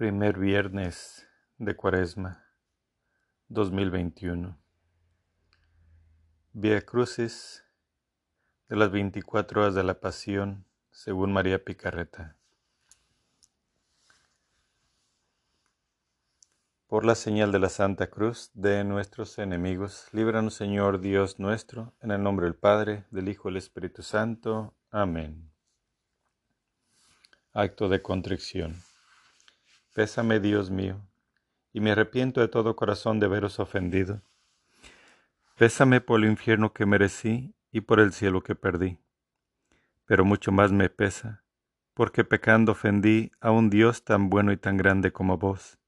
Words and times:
Primer 0.00 0.38
viernes 0.38 1.28
de 1.58 1.76
Cuaresma 1.76 2.42
2021. 3.48 4.58
Vía 6.54 6.80
Crucis 6.80 7.66
de 8.70 8.76
las 8.76 8.90
24 8.90 9.60
horas 9.60 9.74
de 9.74 9.84
la 9.84 10.00
Pasión 10.00 10.64
según 10.90 11.34
María 11.34 11.62
Picarreta. 11.62 12.34
Por 16.86 17.04
la 17.04 17.14
señal 17.14 17.52
de 17.52 17.58
la 17.58 17.68
Santa 17.68 18.08
Cruz 18.08 18.50
de 18.54 18.84
nuestros 18.84 19.38
enemigos, 19.38 20.08
líbranos 20.12 20.54
Señor 20.54 21.02
Dios 21.02 21.38
nuestro, 21.38 21.92
en 22.00 22.12
el 22.12 22.22
nombre 22.22 22.46
del 22.46 22.54
Padre, 22.54 23.04
del 23.10 23.28
Hijo 23.28 23.50
y 23.50 23.52
del 23.52 23.58
Espíritu 23.58 24.02
Santo. 24.02 24.72
Amén. 24.90 25.52
Acto 27.52 27.90
de 27.90 28.00
contrición. 28.00 28.89
Pésame, 29.92 30.38
Dios 30.38 30.70
mío, 30.70 31.00
y 31.72 31.80
me 31.80 31.92
arrepiento 31.92 32.40
de 32.40 32.48
todo 32.48 32.76
corazón 32.76 33.18
de 33.18 33.26
haberos 33.26 33.58
ofendido. 33.58 34.22
Pésame 35.56 36.00
por 36.00 36.20
el 36.20 36.30
infierno 36.30 36.72
que 36.72 36.86
merecí 36.86 37.54
y 37.72 37.82
por 37.82 38.00
el 38.00 38.12
cielo 38.12 38.42
que 38.42 38.54
perdí. 38.54 38.98
Pero 40.06 40.24
mucho 40.24 40.52
más 40.52 40.72
me 40.72 40.88
pesa, 40.88 41.44
porque 41.94 42.24
pecando 42.24 42.72
ofendí 42.72 43.32
a 43.40 43.50
un 43.50 43.68
Dios 43.68 44.04
tan 44.04 44.30
bueno 44.30 44.52
y 44.52 44.56
tan 44.56 44.76
grande 44.76 45.12
como 45.12 45.38
vos. 45.38 45.78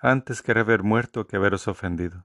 Antes 0.00 0.42
quería 0.42 0.62
haber 0.62 0.82
muerto 0.82 1.26
que 1.26 1.36
haberos 1.36 1.66
ofendido. 1.66 2.24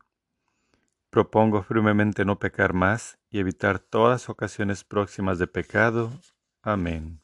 Propongo 1.10 1.64
firmemente 1.64 2.24
no 2.26 2.38
pecar 2.38 2.74
más 2.74 3.18
y 3.30 3.40
evitar 3.40 3.80
todas 3.80 4.30
ocasiones 4.30 4.84
próximas 4.84 5.40
de 5.40 5.48
pecado. 5.48 6.12
Amén. 6.62 7.20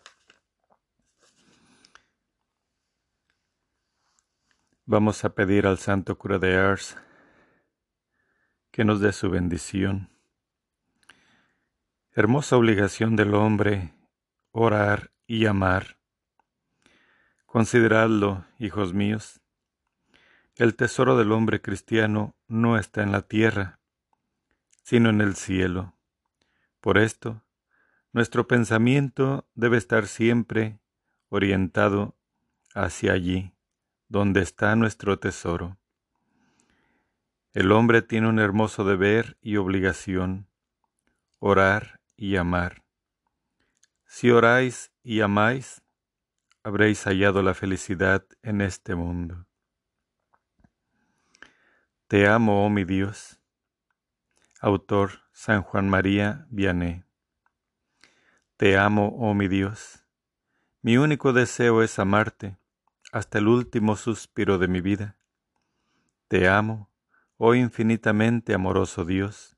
Vamos 4.88 5.26
a 5.26 5.34
pedir 5.34 5.66
al 5.66 5.80
Santo 5.80 6.16
Cura 6.16 6.38
de 6.38 6.58
Ars 6.58 6.96
que 8.70 8.86
nos 8.86 9.00
dé 9.00 9.14
su 9.14 9.32
bendición. 9.32 10.10
Hermosa 12.12 12.56
obligación 12.56 13.16
del 13.16 13.34
hombre, 13.34 13.96
orar 14.52 15.12
y 15.26 15.48
amar. 15.48 15.98
Consideradlo, 17.48 18.46
hijos 18.60 18.94
míos. 18.94 19.42
El 20.56 20.76
tesoro 20.76 21.18
del 21.18 21.32
hombre 21.32 21.64
cristiano 21.64 22.36
no 22.48 22.78
está 22.78 23.02
en 23.02 23.12
la 23.12 23.24
tierra, 23.24 23.80
sino 24.84 25.10
en 25.10 25.20
el 25.20 25.36
cielo. 25.36 25.96
Por 26.80 27.00
esto, 27.00 27.42
nuestro 28.14 28.48
pensamiento 28.48 29.50
debe 29.56 29.78
estar 29.78 30.06
siempre 30.06 30.78
orientado 31.32 32.16
hacia 32.76 33.14
allí 33.14 33.55
donde 34.08 34.42
está 34.42 34.76
nuestro 34.76 35.20
tesoro. 35.20 35.78
El 37.54 37.72
hombre 37.72 38.02
tiene 38.02 38.28
un 38.28 38.40
hermoso 38.40 38.84
deber 38.84 39.38
y 39.42 39.58
obligación, 39.58 40.48
orar 41.40 42.02
y 42.16 42.36
amar. 42.36 42.84
Si 44.06 44.30
oráis 44.30 44.92
y 45.04 45.22
amáis, 45.22 45.82
habréis 46.64 47.04
hallado 47.06 47.42
la 47.42 47.54
felicidad 47.54 48.26
en 48.42 48.62
este 48.62 48.96
mundo. 48.96 49.48
Te 52.08 52.28
amo, 52.28 52.66
oh 52.66 52.70
mi 52.70 52.84
Dios. 52.84 53.40
Autor 54.62 55.24
San 55.32 55.64
Juan 55.64 55.90
María 55.90 56.46
Vianney. 56.50 57.04
Te 58.58 58.78
amo, 58.78 59.16
oh 59.18 59.34
mi 59.34 59.48
Dios. 59.48 60.06
Mi 60.82 60.98
único 60.98 61.34
deseo 61.34 61.82
es 61.82 62.00
amarte 62.00 62.58
hasta 63.16 63.38
el 63.38 63.48
último 63.48 63.96
suspiro 63.96 64.58
de 64.58 64.68
mi 64.68 64.82
vida. 64.82 65.16
Te 66.28 66.50
amo, 66.50 66.90
oh 67.38 67.56
infinitamente 67.56 68.54
amoroso 68.54 69.06
Dios, 69.06 69.56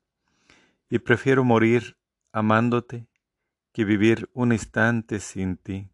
y 0.88 1.00
prefiero 1.00 1.42
morir 1.42 1.98
amándote 2.30 3.08
que 3.72 3.84
vivir 3.84 4.30
un 4.32 4.52
instante 4.52 5.18
sin 5.18 5.56
ti. 5.56 5.90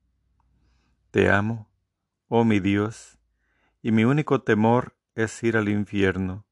Te 1.11 1.31
amo, 1.31 1.71
oh 2.29 2.45
mi 2.45 2.61
Dios, 2.61 3.19
y 3.81 3.93
mi 3.93 4.05
único 4.05 4.43
temor 4.43 4.99
es 5.15 5.43
ir 5.43 5.57
al 5.57 5.71
infierno, 5.71 6.45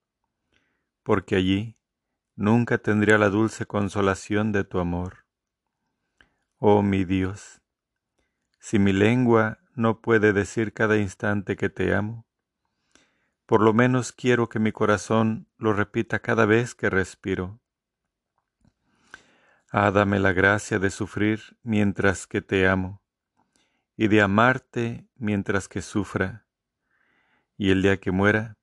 porque 1.03 1.37
allí 1.37 1.77
nunca 2.37 2.79
tendría 2.79 3.19
la 3.19 3.29
dulce 3.29 3.67
consolación 3.67 4.51
de 4.51 4.65
tu 4.65 4.79
amor. 4.79 5.27
Oh 6.57 6.81
mi 6.81 7.05
Dios, 7.05 7.61
si 8.59 8.79
mi 8.79 8.95
lengua 8.95 9.59
no 9.75 10.01
puede 10.01 10.33
decir 10.33 10.73
cada 10.73 10.97
instante 10.97 11.57
que 11.57 11.69
te 11.69 11.95
amo. 11.95 12.27
Por 13.47 13.63
lo 13.63 13.73
menos 13.73 14.13
quiero 14.13 14.49
que 14.49 14.59
mi 14.59 14.73
corazón 14.73 15.49
lo 15.59 15.73
repita 15.73 16.21
cada 16.21 16.47
vez 16.47 16.75
que 16.75 16.91
respiro. 16.91 17.61
Ah, 19.71 19.91
dame 19.91 20.19
la 20.19 20.33
gracia 20.33 20.79
de 20.79 20.91
sufrir 20.91 21.57
mientras 21.63 22.27
que 22.27 22.43
te 22.43 22.69
amo, 22.69 23.03
y 23.97 24.09
de 24.09 24.21
amarte 24.21 25.07
mientras 25.17 25.69
que 25.69 25.81
sufra. 25.81 26.47
Y 27.57 27.71
el 27.71 27.83
día 27.83 27.99
que 27.99 28.11
muera, 28.11 28.59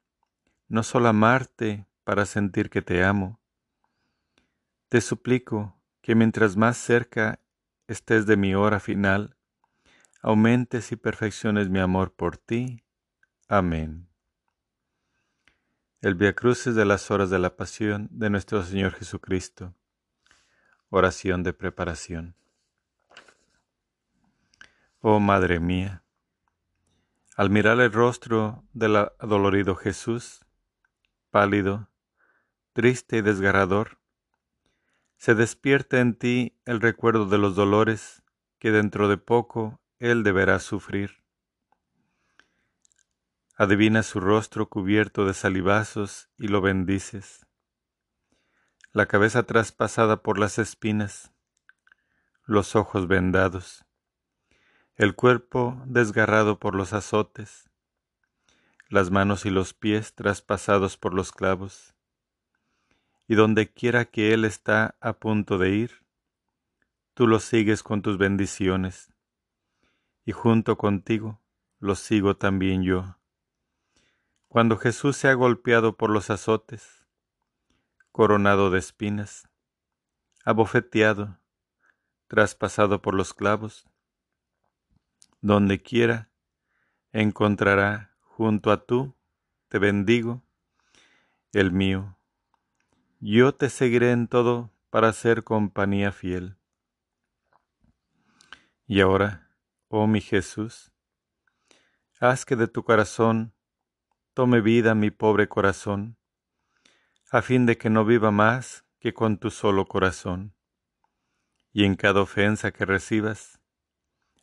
no 0.68 0.84
solo 0.84 1.08
amarte 1.08 1.88
para 2.04 2.26
sentir 2.26 2.70
que 2.70 2.82
te 2.82 3.04
amo, 3.04 3.40
te 4.88 5.02
suplico 5.02 5.80
que 6.02 6.16
mientras 6.16 6.58
más 6.58 6.78
cerca 6.78 7.40
estés 7.88 8.26
de 8.26 8.38
mi 8.38 8.56
hora 8.56 8.80
final, 8.80 9.36
aumentes 10.22 10.92
y 10.92 10.96
perfecciones 10.96 11.70
mi 11.70 11.80
amor 11.80 12.14
por 12.14 12.38
ti. 12.38 12.84
Amén. 13.48 14.10
El 16.02 16.16
Via 16.16 16.34
Crucis 16.34 16.76
de 16.76 16.86
las 16.86 17.10
horas 17.12 17.30
de 17.30 17.40
la 17.40 17.56
pasión 17.56 18.10
de 18.12 18.30
nuestro 18.30 18.64
Señor 18.64 18.94
Jesucristo. 18.94 19.74
Oración 20.90 21.44
de 21.44 21.54
preparación. 21.54 22.36
Oh 25.02 25.20
Madre 25.20 25.60
mía, 25.60 26.04
al 27.38 27.50
mirar 27.50 27.80
el 27.80 27.92
rostro 27.92 28.66
del 28.74 28.98
adolorido 28.98 29.76
Jesús, 29.76 30.46
pálido, 31.30 31.90
triste 32.74 33.18
y 33.18 33.22
desgarrador, 33.22 33.98
se 35.18 35.36
despierta 35.36 36.02
en 36.02 36.16
ti 36.16 36.60
el 36.66 36.82
recuerdo 36.82 37.28
de 37.28 37.38
los 37.38 37.56
dolores 37.56 38.24
que 38.58 38.72
dentro 38.72 39.08
de 39.08 39.18
poco 39.18 39.80
él 40.00 40.24
deberá 40.24 40.60
sufrir. 40.60 41.22
Adivina 43.58 44.02
su 44.02 44.22
rostro 44.22 44.70
cubierto 44.70 45.26
de 45.26 45.34
salivazos 45.34 46.30
y 46.38 46.48
lo 46.48 46.62
bendices. 46.62 47.46
La 48.94 49.08
cabeza 49.08 49.44
traspasada 49.44 50.24
por 50.24 50.40
las 50.40 50.58
espinas, 50.58 51.34
los 52.46 52.78
ojos 52.78 53.08
vendados, 53.08 53.86
el 54.96 55.16
cuerpo 55.16 55.82
desgarrado 55.86 56.60
por 56.60 56.76
los 56.76 56.94
azotes, 56.94 57.70
las 58.88 59.12
manos 59.12 59.46
y 59.46 59.50
los 59.50 59.74
pies 59.74 60.16
traspasados 60.16 60.96
por 60.96 61.14
los 61.14 61.34
clavos. 61.34 61.94
Y 63.28 63.36
donde 63.36 63.72
quiera 63.72 64.06
que 64.06 64.34
Él 64.34 64.46
está 64.46 64.96
a 65.02 65.14
punto 65.14 65.58
de 65.58 65.72
ir, 65.72 66.06
tú 67.14 67.28
lo 67.28 67.40
sigues 67.40 67.84
con 67.84 68.02
tus 68.02 68.18
bendiciones 68.18 69.12
y 70.30 70.32
junto 70.32 70.78
contigo 70.78 71.42
lo 71.80 71.96
sigo 71.96 72.38
también 72.38 72.84
yo. 72.84 73.18
Cuando 74.48 74.78
Jesús 74.78 75.18
se 75.18 75.28
ha 75.28 75.34
golpeado 75.34 75.98
por 75.98 76.12
los 76.12 76.30
azotes, 76.30 77.04
coronado 78.12 78.70
de 78.70 78.78
espinas, 78.78 79.50
abofeteado, 80.46 81.40
traspasado 82.28 83.02
por 83.02 83.16
los 83.16 83.34
clavos, 83.34 83.88
donde 85.42 85.82
quiera 85.82 86.30
encontrará 87.12 88.16
junto 88.22 88.72
a 88.72 88.86
tú, 88.86 89.16
te 89.68 89.80
bendigo, 89.80 90.44
el 91.54 91.72
mío. 91.72 92.20
Yo 93.20 93.56
te 93.56 93.72
seguiré 93.72 94.12
en 94.12 94.28
todo 94.28 94.70
para 94.92 95.12
ser 95.12 95.44
compañía 95.44 96.12
fiel. 96.12 96.56
Y 98.86 99.02
ahora, 99.02 99.49
oh 99.90 100.06
mi 100.06 100.22
Jesús, 100.22 100.92
haz 102.20 102.46
que 102.46 102.56
de 102.56 102.68
tu 102.68 102.84
corazón 102.84 103.56
tome 104.36 104.62
vida 104.62 104.94
mi 104.94 105.10
pobre 105.10 105.50
corazón, 105.50 106.18
a 107.32 107.42
fin 107.42 107.66
de 107.66 107.78
que 107.78 107.90
no 107.90 108.06
viva 108.06 108.30
más 108.30 108.86
que 109.00 109.14
con 109.14 109.40
tu 109.40 109.50
solo 109.50 109.88
corazón. 109.88 110.54
Y 111.72 111.86
en 111.86 111.96
cada 111.96 112.22
ofensa 112.22 112.72
que 112.72 112.86
recibas, 112.86 113.60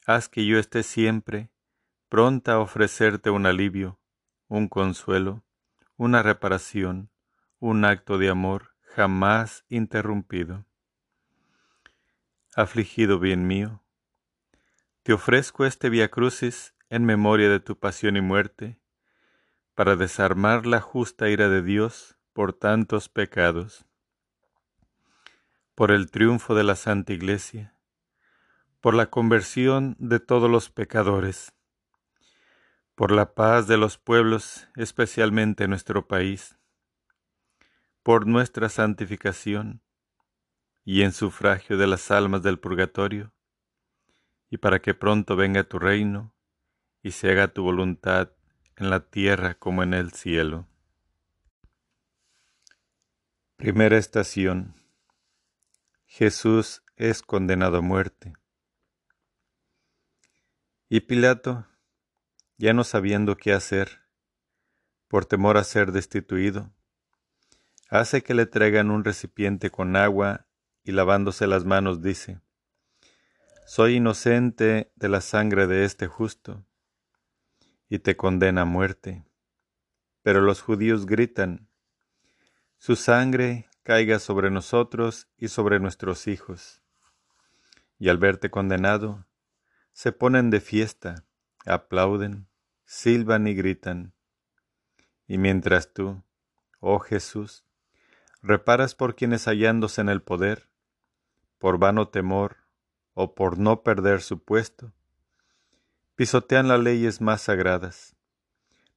haz 0.04 0.28
que 0.28 0.44
yo 0.44 0.58
esté 0.58 0.82
siempre 0.82 1.50
pronta 2.08 2.54
a 2.54 2.58
ofrecerte 2.58 3.31
un 3.31 3.46
alivio, 3.46 4.00
un 4.49 4.69
consuelo, 4.69 5.44
una 5.96 6.22
reparación, 6.22 7.10
un 7.60 7.84
acto 7.84 8.19
de 8.19 8.31
amor 8.31 8.75
jamás 8.81 9.64
interrumpido. 9.69 10.66
Afligido 12.54 13.20
bien 13.20 13.46
mío, 13.46 13.86
te 15.06 15.12
ofrezco 15.12 15.64
este 15.64 15.88
Via 15.88 16.11
Crucis 16.11 16.75
en 16.91 17.05
memoria 17.05 17.49
de 17.49 17.61
tu 17.61 17.79
pasión 17.79 18.17
y 18.17 18.20
muerte, 18.20 18.81
para 19.76 19.94
desarmar 19.94 20.67
la 20.67 20.81
justa 20.81 21.29
ira 21.29 21.49
de 21.49 21.62
Dios 21.62 22.19
por 22.32 22.53
tantos 22.53 23.08
pecados. 23.08 23.87
Por 25.76 25.93
el 25.93 26.11
triunfo 26.11 26.56
de 26.56 26.64
la 26.64 26.75
Santa 26.75 27.12
Iglesia, 27.12 27.76
por 28.81 28.94
la 28.94 29.06
conversión 29.06 29.94
de 30.00 30.19
todos 30.19 30.50
los 30.50 30.70
pecadores, 30.70 31.52
por 32.97 33.12
la 33.12 33.32
paz 33.32 33.69
de 33.69 33.76
los 33.76 33.99
pueblos, 33.99 34.67
especialmente 34.75 35.69
nuestro 35.69 36.09
país, 36.09 36.59
por 38.02 38.26
nuestra 38.26 38.69
santificación 38.69 39.82
y 40.85 41.02
en 41.02 41.12
sufragio 41.12 41.76
de 41.76 41.87
las 41.87 42.11
almas 42.11 42.43
del 42.43 42.59
purgatorio, 42.59 43.36
y 44.50 44.58
para 44.58 44.81
que 44.81 44.94
pronto 44.94 45.37
venga 45.37 45.64
tu 45.64 45.78
reino 45.78 46.34
y 47.02 47.12
se 47.12 47.31
haga 47.31 47.48
tu 47.48 47.62
voluntad 47.62 48.32
en 48.76 48.90
la 48.90 49.08
tierra 49.08 49.54
como 49.54 49.82
en 49.82 49.94
el 49.94 50.12
cielo. 50.12 50.66
Primera 53.56 53.96
estación. 53.96 54.75
Jesús 56.04 56.82
es 56.96 57.22
condenado 57.22 57.78
a 57.78 57.81
muerte. 57.81 58.34
Y 60.88 61.00
Pilato, 61.00 61.66
ya 62.58 62.72
no 62.72 62.84
sabiendo 62.84 63.37
qué 63.37 63.52
hacer, 63.52 64.02
por 65.08 65.25
temor 65.25 65.56
a 65.56 65.64
ser 65.64 65.92
destituido, 65.92 66.70
hace 67.88 68.22
que 68.22 68.34
le 68.34 68.46
traigan 68.46 68.90
un 68.90 69.04
recipiente 69.04 69.70
con 69.70 69.96
agua 69.96 70.46
y 70.84 70.92
lavándose 70.92 71.46
las 71.46 71.64
manos 71.64 72.02
dice, 72.02 72.40
Soy 73.68 73.96
inocente 73.96 74.92
de 74.94 75.08
la 75.08 75.20
sangre 75.20 75.66
de 75.66 75.84
este 75.84 76.06
justo, 76.06 76.64
y 77.88 77.98
te 77.98 78.16
condena 78.16 78.62
a 78.62 78.64
muerte. 78.64 79.24
Pero 80.22 80.40
los 80.40 80.62
judíos 80.62 81.04
gritan, 81.04 81.68
Su 82.78 82.94
sangre 82.94 83.68
caiga 83.82 84.20
sobre 84.20 84.52
nosotros 84.52 85.26
y 85.36 85.48
sobre 85.48 85.80
nuestros 85.80 86.28
hijos. 86.28 86.80
Y 87.98 88.08
al 88.08 88.18
verte 88.18 88.50
condenado, 88.50 89.26
se 89.92 90.12
ponen 90.12 90.48
de 90.50 90.60
fiesta, 90.60 91.24
aplauden, 91.64 92.46
silban 92.84 93.48
y 93.48 93.54
gritan. 93.54 94.14
Y 95.26 95.38
mientras 95.38 95.92
tú, 95.92 96.22
oh 96.78 97.00
Jesús, 97.00 97.64
reparas 98.42 98.94
por 98.94 99.16
quienes 99.16 99.48
hallándose 99.48 100.02
en 100.02 100.08
el 100.08 100.22
poder, 100.22 100.68
por 101.58 101.78
vano 101.78 102.06
temor 102.10 102.65
o 103.18 103.34
por 103.34 103.58
no 103.58 103.82
perder 103.82 104.20
su 104.20 104.44
puesto, 104.44 104.92
pisotean 106.16 106.68
las 106.68 106.80
leyes 106.80 107.22
más 107.22 107.40
sagradas, 107.40 108.14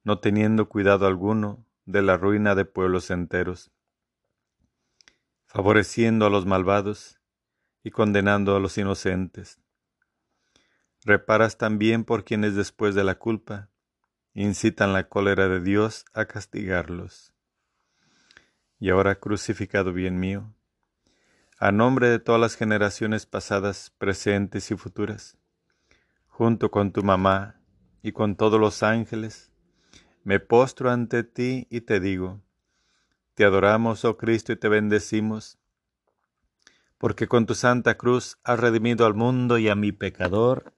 no 0.04 0.18
teniendo 0.18 0.68
cuidado 0.68 1.06
alguno 1.06 1.64
de 1.86 2.02
la 2.02 2.18
ruina 2.18 2.54
de 2.54 2.66
pueblos 2.66 3.10
enteros, 3.10 3.70
favoreciendo 5.46 6.26
a 6.26 6.30
los 6.30 6.44
malvados 6.44 7.18
y 7.82 7.92
condenando 7.92 8.54
a 8.54 8.60
los 8.60 8.76
inocentes. 8.76 9.58
Reparas 11.02 11.56
también 11.56 12.04
por 12.04 12.24
quienes 12.24 12.54
después 12.54 12.94
de 12.94 13.04
la 13.04 13.14
culpa 13.14 13.70
incitan 14.34 14.92
la 14.92 15.08
cólera 15.08 15.48
de 15.48 15.62
Dios 15.62 16.04
a 16.12 16.26
castigarlos. 16.26 17.32
Y 18.78 18.90
ahora 18.90 19.14
crucificado 19.14 19.94
bien 19.94 20.20
mío, 20.20 20.52
a 21.62 21.72
nombre 21.72 22.08
de 22.08 22.18
todas 22.18 22.40
las 22.40 22.56
generaciones 22.56 23.26
pasadas, 23.26 23.92
presentes 23.98 24.70
y 24.70 24.76
futuras, 24.78 25.36
junto 26.26 26.70
con 26.70 26.90
tu 26.90 27.02
mamá 27.02 27.60
y 28.02 28.12
con 28.12 28.34
todos 28.34 28.58
los 28.58 28.82
ángeles, 28.82 29.52
me 30.24 30.40
postro 30.40 30.90
ante 30.90 31.22
ti 31.22 31.66
y 31.68 31.82
te 31.82 32.00
digo, 32.00 32.40
te 33.34 33.44
adoramos, 33.44 34.06
oh 34.06 34.16
Cristo, 34.16 34.52
y 34.52 34.56
te 34.56 34.70
bendecimos, 34.70 35.58
porque 36.96 37.28
con 37.28 37.44
tu 37.44 37.54
santa 37.54 37.98
cruz 37.98 38.38
has 38.42 38.58
redimido 38.58 39.04
al 39.04 39.12
mundo 39.12 39.58
y 39.58 39.68
a 39.68 39.74
mi 39.74 39.92
pecador. 39.92 40.72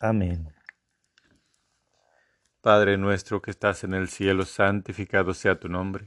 Amén. 0.00 0.50
Padre 2.62 2.96
nuestro 2.96 3.42
que 3.42 3.50
estás 3.50 3.84
en 3.84 3.92
el 3.92 4.08
cielo, 4.08 4.46
santificado 4.46 5.34
sea 5.34 5.60
tu 5.60 5.68
nombre. 5.68 6.06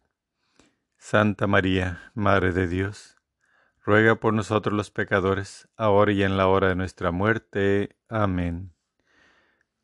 Santa 1.03 1.47
María, 1.47 2.11
Madre 2.13 2.53
de 2.53 2.67
Dios, 2.67 3.17
ruega 3.83 4.15
por 4.17 4.35
nosotros 4.35 4.73
los 4.75 4.91
pecadores, 4.91 5.67
ahora 5.75 6.11
y 6.11 6.21
en 6.21 6.37
la 6.37 6.47
hora 6.47 6.69
de 6.69 6.75
nuestra 6.75 7.09
muerte. 7.09 7.97
Amén. 8.07 8.71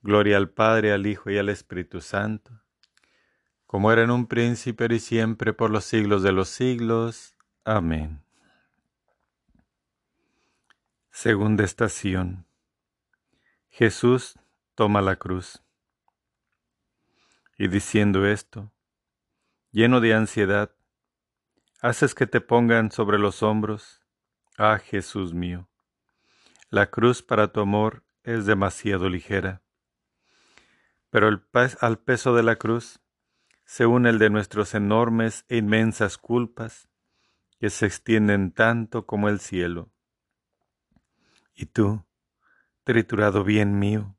Gloria 0.04 0.38
al 0.38 0.52
Padre, 0.52 0.94
al 0.94 1.08
Hijo 1.08 1.32
y 1.32 1.40
al 1.40 1.50
Espíritu 1.50 2.02
Santo, 2.02 2.62
como 3.66 3.92
era 3.92 4.04
en 4.04 4.12
un 4.12 4.28
príncipe 4.28 4.88
y 4.94 5.00
siempre 5.00 5.54
por 5.54 5.72
los 5.72 5.86
siglos 5.86 6.22
de 6.22 6.32
los 6.32 6.50
siglos. 6.50 7.36
Amén. 7.66 8.22
Segunda 11.10 11.64
estación. 11.64 12.46
Jesús 13.70 14.40
toma 14.76 15.02
la 15.02 15.16
cruz 15.16 15.64
y 17.58 17.68
diciendo 17.70 18.28
esto, 18.28 18.72
lleno 19.72 20.00
de 20.00 20.14
ansiedad, 20.14 20.77
haces 21.82 22.16
que 22.16 22.28
te 22.28 22.42
pongan 22.42 22.92
sobre 22.92 23.20
los 23.20 23.44
hombros, 23.44 24.02
ah 24.58 24.80
Jesús 24.80 25.34
mío. 25.34 25.70
La 26.70 26.90
cruz 26.90 27.22
para 27.22 27.52
tu 27.52 27.62
amor 27.62 28.04
es 28.24 28.46
demasiado 28.46 29.10
ligera, 29.10 29.62
pero 31.10 31.30
al 31.80 32.00
peso 32.00 32.36
de 32.36 32.44
la 32.44 32.58
cruz 32.58 33.00
se 33.66 33.86
une 33.86 34.10
el 34.10 34.20
de 34.20 34.30
nuestras 34.30 34.74
enormes 34.74 35.46
e 35.50 35.58
inmensas 35.58 36.18
culpas 36.18 36.90
que 37.60 37.70
se 37.70 37.86
extienden 37.86 38.52
tanto 38.52 39.06
como 39.06 39.30
el 39.30 39.40
cielo. 39.40 39.92
Y 41.56 41.66
tú, 41.68 42.06
triturado 42.84 43.44
bien 43.44 43.80
mío, 43.80 44.16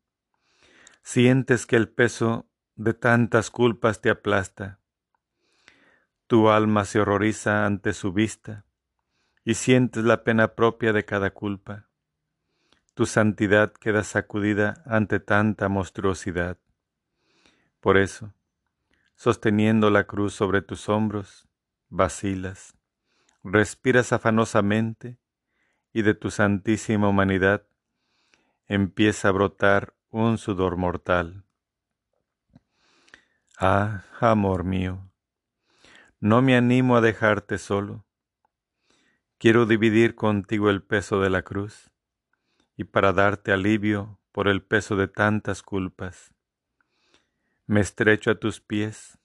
sientes 1.03 1.67
que 1.67 1.77
el 1.77 1.89
peso 1.89 2.51
de 2.75 2.95
tantas 2.95 3.51
culpas 3.51 4.01
te 4.01 4.11
aplasta. 4.11 4.81
Tu 6.29 6.51
alma 6.51 6.85
se 6.85 7.01
horroriza 7.01 7.65
ante 7.65 7.95
su 7.95 8.13
vista 8.13 8.67
y 9.45 9.55
sientes 9.55 10.05
la 10.05 10.25
pena 10.25 10.55
propia 10.55 10.93
de 10.93 11.07
cada 11.07 11.31
culpa. 11.31 11.89
Tu 12.93 13.07
santidad 13.07 13.73
queda 13.73 14.05
sacudida 14.05 14.83
ante 14.85 15.21
tanta 15.21 15.71
monstruosidad. 15.71 16.59
Por 17.81 17.97
eso, 17.97 18.35
sosteniendo 19.17 19.89
la 19.89 20.05
cruz 20.05 20.35
sobre 20.35 20.61
tus 20.61 20.91
hombros, 20.91 21.49
vacilas, 21.89 22.77
respiras 23.43 24.13
afanosamente 24.13 25.19
y 25.95 26.03
de 26.03 26.13
tu 26.13 26.31
santísima 26.31 27.09
humanidad 27.09 27.67
empieza 28.67 29.29
a 29.29 29.33
brotar 29.33 29.95
un 30.11 30.37
sudor 30.37 30.77
mortal. 30.77 31.45
Ah, 33.59 34.05
amor 34.21 34.63
mío, 34.65 35.08
no 36.21 36.43
me 36.43 36.57
animo 36.57 36.97
a 36.97 37.01
dejarte 37.01 37.59
solo. 37.59 38.05
Quiero 39.39 39.67
dividir 39.67 40.15
contigo 40.15 40.71
el 40.71 40.83
peso 40.83 41.21
de 41.21 41.31
la 41.31 41.43
cruz 41.43 41.91
y 42.77 42.85
para 42.85 43.13
darte 43.13 43.53
alivio 43.53 44.19
por 44.33 44.49
el 44.49 44.63
peso 44.63 44.97
de 44.97 45.09
tantas 45.09 45.63
culpas. 45.63 46.35
Me 47.67 47.81
estrecho 47.81 48.31
a 48.31 48.35
tus 48.35 48.61
pies. 48.61 49.19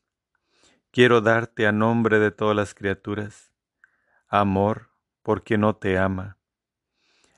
Quiero 0.92 1.22
darte 1.22 1.66
a 1.66 1.72
nombre 1.72 2.20
de 2.20 2.32
todas 2.32 2.56
las 2.56 2.74
criaturas 2.74 3.54
amor 4.34 4.90
por 5.22 5.44
quien 5.44 5.62
no 5.62 5.76
te 5.76 6.00
ama, 6.00 6.40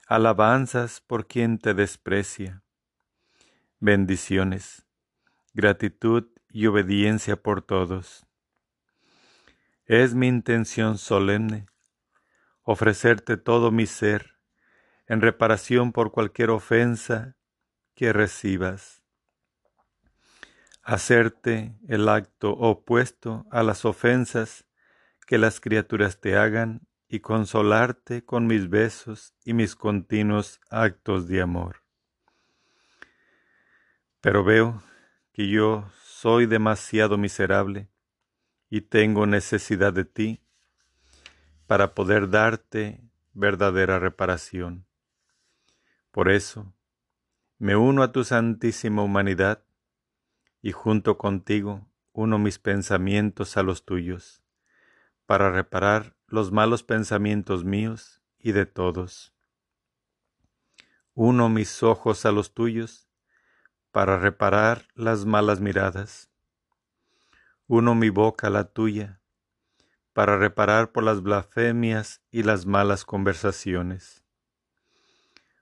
alabanzas 0.07 1.01
por 1.01 1.27
quien 1.27 1.59
te 1.59 1.73
desprecia, 1.73 2.63
bendiciones, 3.81 4.85
gratitud 5.53 6.25
y 6.49 6.67
obediencia 6.67 7.35
por 7.35 7.61
todos. 7.61 8.25
Es 9.87 10.15
mi 10.15 10.27
intención 10.27 10.97
solemne 10.97 11.67
ofrecerte 12.63 13.37
todo 13.37 13.69
mi 13.69 13.85
ser 13.85 14.39
en 15.05 15.21
reparación 15.21 15.91
por 15.91 16.11
cualquier 16.11 16.49
ofensa 16.49 17.35
que 17.93 18.11
recibas. 18.11 19.03
Hacerte 20.81 21.77
el 21.87 22.09
acto 22.09 22.53
opuesto 22.53 23.45
a 23.51 23.61
las 23.61 23.85
ofensas 23.85 24.65
que 25.27 25.37
las 25.37 25.59
criaturas 25.59 26.19
te 26.19 26.35
hagan 26.35 26.87
y 27.07 27.19
consolarte 27.19 28.25
con 28.25 28.47
mis 28.47 28.67
besos 28.67 29.35
y 29.43 29.53
mis 29.53 29.75
continuos 29.75 30.59
actos 30.71 31.27
de 31.27 31.41
amor. 31.43 31.83
Pero 34.19 34.43
veo 34.43 34.81
que 35.31 35.47
yo 35.47 35.91
soy 36.01 36.47
demasiado 36.47 37.19
miserable 37.19 37.91
y 38.75 38.81
tengo 38.81 39.25
necesidad 39.25 39.93
de 39.93 40.03
ti 40.03 40.41
para 41.65 41.95
poder 41.95 42.29
darte 42.29 42.99
verdadera 43.31 43.99
reparación. 43.99 44.85
Por 46.11 46.29
eso, 46.29 46.73
me 47.57 47.77
uno 47.77 48.03
a 48.03 48.11
tu 48.11 48.25
santísima 48.25 49.01
humanidad 49.01 49.63
y 50.61 50.73
junto 50.73 51.17
contigo 51.17 51.87
uno 52.11 52.37
mis 52.37 52.59
pensamientos 52.59 53.55
a 53.55 53.63
los 53.63 53.85
tuyos, 53.85 54.43
para 55.25 55.49
reparar 55.51 56.17
los 56.27 56.51
malos 56.51 56.83
pensamientos 56.83 57.63
míos 57.63 58.21
y 58.39 58.51
de 58.51 58.65
todos. 58.65 59.33
Uno 61.13 61.47
mis 61.47 61.81
ojos 61.81 62.25
a 62.25 62.33
los 62.33 62.53
tuyos, 62.53 63.07
para 63.91 64.19
reparar 64.19 64.89
las 64.95 65.23
malas 65.23 65.61
miradas. 65.61 66.34
Uno 67.67 67.95
mi 67.95 68.11
boca 68.11 68.45
a 68.45 68.49
la 68.51 68.65
tuya, 68.65 69.21
para 70.13 70.37
reparar 70.37 70.91
por 70.91 71.03
las 71.03 71.23
blasfemias 71.23 72.21
y 72.29 72.43
las 72.43 72.67
malas 72.67 73.05
conversaciones. 73.05 74.23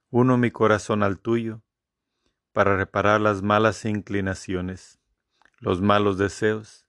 Uno 0.09 0.37
mi 0.37 0.51
corazón 0.51 1.01
al 1.01 1.19
tuyo, 1.19 1.61
para 2.51 2.75
reparar 2.75 3.21
las 3.21 3.41
malas 3.41 3.85
inclinaciones, 3.85 4.99
los 5.59 5.81
malos 5.81 6.17
deseos 6.17 6.85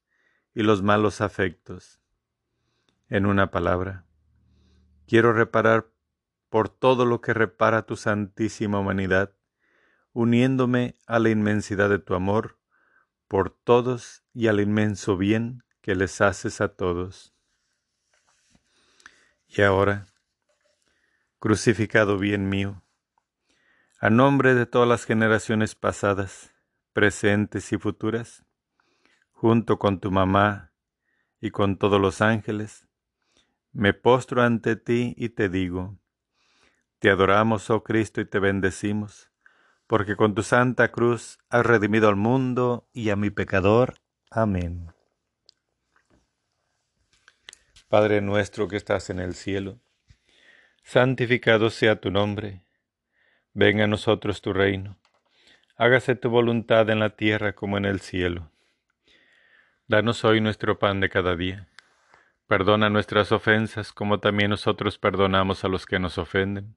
y 0.52 0.64
los 0.64 0.82
malos 0.82 1.20
afectos. 1.20 2.00
En 3.08 3.24
una 3.24 3.52
palabra, 3.52 4.06
quiero 5.06 5.32
reparar 5.32 5.92
por 6.48 6.68
todo 6.68 7.06
lo 7.06 7.20
que 7.20 7.34
repara 7.34 7.86
tu 7.86 7.94
santísima 7.94 8.80
humanidad, 8.80 9.32
uniéndome 10.12 10.96
a 11.06 11.20
la 11.20 11.30
inmensidad 11.30 11.88
de 11.88 12.00
tu 12.00 12.16
amor 12.16 12.58
por 13.28 13.50
todos 13.50 14.24
y 14.32 14.48
al 14.48 14.60
inmenso 14.60 15.16
bien 15.16 15.62
que 15.80 15.94
les 15.94 16.20
haces 16.20 16.60
a 16.60 16.68
todos. 16.68 17.34
Y 19.48 19.62
ahora, 19.62 20.06
crucificado 21.38 22.18
bien 22.18 22.48
mío, 22.48 22.82
a 24.00 24.10
nombre 24.10 24.54
de 24.54 24.66
todas 24.66 24.88
las 24.88 25.04
generaciones 25.04 25.74
pasadas, 25.74 26.52
presentes 26.92 27.72
y 27.72 27.78
futuras, 27.78 28.44
junto 29.30 29.78
con 29.78 30.00
tu 30.00 30.10
mamá 30.10 30.72
y 31.40 31.50
con 31.50 31.76
todos 31.76 32.00
los 32.00 32.20
ángeles, 32.20 32.88
me 33.72 33.92
postro 33.92 34.42
ante 34.42 34.76
ti 34.76 35.14
y 35.18 35.30
te 35.30 35.48
digo, 35.48 35.98
te 36.98 37.10
adoramos, 37.10 37.68
oh 37.70 37.82
Cristo, 37.82 38.20
y 38.20 38.24
te 38.24 38.38
bendecimos, 38.38 39.30
porque 39.86 40.16
con 40.16 40.34
tu 40.34 40.42
santa 40.42 40.90
cruz 40.90 41.38
has 41.50 41.64
redimido 41.64 42.08
al 42.08 42.16
mundo 42.16 42.88
y 42.92 43.10
a 43.10 43.16
mi 43.16 43.30
pecador. 43.30 44.00
Amén. 44.30 44.92
Padre 47.88 48.20
nuestro 48.20 48.68
que 48.68 48.76
estás 48.76 49.10
en 49.10 49.20
el 49.20 49.34
cielo, 49.34 49.78
santificado 50.82 51.70
sea 51.70 52.00
tu 52.00 52.10
nombre 52.10 52.64
Venga 53.56 53.84
a 53.84 53.86
nosotros 53.86 54.42
tu 54.42 54.52
reino. 54.52 54.98
Hágase 55.76 56.16
tu 56.16 56.28
voluntad 56.28 56.90
en 56.90 56.98
la 56.98 57.10
tierra 57.10 57.52
como 57.52 57.78
en 57.78 57.84
el 57.84 58.00
cielo. 58.00 58.50
Danos 59.86 60.24
hoy 60.24 60.40
nuestro 60.40 60.80
pan 60.80 60.98
de 60.98 61.08
cada 61.08 61.36
día. 61.36 61.68
Perdona 62.48 62.90
nuestras 62.90 63.30
ofensas 63.30 63.92
como 63.92 64.18
también 64.18 64.50
nosotros 64.50 64.98
perdonamos 64.98 65.64
a 65.64 65.68
los 65.68 65.86
que 65.86 66.00
nos 66.00 66.18
ofenden. 66.18 66.76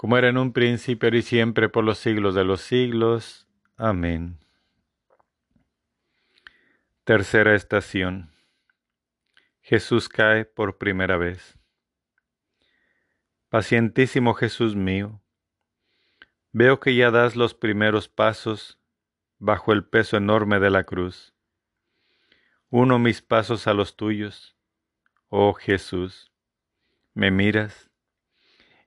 como 0.00 0.16
era 0.16 0.30
en 0.30 0.38
un 0.38 0.54
principio, 0.54 1.14
y 1.14 1.20
siempre, 1.20 1.68
por 1.68 1.84
los 1.84 1.98
siglos 1.98 2.34
de 2.34 2.42
los 2.42 2.62
siglos. 2.62 3.46
Amén. 3.76 4.38
Tercera 7.04 7.54
estación. 7.54 8.30
Jesús 9.60 10.08
cae 10.08 10.46
por 10.46 10.78
primera 10.78 11.18
vez. 11.18 11.58
Pacientísimo 13.50 14.32
Jesús 14.32 14.74
mío, 14.74 15.20
veo 16.50 16.80
que 16.80 16.94
ya 16.94 17.10
das 17.10 17.36
los 17.36 17.52
primeros 17.52 18.08
pasos 18.08 18.78
bajo 19.38 19.74
el 19.74 19.84
peso 19.84 20.16
enorme 20.16 20.60
de 20.60 20.70
la 20.70 20.84
cruz. 20.84 21.34
Uno 22.70 22.98
mis 22.98 23.20
pasos 23.20 23.66
a 23.66 23.74
los 23.74 23.96
tuyos, 23.96 24.56
oh 25.28 25.52
Jesús, 25.52 26.32
me 27.12 27.30
miras 27.30 27.89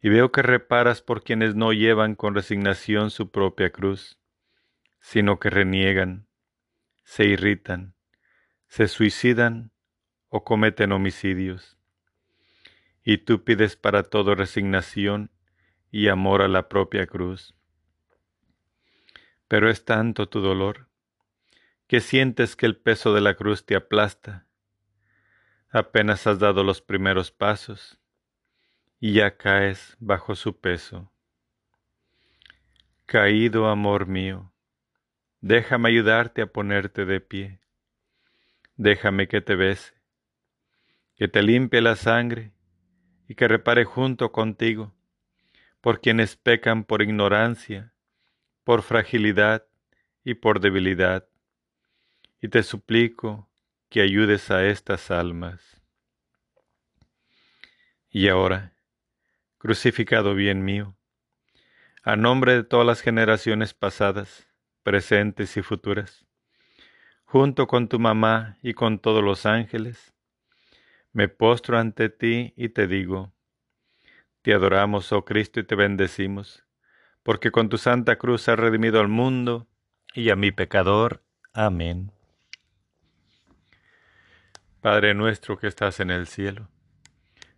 y 0.03 0.09
veo 0.09 0.33
que 0.33 0.41
reparas 0.41 1.01
por 1.01 1.23
quienes 1.23 1.55
no 1.55 1.71
llevan 1.71 2.15
con 2.15 2.35
resignación 2.35 3.09
su 3.09 3.31
propia 3.31 3.71
cruz, 3.71 4.19
sino 4.99 5.39
que 5.39 5.49
reniegan, 5.49 6.27
se 7.05 7.23
irritan, 7.23 7.95
se 8.67 8.89
suicidan 8.89 9.71
o 10.27 10.43
cometen 10.43 10.91
homicidios 10.91 11.77
y 13.05 13.19
tú 13.19 13.45
pides 13.45 13.77
para 13.77 14.03
todo 14.03 14.35
resignación 14.35 15.31
y 15.89 16.09
amor 16.09 16.41
a 16.41 16.49
la 16.49 16.67
propia 16.67 17.07
cruz. 17.07 17.55
Pero 19.47 19.69
es 19.69 19.85
tanto 19.85 20.27
tu 20.27 20.41
dolor 20.41 20.89
que 21.87 22.01
sientes 22.01 22.57
que 22.57 22.65
el 22.65 22.75
peso 22.75 23.13
de 23.13 23.21
la 23.21 23.35
cruz 23.35 23.65
te 23.65 23.77
aplasta. 23.77 24.47
Apenas 25.69 26.27
has 26.27 26.39
dado 26.39 26.65
los 26.65 26.81
primeros 26.81 27.31
pasos 27.31 28.02
y 29.05 29.11
ya 29.11 29.35
caes 29.35 29.97
bajo 29.99 30.33
su 30.33 30.61
peso. 30.61 31.11
Caído 33.05 33.67
amor 33.67 34.05
mío, 34.07 34.53
déjame 35.41 35.89
ayudarte 35.89 36.41
a 36.41 36.47
ponerte 36.47 37.03
de 37.03 37.19
pie. 37.19 37.59
Déjame 38.77 39.27
que 39.27 39.41
te 39.41 39.57
bese, 39.57 39.93
que 41.17 41.27
te 41.27 41.43
limpie 41.43 41.81
la 41.81 41.97
sangre 41.97 42.53
y 43.27 43.35
que 43.35 43.49
repare 43.49 43.83
junto 43.83 44.31
contigo 44.31 44.93
por 45.81 45.99
quienes 45.99 46.37
pecan 46.37 46.85
por 46.85 47.01
ignorancia, 47.01 47.91
por 48.63 48.83
fragilidad 48.83 49.65
y 50.23 50.35
por 50.35 50.61
debilidad. 50.61 51.27
Y 52.39 52.47
te 52.47 52.63
suplico 52.63 53.49
que 53.89 53.99
ayudes 53.99 54.49
a 54.49 54.65
estas 54.65 55.11
almas. 55.11 55.81
Y 58.09 58.29
ahora, 58.29 58.72
crucificado 59.63 60.35
bien 60.35 60.65
mío, 60.65 60.97
a 62.03 62.17
nombre 62.17 62.53
de 62.53 62.63
todas 62.65 62.85
las 62.85 62.99
generaciones 62.99 63.73
pasadas, 63.73 64.49
presentes 64.83 65.55
y 65.55 65.61
futuras, 65.61 66.25
junto 67.23 67.65
con 67.65 67.87
tu 67.87 67.97
mamá 67.97 68.57
y 68.61 68.73
con 68.73 68.99
todos 68.99 69.23
los 69.23 69.45
ángeles, 69.45 70.13
me 71.13 71.29
postro 71.29 71.79
ante 71.79 72.09
ti 72.09 72.53
y 72.57 72.67
te 72.67 72.87
digo, 72.87 73.31
te 74.41 74.53
adoramos, 74.53 75.13
oh 75.13 75.23
Cristo, 75.23 75.61
y 75.61 75.63
te 75.63 75.75
bendecimos, 75.75 76.65
porque 77.23 77.49
con 77.49 77.69
tu 77.69 77.77
santa 77.77 78.17
cruz 78.17 78.49
has 78.49 78.59
redimido 78.59 78.99
al 78.99 79.07
mundo 79.07 79.69
y 80.13 80.29
a 80.29 80.35
mi 80.35 80.51
pecador. 80.51 81.23
Amén. 81.53 82.11
Padre 84.81 85.13
nuestro 85.13 85.57
que 85.57 85.67
estás 85.67 86.01
en 86.01 86.11
el 86.11 86.27
cielo, 86.27 86.67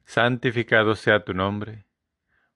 santificado 0.06 0.94
sea 0.94 1.26
tu 1.26 1.34
nombre, 1.34 1.86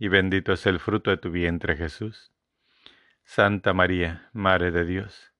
y 0.00 0.08
bendito 0.08 0.54
es 0.54 0.64
el 0.64 0.80
fruto 0.80 1.10
de 1.10 1.18
tu 1.18 1.30
vientre 1.30 1.76
Jesús. 1.76 2.32
Santa 3.22 3.74
María, 3.74 4.30
Madre 4.32 4.70
de 4.70 4.86
Dios, 4.86 5.30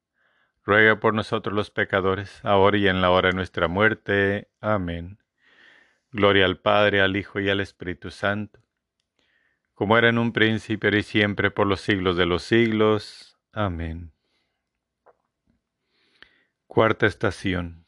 ruega 0.65 1.01
por 1.01 1.15
nosotros 1.15 1.55
los 1.55 1.71
pecadores, 1.71 2.45
ahora 2.45 2.77
y 2.77 2.87
en 2.87 3.01
la 3.01 3.11
hora 3.11 3.31
de 3.31 3.35
nuestra 3.35 3.69
muerte. 3.69 4.51
Amén. 4.61 5.19
Gloria 6.13 6.45
al 6.45 6.59
Padre, 6.59 7.01
al 7.01 7.17
Hijo 7.17 7.41
y 7.41 7.49
al 7.49 7.61
Espíritu 7.61 8.11
Santo, 8.11 8.61
como 9.73 9.97
era 9.97 10.11
en 10.11 10.19
un 10.19 10.33
principio 10.33 10.95
y 10.95 11.03
siempre 11.03 11.51
por 11.51 11.67
los 11.67 11.81
siglos 11.81 12.19
de 12.19 12.27
los 12.27 12.43
siglos. 12.43 13.39
Amén. 13.53 14.13
Cuarta 16.67 17.07
estación. 17.07 17.87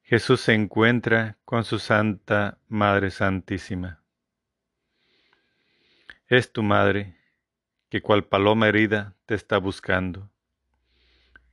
Jesús 0.00 0.40
se 0.40 0.54
encuentra 0.54 1.36
con 1.44 1.64
su 1.64 1.78
Santa 1.78 2.56
Madre 2.68 3.10
Santísima. 3.10 4.05
Es 6.28 6.52
tu 6.52 6.64
Madre, 6.64 7.14
que 7.88 8.02
cual 8.02 8.24
paloma 8.24 8.66
herida 8.66 9.14
te 9.26 9.36
está 9.36 9.58
buscando. 9.58 10.28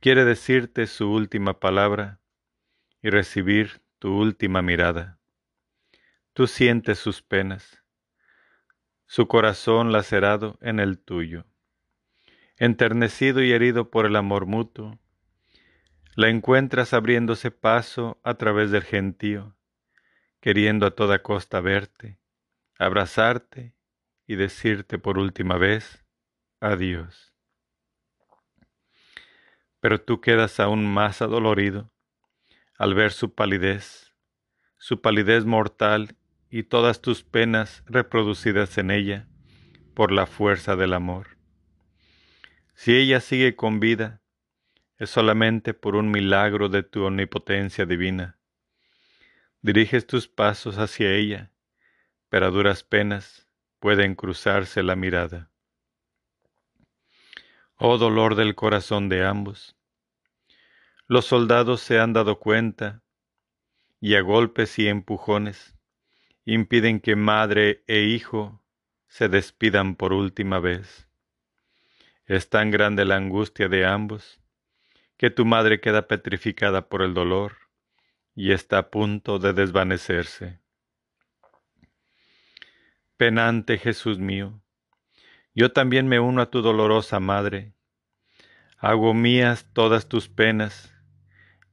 Quiere 0.00 0.24
decirte 0.24 0.88
su 0.88 1.12
última 1.12 1.60
palabra 1.60 2.18
y 3.00 3.10
recibir 3.10 3.82
tu 4.00 4.18
última 4.18 4.62
mirada. 4.62 5.20
Tú 6.32 6.48
sientes 6.48 6.98
sus 6.98 7.22
penas, 7.22 7.84
su 9.06 9.28
corazón 9.28 9.92
lacerado 9.92 10.58
en 10.60 10.80
el 10.80 10.98
tuyo. 10.98 11.46
Enternecido 12.56 13.44
y 13.44 13.52
herido 13.52 13.90
por 13.90 14.06
el 14.06 14.16
amor 14.16 14.44
mutuo, 14.44 14.98
la 16.16 16.30
encuentras 16.30 16.94
abriéndose 16.94 17.52
paso 17.52 18.20
a 18.24 18.34
través 18.34 18.72
del 18.72 18.82
gentío, 18.82 19.54
queriendo 20.40 20.84
a 20.84 20.90
toda 20.96 21.22
costa 21.22 21.60
verte, 21.60 22.18
abrazarte 22.76 23.73
y 24.26 24.36
decirte 24.36 24.98
por 24.98 25.18
última 25.18 25.58
vez 25.58 26.04
adiós. 26.60 27.34
Pero 29.80 30.00
tú 30.00 30.20
quedas 30.20 30.60
aún 30.60 30.86
más 30.86 31.20
adolorido 31.20 31.92
al 32.78 32.94
ver 32.94 33.12
su 33.12 33.34
palidez, 33.34 34.14
su 34.78 35.00
palidez 35.00 35.44
mortal 35.44 36.16
y 36.48 36.64
todas 36.64 37.02
tus 37.02 37.22
penas 37.22 37.82
reproducidas 37.86 38.78
en 38.78 38.90
ella 38.90 39.28
por 39.94 40.10
la 40.10 40.26
fuerza 40.26 40.76
del 40.76 40.92
amor. 40.92 41.36
Si 42.74 42.96
ella 42.96 43.20
sigue 43.20 43.54
con 43.54 43.78
vida, 43.78 44.22
es 44.96 45.10
solamente 45.10 45.74
por 45.74 45.96
un 45.96 46.10
milagro 46.10 46.68
de 46.68 46.82
tu 46.82 47.04
omnipotencia 47.04 47.86
divina. 47.86 48.38
Diriges 49.60 50.06
tus 50.06 50.28
pasos 50.28 50.78
hacia 50.78 51.12
ella, 51.12 51.52
pero 52.28 52.50
duras 52.50 52.82
penas 52.84 53.43
pueden 53.84 54.14
cruzarse 54.14 54.82
la 54.82 54.96
mirada. 54.96 55.50
Oh 57.76 57.98
dolor 57.98 58.34
del 58.34 58.54
corazón 58.54 59.10
de 59.10 59.26
ambos. 59.26 59.76
Los 61.06 61.26
soldados 61.26 61.82
se 61.82 62.00
han 62.00 62.14
dado 62.14 62.38
cuenta 62.38 63.02
y 64.00 64.14
a 64.14 64.22
golpes 64.22 64.78
y 64.78 64.88
empujones 64.88 65.76
impiden 66.46 66.98
que 66.98 67.14
madre 67.14 67.84
e 67.86 68.04
hijo 68.04 68.64
se 69.06 69.28
despidan 69.28 69.96
por 69.96 70.14
última 70.14 70.60
vez. 70.60 71.06
Es 72.24 72.48
tan 72.48 72.70
grande 72.70 73.04
la 73.04 73.16
angustia 73.16 73.68
de 73.68 73.84
ambos 73.84 74.40
que 75.18 75.28
tu 75.28 75.44
madre 75.44 75.82
queda 75.82 76.08
petrificada 76.08 76.88
por 76.88 77.02
el 77.02 77.12
dolor 77.12 77.58
y 78.34 78.52
está 78.52 78.78
a 78.78 78.88
punto 78.88 79.38
de 79.38 79.52
desvanecerse. 79.52 80.63
Penante 83.16 83.78
Jesús 83.78 84.18
mío, 84.18 84.60
yo 85.54 85.70
también 85.70 86.08
me 86.08 86.18
uno 86.18 86.42
a 86.42 86.50
tu 86.50 86.62
dolorosa 86.62 87.20
madre, 87.20 87.72
hago 88.76 89.14
mías 89.14 89.68
todas 89.72 90.08
tus 90.08 90.28
penas, 90.28 90.92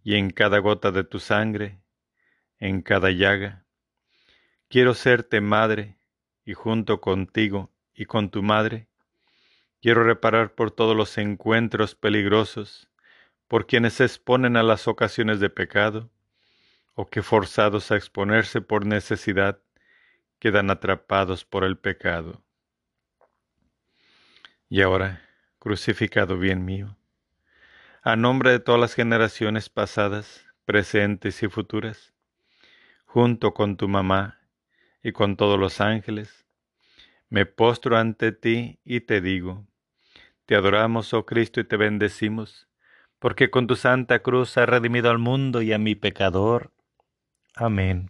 y 0.04 0.18
en 0.18 0.30
cada 0.30 0.60
gota 0.60 0.92
de 0.92 1.04
tu 1.04 1.20
sangre, 1.20 1.82
en 2.60 2.84
cada 2.84 3.10
llaga, 3.10 3.66
quiero 4.68 4.94
serte 4.94 5.42
madre, 5.42 5.98
y 6.46 6.54
junto 6.54 7.02
contigo 7.02 7.72
y 7.92 8.06
con 8.06 8.30
tu 8.30 8.44
madre, 8.44 8.88
quiero 9.82 10.04
reparar 10.04 10.54
por 10.54 10.70
todos 10.70 10.96
los 10.96 11.18
encuentros 11.18 11.96
peligrosos 11.96 12.88
por 13.48 13.66
quienes 13.66 13.94
se 13.94 14.04
exponen 14.04 14.58
a 14.58 14.64
las 14.64 14.88
ocasiones 14.88 15.40
de 15.40 15.50
pecado, 15.50 16.12
o 16.94 17.10
que 17.10 17.24
forzados 17.24 17.90
a 17.90 17.96
exponerse 17.96 18.62
por 18.62 18.86
necesidad, 18.86 19.60
quedan 20.42 20.72
atrapados 20.72 21.46
por 21.46 21.64
el 21.64 21.78
pecado. 21.78 22.42
Y 24.70 24.82
ahora, 24.82 25.22
crucificado 25.60 26.40
bien 26.40 26.66
mío, 26.66 26.98
a 28.02 28.16
nombre 28.16 28.50
de 28.50 28.60
todas 28.60 28.82
las 28.82 28.96
generaciones 28.96 29.70
pasadas, 29.70 30.44
presentes 30.66 31.44
y 31.44 31.48
futuras, 31.48 32.16
junto 33.06 33.54
con 33.54 33.78
tu 33.78 33.88
mamá 33.88 34.40
y 35.04 35.12
con 35.12 35.38
todos 35.38 35.60
los 35.60 35.80
ángeles, 35.80 36.48
me 37.30 37.46
postro 37.46 37.96
ante 37.96 38.32
ti 38.32 38.80
y 38.84 39.02
te 39.02 39.22
digo, 39.22 39.68
te 40.48 40.56
adoramos, 40.56 41.14
oh 41.14 41.24
Cristo, 41.24 41.60
y 41.60 41.66
te 41.66 41.78
bendecimos, 41.78 42.68
porque 43.20 43.52
con 43.52 43.68
tu 43.68 43.76
santa 43.76 44.24
cruz 44.24 44.58
has 44.58 44.68
redimido 44.68 45.12
al 45.12 45.20
mundo 45.20 45.62
y 45.62 45.72
a 45.72 45.78
mi 45.78 45.94
pecador. 45.94 46.72
Amén. 47.54 48.10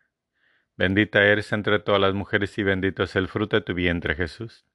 Bendita 0.77 1.23
eres 1.23 1.51
entre 1.51 1.79
todas 1.79 2.01
las 2.01 2.13
mujeres 2.13 2.57
y 2.57 2.63
bendito 2.63 3.03
es 3.03 3.15
el 3.15 3.27
fruto 3.27 3.57
de 3.57 3.61
tu 3.61 3.73
vientre 3.73 4.15
Jesús. 4.15 4.65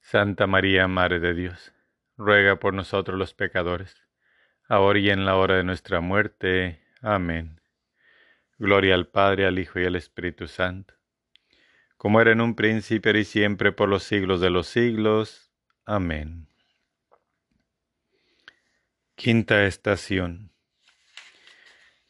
Santa 0.00 0.46
María, 0.46 0.88
Madre 0.88 1.20
de 1.20 1.32
Dios, 1.34 1.72
ruega 2.16 2.56
por 2.56 2.74
nosotros 2.74 3.18
los 3.18 3.34
pecadores, 3.34 4.02
ahora 4.68 4.98
y 4.98 5.10
en 5.10 5.24
la 5.24 5.36
hora 5.36 5.56
de 5.56 5.64
nuestra 5.64 6.00
muerte. 6.00 6.82
Amén. 7.00 7.60
Gloria 8.58 8.94
al 8.94 9.06
Padre, 9.06 9.46
al 9.46 9.58
Hijo 9.58 9.80
y 9.80 9.84
al 9.84 9.96
Espíritu 9.96 10.48
Santo, 10.48 10.94
como 11.96 12.20
era 12.20 12.32
en 12.32 12.40
un 12.40 12.54
príncipe 12.54 13.16
y 13.18 13.24
siempre 13.24 13.72
por 13.72 13.88
los 13.88 14.02
siglos 14.02 14.40
de 14.40 14.50
los 14.50 14.66
siglos. 14.66 15.52
Amén. 15.84 16.48
Quinta 19.14 19.66
estación. 19.66 20.50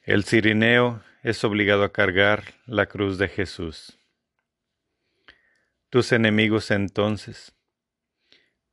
El 0.03 0.25
cirineo 0.25 1.03
es 1.23 1.45
obligado 1.45 1.85
a 1.85 1.93
cargar 1.93 2.43
la 2.67 2.87
cruz 2.87 3.17
de 3.17 3.29
Jesús. 3.29 3.97
Tus 5.89 6.11
enemigos 6.11 6.73
entonces, 6.73 7.55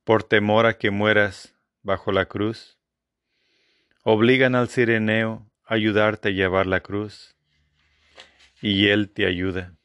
por 0.02 0.24
temor 0.24 0.66
a 0.66 0.76
que 0.76 0.90
mueras 0.90 1.54
bajo 1.82 2.10
la 2.10 2.26
cruz, 2.26 2.76
obligan 4.02 4.56
al 4.56 4.68
cirineo 4.68 5.48
a 5.64 5.74
ayudarte 5.74 6.30
a 6.30 6.32
llevar 6.32 6.66
la 6.66 6.80
cruz, 6.80 7.36
y 8.60 8.88
él 8.88 9.10
te 9.10 9.26
ayuda, 9.26 9.76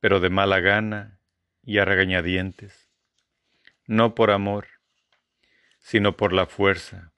pero 0.00 0.18
de 0.18 0.30
mala 0.30 0.60
gana 0.60 1.20
y 1.62 1.78
a 1.78 1.84
regañadientes, 1.84 2.88
no 3.86 4.14
por 4.14 4.30
amor, 4.30 4.66
sino 5.78 6.16
por 6.16 6.32
la 6.32 6.46
fuerza. 6.46 7.12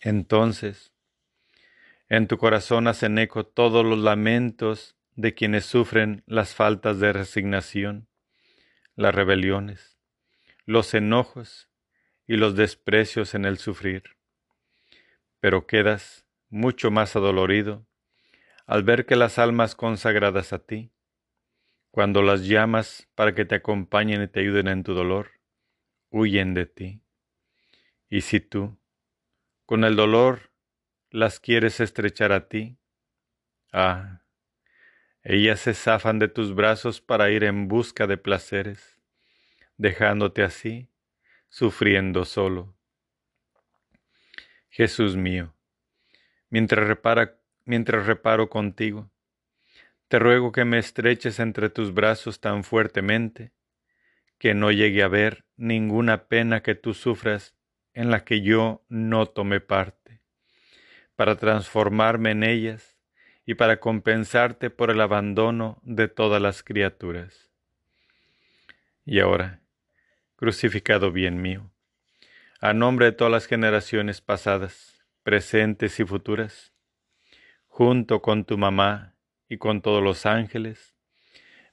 Entonces, 0.00 0.93
en 2.08 2.28
tu 2.28 2.38
corazón 2.38 2.86
hacen 2.86 3.18
eco 3.18 3.46
todos 3.46 3.84
los 3.84 3.98
lamentos 3.98 4.96
de 5.16 5.34
quienes 5.34 5.64
sufren 5.64 6.22
las 6.26 6.54
faltas 6.54 6.98
de 7.00 7.12
resignación, 7.12 8.08
las 8.94 9.14
rebeliones, 9.14 9.98
los 10.66 10.92
enojos 10.94 11.70
y 12.26 12.36
los 12.36 12.56
desprecios 12.56 13.34
en 13.34 13.44
el 13.44 13.58
sufrir. 13.58 14.16
Pero 15.40 15.66
quedas 15.66 16.26
mucho 16.48 16.90
más 16.90 17.16
adolorido 17.16 17.86
al 18.66 18.82
ver 18.82 19.06
que 19.06 19.16
las 19.16 19.38
almas 19.38 19.74
consagradas 19.74 20.52
a 20.52 20.58
ti, 20.58 20.90
cuando 21.90 22.22
las 22.22 22.46
llamas 22.46 23.08
para 23.14 23.34
que 23.34 23.44
te 23.44 23.56
acompañen 23.56 24.22
y 24.22 24.28
te 24.28 24.40
ayuden 24.40 24.68
en 24.68 24.82
tu 24.82 24.94
dolor, 24.94 25.32
huyen 26.10 26.54
de 26.54 26.66
ti. 26.66 27.02
Y 28.08 28.22
si 28.22 28.40
tú, 28.40 28.78
con 29.66 29.84
el 29.84 29.96
dolor 29.96 30.53
las 31.14 31.38
quieres 31.38 31.78
estrechar 31.78 32.32
a 32.32 32.48
ti. 32.48 32.76
Ah, 33.72 34.22
ellas 35.22 35.60
se 35.60 35.72
zafan 35.72 36.18
de 36.18 36.26
tus 36.26 36.56
brazos 36.56 37.00
para 37.00 37.30
ir 37.30 37.44
en 37.44 37.68
busca 37.68 38.08
de 38.08 38.16
placeres, 38.16 38.98
dejándote 39.76 40.42
así, 40.42 40.90
sufriendo 41.48 42.24
solo. 42.24 42.76
Jesús 44.68 45.14
mío, 45.14 45.54
mientras, 46.50 46.84
repara, 46.88 47.38
mientras 47.64 48.06
reparo 48.06 48.50
contigo, 48.50 49.08
te 50.08 50.18
ruego 50.18 50.50
que 50.50 50.64
me 50.64 50.78
estreches 50.78 51.38
entre 51.38 51.70
tus 51.70 51.94
brazos 51.94 52.40
tan 52.40 52.64
fuertemente 52.64 53.52
que 54.38 54.52
no 54.52 54.72
llegue 54.72 55.04
a 55.04 55.08
ver 55.08 55.44
ninguna 55.56 56.26
pena 56.26 56.64
que 56.64 56.74
tú 56.74 56.92
sufras 56.92 57.54
en 57.92 58.10
la 58.10 58.24
que 58.24 58.40
yo 58.40 58.84
no 58.88 59.26
tome 59.26 59.60
parte, 59.60 60.03
para 61.16 61.36
transformarme 61.36 62.32
en 62.32 62.42
ellas 62.42 62.96
y 63.46 63.54
para 63.54 63.78
compensarte 63.78 64.70
por 64.70 64.90
el 64.90 65.00
abandono 65.00 65.78
de 65.82 66.08
todas 66.08 66.40
las 66.40 66.62
criaturas. 66.62 67.50
Y 69.04 69.20
ahora, 69.20 69.60
crucificado 70.36 71.12
bien 71.12 71.42
mío, 71.42 71.70
a 72.60 72.72
nombre 72.72 73.06
de 73.06 73.12
todas 73.12 73.30
las 73.30 73.46
generaciones 73.46 74.20
pasadas, 74.20 75.04
presentes 75.22 76.00
y 76.00 76.04
futuras, 76.04 76.72
junto 77.66 78.22
con 78.22 78.44
tu 78.44 78.56
mamá 78.56 79.14
y 79.48 79.58
con 79.58 79.82
todos 79.82 80.02
los 80.02 80.26
ángeles, 80.26 80.94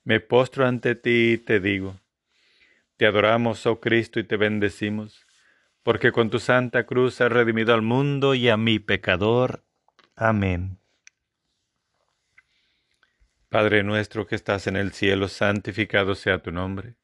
me 0.04 0.20
postro 0.20 0.66
ante 0.68 0.96
ti 0.96 1.34
y 1.34 1.38
te 1.38 1.60
digo, 1.60 2.00
te 2.98 3.06
adoramos, 3.06 3.66
oh 3.66 3.80
Cristo, 3.80 4.20
y 4.20 4.24
te 4.24 4.36
bendecimos, 4.36 5.26
porque 5.84 6.12
con 6.12 6.30
tu 6.30 6.40
santa 6.40 6.86
cruz 6.86 7.22
has 7.22 7.32
redimido 7.32 7.74
al 7.74 7.82
mundo 7.82 8.34
y 8.36 8.50
a 8.50 8.58
mi 8.58 8.80
pecador. 8.80 9.64
Amén. 10.16 10.80
Padre 13.50 13.84
nuestro 13.84 14.28
que 14.28 14.36
estás 14.36 14.68
en 14.68 14.78
el 14.78 14.94
cielo, 14.94 15.28
santificado 15.28 16.16
sea 16.16 16.42
tu 16.42 16.52
nombre. 16.52 16.96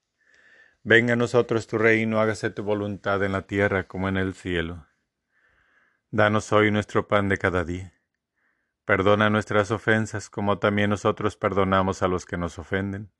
Venga 0.83 1.13
a 1.13 1.17
nosotros 1.17 1.67
tu 1.67 1.77
reino, 1.77 2.21
hágase 2.21 2.49
tu 2.49 2.63
voluntad 2.63 3.21
en 3.23 3.33
la 3.33 3.41
tierra 3.41 3.87
como 3.87 4.07
en 4.07 4.15
el 4.15 4.33
cielo. 4.33 4.87
Danos 6.09 6.53
hoy 6.53 6.71
nuestro 6.71 7.09
pan 7.09 7.27
de 7.27 7.37
cada 7.37 7.65
día. 7.65 7.93
Perdona 8.85 9.29
nuestras 9.29 9.71
ofensas 9.71 10.29
como 10.29 10.59
también 10.59 10.89
nosotros 10.89 11.35
perdonamos 11.35 12.01
a 12.01 12.07
los 12.07 12.25
que 12.25 12.37
nos 12.37 12.57
ofenden. 12.57 13.11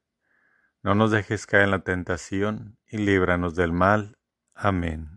No 0.81 0.95
nos 0.95 1.11
dejes 1.11 1.45
caer 1.45 1.65
en 1.65 1.71
la 1.71 1.79
tentación 1.79 2.77
y 2.87 2.99
líbranos 2.99 3.55
del 3.55 3.73
mal. 3.73 4.17
Amén. 4.53 5.16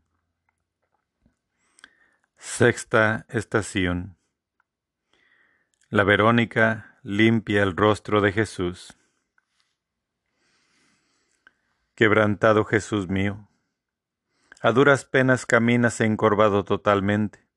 Sexta 2.43 3.27
estación. 3.29 4.17
La 5.89 6.03
Verónica 6.03 6.97
limpia 7.03 7.61
el 7.61 7.77
rostro 7.77 8.19
de 8.19 8.31
Jesús. 8.31 8.97
Quebrantado 11.93 12.65
Jesús 12.65 13.07
mío, 13.09 13.47
a 14.59 14.71
duras 14.71 15.05
penas 15.05 15.45
caminas 15.45 16.01
encorvado 16.01 16.65
totalmente, 16.65 17.47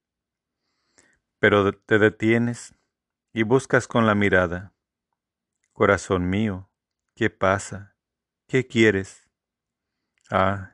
pero 1.39 1.73
te 1.73 1.99
detienes 1.99 2.75
y 3.33 3.43
buscas 3.43 3.89
con 3.89 4.05
la 4.05 4.15
mirada. 4.15 4.75
Corazón 5.73 6.29
mío, 6.29 6.69
¿qué 7.15 7.31
pasa? 7.31 7.97
¿Qué 8.49 8.67
quieres? 8.67 9.31
Ah, 10.31 10.73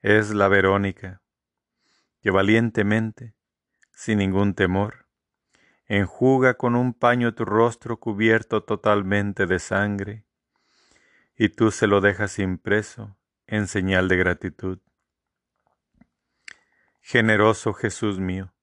es 0.00 0.30
la 0.30 0.48
Verónica, 0.48 1.21
que 2.22 2.30
valientemente, 2.30 3.34
sin 3.90 4.18
ningún 4.18 4.54
temor, 4.54 5.06
enjuga 5.86 6.54
con 6.54 6.76
un 6.76 6.94
paño 6.94 7.34
tu 7.34 7.44
rostro 7.44 7.98
cubierto 7.98 8.62
totalmente 8.62 9.46
de 9.46 9.58
sangre 9.58 10.24
y 11.36 11.48
tú 11.48 11.70
se 11.70 11.86
lo 11.86 12.00
dejas 12.00 12.38
impreso 12.38 13.18
en 13.46 13.66
señal 13.66 14.08
de 14.08 14.16
gratitud. 14.16 14.78
Generoso 17.00 17.74
Jesús 17.74 18.20
mío, 18.20 18.54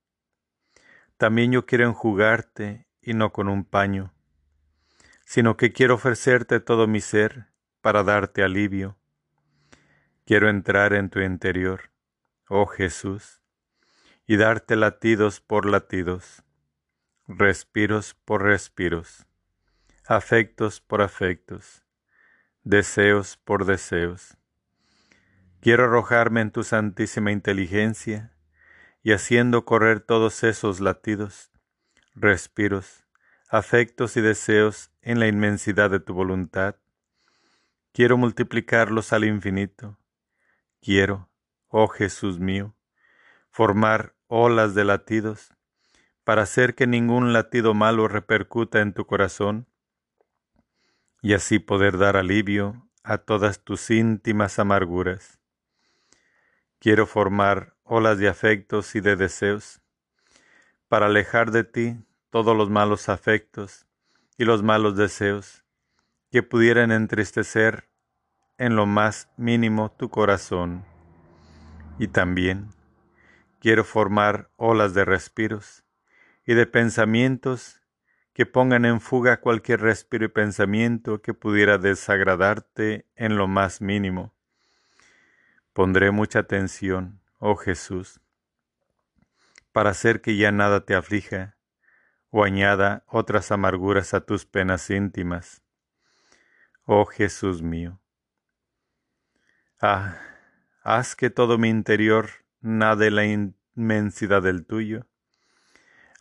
también 1.17 1.51
yo 1.51 1.65
quiero 1.65 1.85
enjugarte 1.85 2.87
y 3.01 3.13
no 3.13 3.33
con 3.33 3.49
un 3.49 3.65
paño, 3.65 4.13
sino 5.25 5.57
que 5.57 5.73
quiero 5.73 5.95
ofrecerte 5.95 6.61
todo 6.61 6.87
mi 6.87 7.01
ser 7.01 7.47
para 7.81 8.03
darte 8.03 8.41
alivio. 8.41 8.97
Quiero 10.25 10.49
entrar 10.49 10.93
en 10.93 11.09
tu 11.09 11.19
interior, 11.19 11.91
oh 12.47 12.65
Jesús, 12.65 13.38
y 14.29 14.37
darte 14.37 14.75
latidos 14.75 15.41
por 15.41 15.65
latidos, 15.65 16.43
respiros 17.27 18.13
por 18.13 18.43
respiros, 18.43 19.25
afectos 20.05 20.81
por 20.81 21.01
afectos 21.01 21.83
deseos 22.63 23.37
por 23.37 23.65
deseos. 23.65 24.37
Quiero 25.61 25.85
arrojarme 25.85 26.41
en 26.41 26.51
tu 26.51 26.63
santísima 26.63 27.31
inteligencia 27.31 28.31
y 29.01 29.13
haciendo 29.13 29.65
correr 29.65 29.99
todos 29.99 30.43
esos 30.43 30.79
latidos, 30.79 31.49
respiros, 32.13 33.07
afectos 33.49 34.15
y 34.15 34.21
deseos 34.21 34.91
en 35.01 35.19
la 35.19 35.25
inmensidad 35.25 35.89
de 35.89 36.01
tu 36.01 36.13
voluntad. 36.13 36.75
Quiero 37.93 38.15
multiplicarlos 38.15 39.11
al 39.11 39.23
infinito. 39.23 39.97
Quiero, 40.83 41.31
oh 41.67 41.87
Jesús 41.87 42.39
mío, 42.39 42.75
formar 43.49 44.18
olas 44.29 44.75
de 44.75 44.85
latidos 44.85 45.51
para 46.23 46.43
hacer 46.43 46.75
que 46.75 46.85
ningún 46.85 47.33
latido 47.33 47.73
malo 47.73 48.07
repercuta 48.07 48.79
en 48.79 48.93
tu 48.93 49.05
corazón 49.05 49.67
y 51.21 51.33
así 51.33 51.57
poder 51.57 51.97
dar 51.97 52.15
alivio 52.15 52.87
a 53.03 53.17
todas 53.17 53.63
tus 53.63 53.89
íntimas 53.89 54.59
amarguras. 54.59 55.39
Quiero 56.77 57.07
formar 57.07 57.75
olas 57.83 58.19
de 58.19 58.29
afectos 58.29 58.95
y 58.95 59.01
de 59.01 59.15
deseos 59.15 59.81
para 60.87 61.07
alejar 61.07 61.49
de 61.49 61.63
ti 61.63 61.97
todos 62.29 62.55
los 62.55 62.69
malos 62.69 63.09
afectos 63.09 63.87
y 64.37 64.45
los 64.45 64.61
malos 64.61 64.95
deseos 64.95 65.65
que 66.31 66.43
pudieran 66.43 66.91
entristecer 66.91 67.89
en 68.59 68.75
lo 68.75 68.85
más 68.85 69.27
mínimo 69.37 69.91
tu 69.91 70.09
corazón. 70.09 70.85
Y 71.97 72.09
también 72.09 72.69
quiero 73.59 73.83
formar 73.83 74.49
olas 74.55 74.93
de 74.93 75.05
respiros 75.05 75.83
y 76.45 76.53
de 76.53 76.65
pensamientos 76.65 77.81
que 78.33 78.45
pongan 78.45 78.85
en 78.85 79.01
fuga 79.01 79.41
cualquier 79.41 79.81
respiro 79.81 80.25
y 80.25 80.29
pensamiento 80.29 81.21
que 81.21 81.33
pudiera 81.33 81.77
desagradarte 81.77 83.05
en 83.15 83.35
lo 83.35 83.47
más 83.47 83.81
mínimo. 83.81 84.33
Pondré 85.73 86.11
mucha 86.11 86.39
atención, 86.39 87.19
oh 87.37 87.55
Jesús, 87.55 88.21
para 89.71 89.91
hacer 89.91 90.21
que 90.21 90.37
ya 90.37 90.51
nada 90.51 90.85
te 90.85 90.95
aflija 90.95 91.57
o 92.31 92.43
añada 92.43 93.03
otras 93.07 93.51
amarguras 93.51 94.13
a 94.13 94.21
tus 94.21 94.45
penas 94.45 94.89
íntimas. 94.89 95.61
Oh 96.85 97.05
Jesús 97.05 97.61
mío. 97.61 97.99
Ah, 99.81 100.17
haz 100.81 101.15
que 101.15 101.29
todo 101.29 101.57
mi 101.57 101.69
interior 101.69 102.29
nade 102.61 103.11
la 103.11 103.25
inmensidad 103.25 104.41
del 104.41 104.65
tuyo 104.65 105.05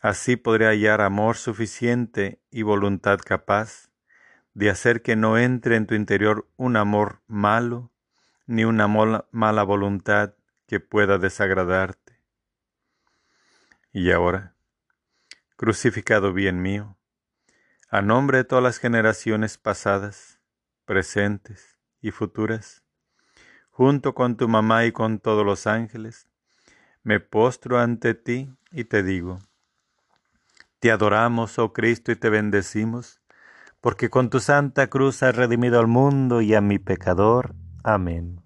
Así 0.01 0.37
podré 0.37 0.67
hallar 0.67 1.01
amor 1.01 1.35
suficiente 1.35 2.41
y 2.51 2.61
voluntad 2.61 3.19
capaz 3.19 3.89
de 4.53 4.69
hacer 4.69 5.01
que 5.01 5.17
no 5.17 5.37
entre 5.37 5.75
en 5.75 5.87
tu 5.87 5.95
interior 5.95 6.47
un 6.55 6.77
amor 6.77 7.21
malo 7.27 7.91
ni 8.45 8.63
una 8.63 8.87
mala 8.87 9.63
voluntad 9.63 10.35
que 10.67 10.79
pueda 10.79 11.17
desagradarte. 11.17 12.17
Y 13.91 14.11
ahora, 14.11 14.55
crucificado 15.57 16.31
bien 16.31 16.61
mío, 16.61 16.97
a 17.89 18.01
nombre 18.01 18.37
de 18.37 18.43
todas 18.45 18.63
las 18.63 18.77
generaciones 18.77 19.57
pasadas, 19.57 20.39
presentes 20.85 21.77
y 22.01 22.11
futuras, 22.11 22.83
junto 23.69 24.15
con 24.15 24.37
tu 24.37 24.47
mamá 24.47 24.85
y 24.85 24.93
con 24.93 25.19
todos 25.19 25.45
los 25.45 25.67
ángeles, 25.67 26.28
me 27.03 27.19
postro 27.19 27.79
ante 27.79 28.13
ti 28.13 28.49
y 28.71 28.83
te 28.83 29.03
digo, 29.03 29.39
te 30.79 30.91
adoramos, 30.91 31.59
oh 31.59 31.73
Cristo, 31.73 32.11
y 32.11 32.15
te 32.15 32.29
bendecimos, 32.29 33.21
porque 33.81 34.09
con 34.09 34.29
tu 34.29 34.39
santa 34.39 34.87
cruz 34.87 35.23
has 35.23 35.35
redimido 35.35 35.79
al 35.79 35.87
mundo 35.87 36.41
y 36.41 36.53
a 36.53 36.61
mi 36.61 36.79
pecador. 36.79 37.55
Amén. 37.83 38.41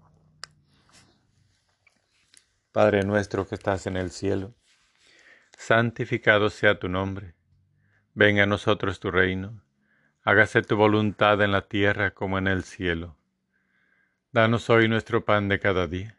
Padre 2.72 3.02
nuestro 3.02 3.46
que 3.46 3.54
estás 3.54 3.86
en 3.86 3.96
el 3.96 4.10
cielo, 4.10 4.54
santificado 5.56 6.50
sea 6.50 6.78
tu 6.78 6.88
nombre, 6.88 7.34
venga 8.14 8.44
a 8.44 8.46
nosotros 8.46 8.98
tu 8.98 9.10
reino, 9.10 9.62
hágase 10.22 10.62
tu 10.62 10.76
voluntad 10.76 11.40
en 11.42 11.52
la 11.52 11.68
tierra 11.68 12.12
como 12.14 12.38
en 12.38 12.48
el 12.48 12.64
cielo. 12.64 13.16
Danos 14.32 14.70
hoy 14.70 14.88
nuestro 14.88 15.24
pan 15.24 15.48
de 15.48 15.60
cada 15.60 15.86
día 15.86 16.18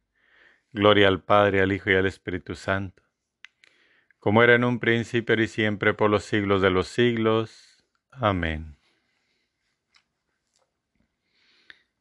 Gloria 0.73 1.09
al 1.09 1.21
Padre, 1.21 1.61
al 1.61 1.73
Hijo 1.73 1.89
y 1.89 1.95
al 1.95 2.05
Espíritu 2.05 2.55
Santo, 2.55 3.03
como 4.19 4.41
era 4.41 4.55
en 4.55 4.63
un 4.63 4.79
principio 4.79 5.35
y 5.41 5.47
siempre 5.47 5.93
por 5.93 6.09
los 6.09 6.23
siglos 6.23 6.61
de 6.61 6.69
los 6.69 6.87
siglos. 6.87 7.83
Amén. 8.09 8.77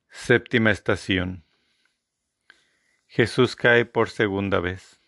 Séptima 0.09 0.71
estación. 0.71 1.45
Jesús 3.09 3.57
cae 3.57 3.87
por 3.87 4.09
segunda 4.09 4.61
vez. 4.61 5.01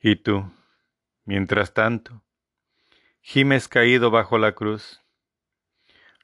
Y 0.00 0.16
tú, 0.16 0.52
mientras 1.24 1.74
tanto, 1.74 2.22
gimes 3.22 3.66
caído 3.66 4.12
bajo 4.12 4.38
la 4.38 4.52
cruz. 4.52 5.02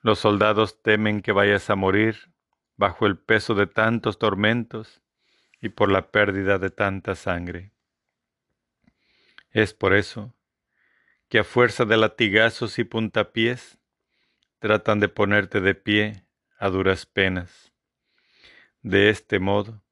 Los 0.02 0.20
soldados 0.20 0.80
temen 0.82 1.20
que 1.20 1.32
vayas 1.32 1.68
a 1.68 1.74
morir 1.74 2.30
bajo 2.76 3.06
el 3.06 3.18
peso 3.18 3.56
de 3.56 3.66
tantos 3.66 4.20
tormentos 4.20 5.02
y 5.60 5.70
por 5.70 5.90
la 5.90 6.10
pérdida 6.10 6.58
de 6.58 6.70
tanta 6.70 7.14
sangre. 7.14 7.72
Es 9.50 9.72
por 9.72 9.94
eso 9.94 10.34
que 11.28 11.38
a 11.38 11.44
fuerza 11.44 11.84
de 11.84 11.96
latigazos 11.96 12.78
y 12.78 12.84
puntapiés 12.84 13.78
tratan 14.58 15.00
de 15.00 15.08
ponerte 15.08 15.60
de 15.60 15.74
pie 15.74 16.26
a 16.58 16.68
duras 16.68 17.06
penas. 17.06 17.72
De 18.82 19.10
este 19.10 19.38
modo, 19.38 19.82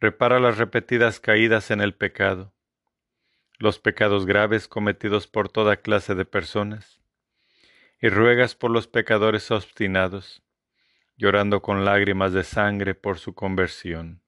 repara 0.00 0.38
las 0.40 0.58
repetidas 0.58 1.20
caídas 1.20 1.70
en 1.70 1.80
el 1.80 1.94
pecado, 1.94 2.52
los 3.58 3.78
pecados 3.78 4.26
graves 4.26 4.68
cometidos 4.68 5.26
por 5.26 5.48
toda 5.48 5.76
clase 5.76 6.14
de 6.14 6.24
personas, 6.24 7.00
y 8.00 8.08
ruegas 8.08 8.54
por 8.54 8.70
los 8.70 8.88
pecadores 8.88 9.50
obstinados, 9.50 10.42
llorando 11.16 11.62
con 11.62 11.84
lágrimas 11.84 12.32
de 12.32 12.42
sangre 12.42 12.94
por 12.94 13.18
su 13.18 13.34
conversión. 13.34 14.23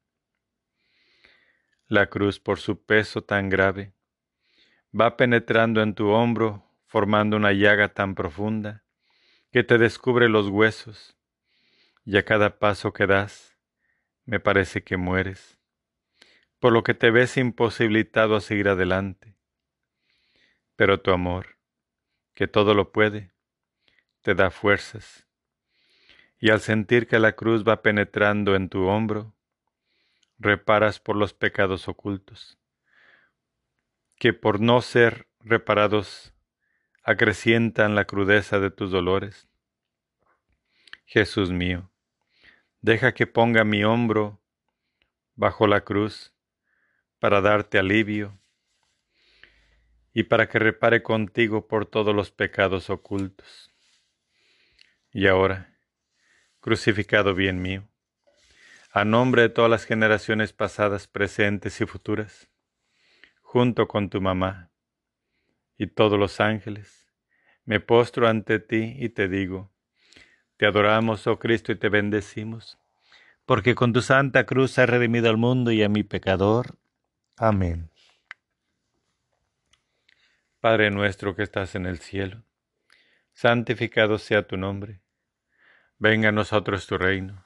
La 1.88 2.07
cruz, 2.07 2.40
por 2.40 2.59
su 2.59 2.85
peso 2.85 3.22
tan 3.22 3.49
grave, 3.49 3.92
va 4.92 5.16
penetrando 5.16 5.83
en 5.83 5.94
tu 5.94 6.09
hombro, 6.09 6.64
formando 6.85 7.37
una 7.37 7.53
llaga 7.53 7.94
tan 7.94 8.16
profunda 8.16 8.83
que 9.53 9.62
te 9.62 9.79
descubre 9.79 10.29
los 10.29 10.49
huesos, 10.49 11.16
y 12.05 12.16
a 12.16 12.25
cada 12.25 12.59
paso 12.59 12.92
que 12.92 13.07
das, 13.07 13.57
me 14.25 14.40
parece 14.40 14.83
que 14.83 14.96
mueres, 14.96 15.61
por 16.59 16.72
lo 16.72 16.83
que 16.83 16.94
te 16.94 17.12
ves 17.12 17.37
imposibilitado 17.37 18.35
a 18.35 18.40
seguir 18.40 18.68
adelante. 18.68 19.37
Pero 20.75 21.01
tu 21.01 21.12
amor, 21.12 21.57
que 22.35 22.49
todo 22.49 22.75
lo 22.75 22.90
puede, 22.90 23.31
te 24.22 24.35
da 24.35 24.51
fuerzas, 24.51 25.29
y 26.40 26.51
al 26.51 26.59
sentir 26.59 27.07
que 27.07 27.20
la 27.20 27.37
cruz 27.37 27.62
va 27.62 27.81
penetrando 27.81 28.57
en 28.57 28.68
tu 28.68 28.87
hombro, 28.87 29.36
reparas 30.38 31.01
por 31.01 31.16
los 31.16 31.35
pecados 31.35 31.88
ocultos, 31.88 32.59
que 34.16 34.33
por 34.33 34.61
no 34.61 34.81
ser 34.83 35.29
reparados 35.40 36.35
acrecientan 37.03 37.94
la 37.94 38.05
crudeza 38.05 38.59
de 38.59 38.70
tus 38.70 38.90
dolores. 38.90 39.49
Jesús 41.05 41.51
mío, 41.53 41.90
deja 42.81 43.14
que 43.14 43.27
ponga 43.27 43.64
mi 43.64 43.85
hombro 43.85 44.40
bajo 45.37 45.66
la 45.66 45.83
cruz 45.83 46.33
para 47.18 47.40
darte 47.40 47.79
alivio 47.79 48.38
y 50.12 50.25
para 50.25 50.49
que 50.49 50.59
repare 50.59 51.03
contigo 51.03 51.68
por 51.68 51.87
todos 51.87 52.14
los 52.14 52.31
pecados 52.31 52.90
ocultos. 52.90 53.70
Y 55.12 55.27
ahora, 55.27 55.77
crucificado 56.61 57.35
bien 57.35 57.62
mío, 57.62 57.88
a 58.97 59.05
nombre 59.05 59.43
de 59.43 59.49
todas 59.51 59.71
las 59.71 59.85
generaciones 59.85 60.55
pasadas, 60.55 61.07
presentes 61.07 61.83
y 61.83 61.85
futuras, 61.85 62.49
junto 63.43 63.89
con 63.89 64.09
tu 64.09 64.23
mamá 64.23 64.71
y 65.77 65.87
todos 65.87 66.19
los 66.19 66.41
ángeles, 66.41 67.07
me 67.67 67.79
postro 67.79 68.27
ante 68.27 68.59
ti 68.59 68.97
y 68.99 69.11
te 69.11 69.29
digo, 69.29 69.71
te 70.57 70.65
adoramos, 70.65 71.27
oh 71.27 71.39
Cristo, 71.39 71.73
y 71.73 71.77
te 71.77 71.91
bendecimos, 71.91 72.79
porque 73.45 73.75
con 73.75 73.93
tu 73.93 74.01
santa 74.01 74.47
cruz 74.47 74.79
has 74.79 74.89
redimido 74.89 75.29
al 75.29 75.37
mundo 75.37 75.73
y 75.73 75.83
a 75.83 75.91
mi 75.91 76.03
pecador. 76.03 76.79
Amén. 77.37 77.91
Padre 80.59 80.91
nuestro 80.91 81.37
que 81.37 81.43
estás 81.43 81.75
en 81.75 81.85
el 81.85 81.99
cielo, 81.99 82.45
santificado 83.35 84.17
sea 84.17 84.47
tu 84.47 84.57
nombre, 84.57 85.03
venga 85.99 86.31
a 86.31 86.33
nosotros 86.33 86.87
tu 86.87 86.97
reino 86.97 87.46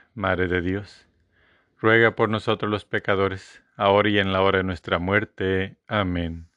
Madre 0.13 0.49
de 0.49 0.61
Dios, 0.61 1.07
ruega 1.79 2.15
por 2.15 2.27
nosotros 2.27 2.69
los 2.69 2.83
pecadores, 2.83 3.63
ahora 3.77 4.09
y 4.09 4.19
en 4.19 4.33
la 4.33 4.41
hora 4.41 4.57
de 4.57 4.65
nuestra 4.65 4.99
muerte. 4.99 5.77
Amén. 5.87 6.49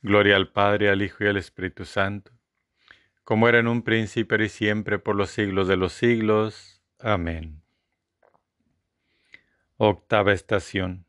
Gloria 0.00 0.36
al 0.36 0.48
Padre, 0.48 0.88
al 0.88 1.02
Hijo 1.02 1.24
y 1.24 1.26
al 1.26 1.36
Espíritu 1.36 1.84
Santo, 1.84 2.32
como 3.22 3.48
era 3.48 3.58
en 3.58 3.68
un 3.68 3.82
príncipe 3.82 4.42
y 4.42 4.48
siempre 4.48 4.98
por 4.98 5.14
los 5.14 5.30
siglos 5.30 5.68
de 5.68 5.76
los 5.76 5.92
siglos. 5.92 6.82
Amén. 6.98 7.62
Octava 9.76 10.32
estación. 10.32 11.04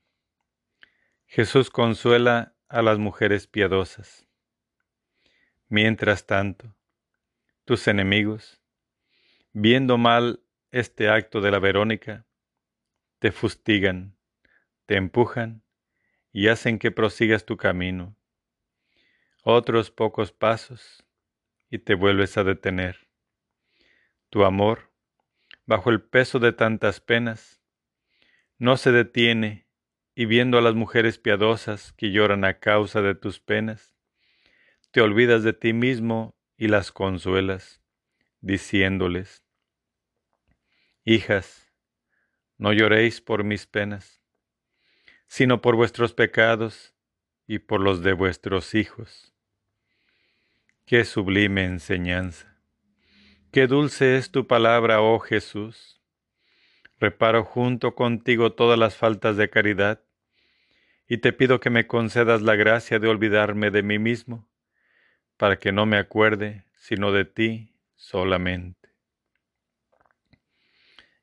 Jesús 1.25 1.69
consuela 1.69 2.53
a 2.67 2.81
las 2.81 2.97
mujeres 2.97 3.47
piadosas. 3.47 4.27
Mientras 5.69 6.25
tanto, 6.25 6.75
tus 7.63 7.87
enemigos, 7.87 8.61
viendo 9.53 9.97
mal 9.97 10.41
este 10.75 11.07
acto 11.07 11.39
de 11.39 11.51
la 11.51 11.59
Verónica, 11.59 12.25
te 13.19 13.31
fustigan, 13.31 14.17
te 14.85 14.97
empujan 14.97 15.63
y 16.33 16.49
hacen 16.49 16.79
que 16.79 16.91
prosigas 16.91 17.45
tu 17.45 17.55
camino. 17.55 18.17
Otros 19.41 19.89
pocos 19.89 20.33
pasos 20.33 21.07
y 21.69 21.79
te 21.79 21.95
vuelves 21.95 22.37
a 22.37 22.43
detener. 22.43 23.07
Tu 24.29 24.43
amor, 24.43 24.91
bajo 25.65 25.91
el 25.91 26.01
peso 26.01 26.39
de 26.39 26.51
tantas 26.51 26.99
penas, 26.99 27.61
no 28.57 28.75
se 28.75 28.91
detiene 28.91 29.69
y 30.13 30.25
viendo 30.25 30.57
a 30.57 30.61
las 30.61 30.75
mujeres 30.75 31.19
piadosas 31.19 31.93
que 31.93 32.11
lloran 32.11 32.43
a 32.43 32.59
causa 32.59 33.01
de 33.01 33.15
tus 33.15 33.39
penas, 33.39 33.95
te 34.91 34.99
olvidas 34.99 35.41
de 35.43 35.53
ti 35.53 35.71
mismo 35.71 36.37
y 36.57 36.67
las 36.67 36.91
consuelas, 36.91 37.81
diciéndoles, 38.41 39.44
Hijas, 41.07 41.71
no 42.57 42.73
lloréis 42.73 43.21
por 43.21 43.43
mis 43.43 43.67
penas, 43.67 44.23
sino 45.27 45.61
por 45.61 45.75
vuestros 45.75 46.13
pecados 46.13 46.95
y 47.45 47.59
por 47.59 47.79
los 47.79 48.01
de 48.01 48.13
vuestros 48.13 48.73
hijos. 48.73 49.31
Qué 50.87 51.05
sublime 51.05 51.65
enseñanza. 51.65 52.57
Qué 53.51 53.67
dulce 53.67 54.17
es 54.17 54.31
tu 54.31 54.47
palabra, 54.47 54.99
oh 54.99 55.19
Jesús. 55.19 56.01
Reparo 56.99 57.43
junto 57.43 57.93
contigo 57.93 58.53
todas 58.53 58.79
las 58.79 58.95
faltas 58.95 59.37
de 59.37 59.51
caridad 59.51 60.01
y 61.07 61.19
te 61.19 61.33
pido 61.33 61.59
que 61.59 61.69
me 61.69 61.85
concedas 61.85 62.41
la 62.41 62.55
gracia 62.55 62.97
de 62.97 63.07
olvidarme 63.07 63.69
de 63.69 63.83
mí 63.83 63.99
mismo, 63.99 64.49
para 65.37 65.59
que 65.59 65.71
no 65.71 65.85
me 65.85 65.97
acuerde 65.97 66.65
sino 66.73 67.11
de 67.11 67.25
ti 67.25 67.75
solamente. 67.95 68.84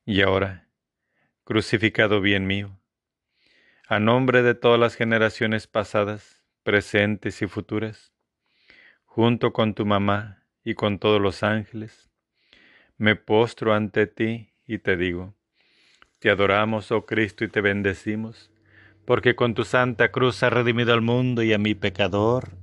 Y 0.04 0.22
ahora, 0.22 0.68
crucificado 1.44 2.20
bien 2.20 2.46
mío, 2.46 2.76
a 3.86 4.00
nombre 4.00 4.42
de 4.42 4.54
todas 4.56 4.80
las 4.80 4.96
generaciones 4.96 5.68
pasadas, 5.68 6.42
presentes 6.64 7.40
y 7.40 7.46
futuras, 7.46 8.12
junto 9.04 9.52
con 9.52 9.74
tu 9.74 9.86
mamá 9.86 10.42
y 10.64 10.74
con 10.74 10.98
todos 10.98 11.20
los 11.20 11.44
ángeles, 11.44 12.10
me 12.96 13.14
postro 13.14 13.74
ante 13.74 14.08
ti 14.08 14.52
y 14.66 14.78
te 14.78 14.96
digo, 14.96 15.34
te 16.18 16.30
adoramos, 16.30 16.90
oh 16.90 17.06
Cristo, 17.06 17.44
y 17.44 17.48
te 17.48 17.60
bendecimos, 17.60 18.50
porque 19.04 19.36
con 19.36 19.54
tu 19.54 19.64
santa 19.64 20.10
cruz 20.10 20.42
has 20.42 20.52
redimido 20.52 20.92
al 20.92 21.00
mundo 21.00 21.44
y 21.44 21.52
a 21.52 21.58
mi 21.58 21.76
pecador. 21.76 22.56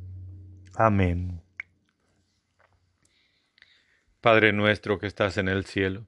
Amén. 0.76 1.42
Padre 4.20 4.52
nuestro 4.52 5.00
que 5.00 5.08
estás 5.08 5.38
en 5.38 5.48
el 5.48 5.66
cielo, 5.66 6.08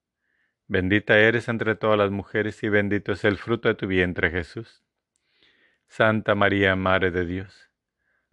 Bendita 0.71 1.19
eres 1.19 1.49
entre 1.49 1.75
todas 1.75 1.97
las 1.97 2.11
mujeres 2.11 2.63
y 2.63 2.69
bendito 2.69 3.11
es 3.11 3.25
el 3.25 3.37
fruto 3.37 3.67
de 3.67 3.75
tu 3.75 3.87
vientre 3.87 4.31
Jesús. 4.31 4.81
Santa 5.89 6.33
María, 6.33 6.77
Madre 6.77 7.11
de 7.11 7.25
Dios, 7.25 7.69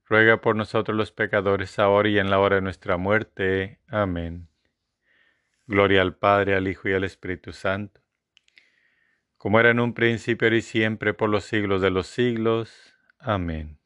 ruega 0.04 0.40
por 0.40 0.54
nosotros 0.54 0.96
los 0.96 1.10
pecadores, 1.10 1.80
ahora 1.80 2.08
y 2.08 2.16
en 2.20 2.30
la 2.30 2.38
hora 2.38 2.54
de 2.54 2.62
nuestra 2.62 2.96
muerte. 2.96 3.80
Amén. 3.88 4.46
Gloria 5.66 6.00
al 6.00 6.14
Padre, 6.14 6.54
al 6.54 6.68
Hijo 6.68 6.88
y 6.88 6.92
al 6.92 7.02
Espíritu 7.02 7.52
Santo, 7.52 8.00
como 9.36 9.58
era 9.58 9.70
en 9.70 9.80
un 9.80 9.92
principio, 9.92 10.54
y 10.54 10.62
siempre, 10.62 11.14
por 11.14 11.30
los 11.30 11.42
siglos 11.42 11.82
de 11.82 11.90
los 11.90 12.06
siglos. 12.06 12.94
Amén. 13.18 13.80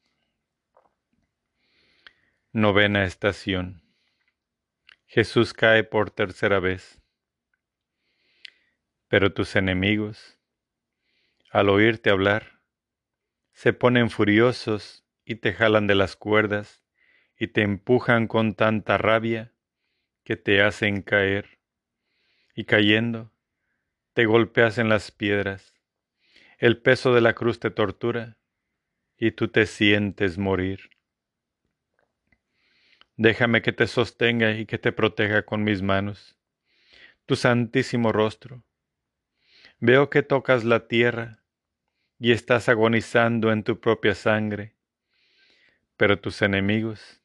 Novena 2.52 3.04
estación. 3.04 3.80
Jesús 5.06 5.54
cae 5.54 5.84
por 5.84 6.10
tercera 6.10 6.60
vez. 6.60 7.01
Pero 9.12 9.34
tus 9.34 9.56
enemigos, 9.56 10.38
al 11.50 11.68
oírte 11.68 12.08
hablar, 12.08 12.62
se 13.52 13.74
ponen 13.74 14.08
furiosos 14.08 15.04
y 15.26 15.34
te 15.34 15.52
jalan 15.52 15.86
de 15.86 15.94
las 15.94 16.16
cuerdas 16.16 16.82
y 17.38 17.48
te 17.48 17.60
empujan 17.60 18.26
con 18.26 18.54
tanta 18.54 18.96
rabia 18.96 19.52
que 20.24 20.38
te 20.38 20.62
hacen 20.62 21.02
caer 21.02 21.58
y 22.54 22.64
cayendo 22.64 23.30
te 24.14 24.24
golpeas 24.24 24.78
en 24.78 24.88
las 24.88 25.10
piedras. 25.10 25.74
El 26.56 26.80
peso 26.80 27.12
de 27.12 27.20
la 27.20 27.34
cruz 27.34 27.60
te 27.60 27.70
tortura 27.70 28.38
y 29.18 29.32
tú 29.32 29.48
te 29.48 29.66
sientes 29.66 30.38
morir. 30.38 30.88
Déjame 33.18 33.60
que 33.60 33.74
te 33.74 33.86
sostenga 33.88 34.52
y 34.52 34.64
que 34.64 34.78
te 34.78 34.90
proteja 34.90 35.44
con 35.44 35.64
mis 35.64 35.82
manos, 35.82 36.38
tu 37.26 37.36
santísimo 37.36 38.10
rostro. 38.10 38.64
Veo 39.84 40.10
que 40.10 40.22
tocas 40.22 40.62
la 40.62 40.86
tierra 40.86 41.42
y 42.20 42.30
estás 42.30 42.68
agonizando 42.68 43.50
en 43.50 43.64
tu 43.64 43.80
propia 43.80 44.14
sangre, 44.14 44.76
pero 45.96 46.20
tus 46.20 46.40
enemigos 46.40 47.20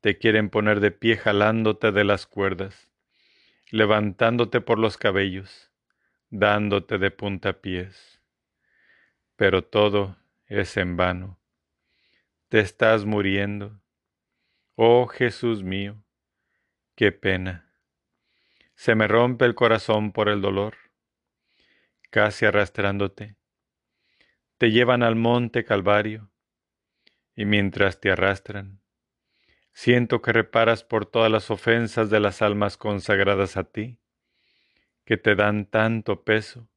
te 0.00 0.16
quieren 0.16 0.48
poner 0.48 0.78
de 0.78 0.92
pie 0.92 1.16
jalándote 1.16 1.90
de 1.90 2.04
las 2.04 2.28
cuerdas, 2.28 2.88
levantándote 3.72 4.60
por 4.60 4.78
los 4.78 4.96
cabellos, 4.96 5.72
dándote 6.30 6.98
de 6.98 7.10
puntapiés. 7.10 8.20
Pero 9.34 9.64
todo 9.64 10.16
es 10.46 10.76
en 10.76 10.96
vano. 10.96 11.40
Te 12.48 12.60
estás 12.60 13.04
muriendo. 13.04 13.82
Oh 14.76 15.08
Jesús 15.08 15.64
mío, 15.64 15.96
qué 16.94 17.10
pena. 17.10 17.74
Se 18.76 18.94
me 18.94 19.08
rompe 19.08 19.46
el 19.46 19.56
corazón 19.56 20.12
por 20.12 20.28
el 20.28 20.40
dolor, 20.40 20.76
casi 22.12 22.44
arrastrándote 22.44 23.36
te 24.62 24.70
llevan 24.70 25.02
al 25.02 25.16
monte 25.16 25.64
Calvario, 25.64 26.30
y 27.34 27.46
mientras 27.46 27.98
te 27.98 28.12
arrastran, 28.12 28.80
siento 29.72 30.22
que 30.22 30.32
reparas 30.32 30.84
por 30.84 31.04
todas 31.04 31.32
las 31.32 31.50
ofensas 31.50 32.10
de 32.10 32.20
las 32.20 32.42
almas 32.42 32.76
consagradas 32.76 33.56
a 33.56 33.64
ti, 33.64 33.98
que 35.04 35.16
te 35.16 35.34
dan 35.34 35.66
tanto 35.66 36.22
peso, 36.22 36.68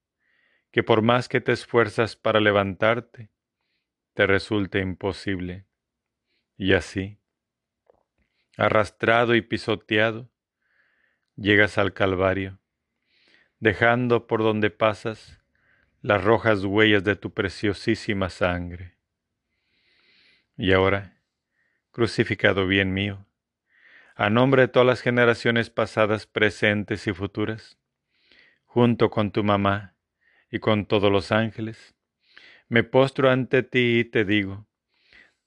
que 0.72 0.82
por 0.82 1.04
más 1.04 1.30
que 1.30 1.42
te 1.42 1.52
esfuerzas 1.52 2.16
para 2.16 2.40
levantarte, 2.40 3.30
te 4.16 4.26
resulta 4.26 4.80
imposible. 4.80 5.68
Y 6.58 6.74
así, 6.74 7.20
arrastrado 8.58 9.36
y 9.36 9.44
pisoteado, 9.44 10.32
llegas 11.36 11.78
al 11.78 11.94
Calvario, 11.94 12.58
dejando 13.66 14.28
por 14.28 14.44
donde 14.44 14.70
pasas 14.70 15.40
las 16.04 16.24
rojas 16.24 16.64
huellas 16.64 17.04
de 17.04 17.16
tu 17.16 17.34
preciosísima 17.34 18.30
sangre. 18.30 18.94
Y 20.56 20.72
ahora, 20.72 21.18
crucificado 21.90 22.68
bien 22.68 22.94
mío, 22.94 23.26
a 24.16 24.30
nombre 24.30 24.62
de 24.62 24.68
todas 24.68 24.86
las 24.86 25.02
generaciones 25.02 25.72
pasadas, 25.72 26.28
presentes 26.28 27.08
y 27.08 27.14
futuras, 27.14 27.80
junto 28.66 29.10
con 29.10 29.32
tu 29.32 29.44
mamá 29.44 29.96
y 30.52 30.60
con 30.60 30.86
todos 30.86 31.12
los 31.12 31.32
ángeles, 31.32 31.96
me 32.70 32.84
postro 32.84 33.32
ante 33.32 33.64
ti 33.64 34.02
y 34.02 34.06
te 34.06 34.26
digo, 34.26 34.68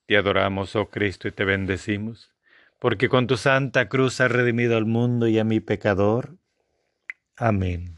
te 0.06 0.16
adoramos, 0.16 0.74
oh 0.74 0.90
Cristo, 0.90 1.28
y 1.28 1.30
te 1.30 1.44
bendecimos, 1.44 2.34
porque 2.80 3.08
con 3.08 3.28
tu 3.28 3.36
santa 3.36 3.88
cruz 3.88 4.20
has 4.20 4.32
redimido 4.32 4.76
al 4.76 4.86
mundo 4.86 5.28
y 5.28 5.38
a 5.38 5.44
mi 5.44 5.60
pecador. 5.60 6.36
Amén. 7.36 7.97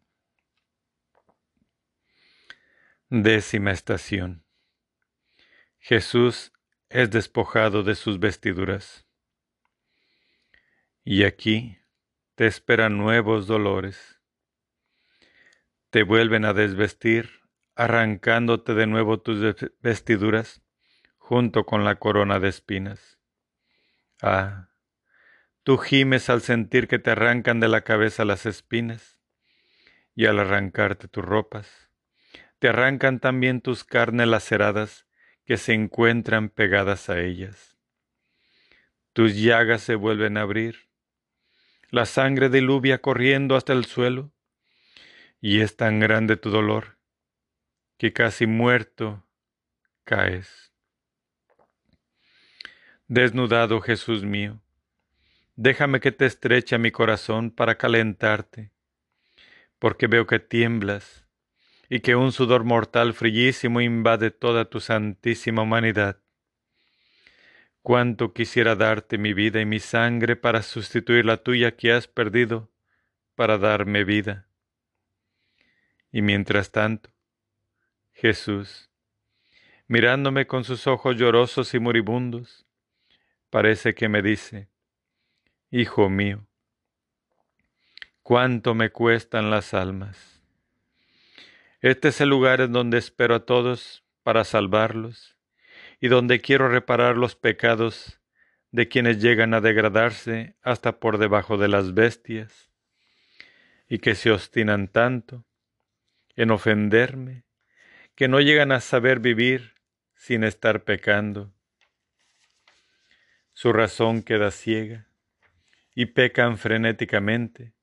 Décima 3.13 3.71
estación. 3.71 4.45
Jesús 5.79 6.53
es 6.87 7.11
despojado 7.11 7.83
de 7.83 7.95
sus 7.95 8.21
vestiduras. 8.21 9.05
Y 11.03 11.25
aquí 11.25 11.77
te 12.35 12.47
esperan 12.47 12.97
nuevos 12.97 13.47
dolores. 13.47 14.21
Te 15.89 16.03
vuelven 16.03 16.45
a 16.45 16.53
desvestir, 16.53 17.41
arrancándote 17.75 18.75
de 18.75 18.87
nuevo 18.87 19.19
tus 19.19 19.57
vestiduras 19.81 20.61
junto 21.17 21.65
con 21.65 21.83
la 21.83 21.95
corona 21.95 22.39
de 22.39 22.47
espinas. 22.47 23.19
Ah, 24.21 24.69
tú 25.63 25.77
gimes 25.77 26.29
al 26.29 26.39
sentir 26.39 26.87
que 26.87 26.97
te 26.97 27.11
arrancan 27.11 27.59
de 27.59 27.67
la 27.67 27.81
cabeza 27.81 28.23
las 28.23 28.45
espinas 28.45 29.19
y 30.15 30.27
al 30.27 30.39
arrancarte 30.39 31.09
tus 31.09 31.25
ropas. 31.25 31.90
Te 32.61 32.69
arrancan 32.69 33.19
también 33.19 33.59
tus 33.59 33.83
carnes 33.83 34.27
laceradas 34.27 35.07
que 35.45 35.57
se 35.57 35.73
encuentran 35.73 36.49
pegadas 36.49 37.09
a 37.09 37.19
ellas. 37.19 37.75
Tus 39.13 39.35
llagas 39.35 39.81
se 39.81 39.95
vuelven 39.95 40.37
a 40.37 40.41
abrir, 40.41 40.87
la 41.89 42.05
sangre 42.05 42.49
diluvia 42.49 43.01
corriendo 43.01 43.55
hasta 43.55 43.73
el 43.73 43.85
suelo, 43.85 44.31
y 45.41 45.61
es 45.61 45.75
tan 45.75 45.99
grande 45.99 46.37
tu 46.37 46.51
dolor 46.51 46.99
que 47.97 48.13
casi 48.13 48.45
muerto 48.45 49.25
caes. 50.03 50.71
Desnudado 53.07 53.81
Jesús 53.81 54.23
mío, 54.23 54.61
déjame 55.55 55.99
que 55.99 56.11
te 56.11 56.27
estreche 56.27 56.77
mi 56.77 56.91
corazón 56.91 57.49
para 57.49 57.79
calentarte, 57.79 58.69
porque 59.79 60.05
veo 60.05 60.27
que 60.27 60.37
tiemblas 60.37 61.20
y 61.93 61.99
que 61.99 62.15
un 62.15 62.31
sudor 62.31 62.63
mortal 62.63 63.13
frillísimo 63.13 63.81
invade 63.81 64.31
toda 64.31 64.63
tu 64.63 64.79
santísima 64.79 65.63
humanidad. 65.63 66.21
Cuánto 67.81 68.31
quisiera 68.31 68.77
darte 68.77 69.17
mi 69.17 69.33
vida 69.33 69.59
y 69.59 69.65
mi 69.65 69.81
sangre 69.81 70.37
para 70.37 70.61
sustituir 70.61 71.25
la 71.25 71.43
tuya 71.43 71.75
que 71.75 71.91
has 71.91 72.07
perdido, 72.07 72.71
para 73.35 73.57
darme 73.57 74.05
vida. 74.05 74.47
Y 76.13 76.21
mientras 76.21 76.71
tanto, 76.71 77.09
Jesús, 78.13 78.89
mirándome 79.87 80.47
con 80.47 80.63
sus 80.63 80.87
ojos 80.87 81.17
llorosos 81.17 81.73
y 81.73 81.79
moribundos, 81.79 82.65
parece 83.49 83.93
que 83.95 84.07
me 84.07 84.21
dice, 84.21 84.69
Hijo 85.69 86.09
mío, 86.09 86.47
cuánto 88.23 88.75
me 88.75 88.91
cuestan 88.91 89.49
las 89.49 89.73
almas. 89.73 90.40
Este 91.81 92.09
es 92.09 92.21
el 92.21 92.29
lugar 92.29 92.61
en 92.61 92.73
donde 92.73 92.99
espero 92.99 93.33
a 93.33 93.45
todos 93.45 94.05
para 94.21 94.43
salvarlos 94.43 95.35
y 95.99 96.09
donde 96.09 96.39
quiero 96.39 96.69
reparar 96.69 97.17
los 97.17 97.35
pecados 97.35 98.21
de 98.69 98.87
quienes 98.87 99.19
llegan 99.19 99.55
a 99.55 99.61
degradarse 99.61 100.55
hasta 100.61 100.99
por 100.99 101.17
debajo 101.17 101.57
de 101.57 101.67
las 101.67 101.95
bestias 101.95 102.69
y 103.89 103.97
que 103.97 104.13
se 104.13 104.29
obstinan 104.29 104.89
tanto 104.89 105.43
en 106.35 106.51
ofenderme 106.51 107.45
que 108.13 108.27
no 108.27 108.41
llegan 108.41 108.71
a 108.71 108.79
saber 108.79 109.19
vivir 109.19 109.73
sin 110.13 110.43
estar 110.43 110.83
pecando. 110.83 111.51
Su 113.53 113.73
razón 113.73 114.21
queda 114.21 114.51
ciega 114.51 115.07
y 115.95 116.05
pecan 116.05 116.59
frenéticamente 116.59 117.73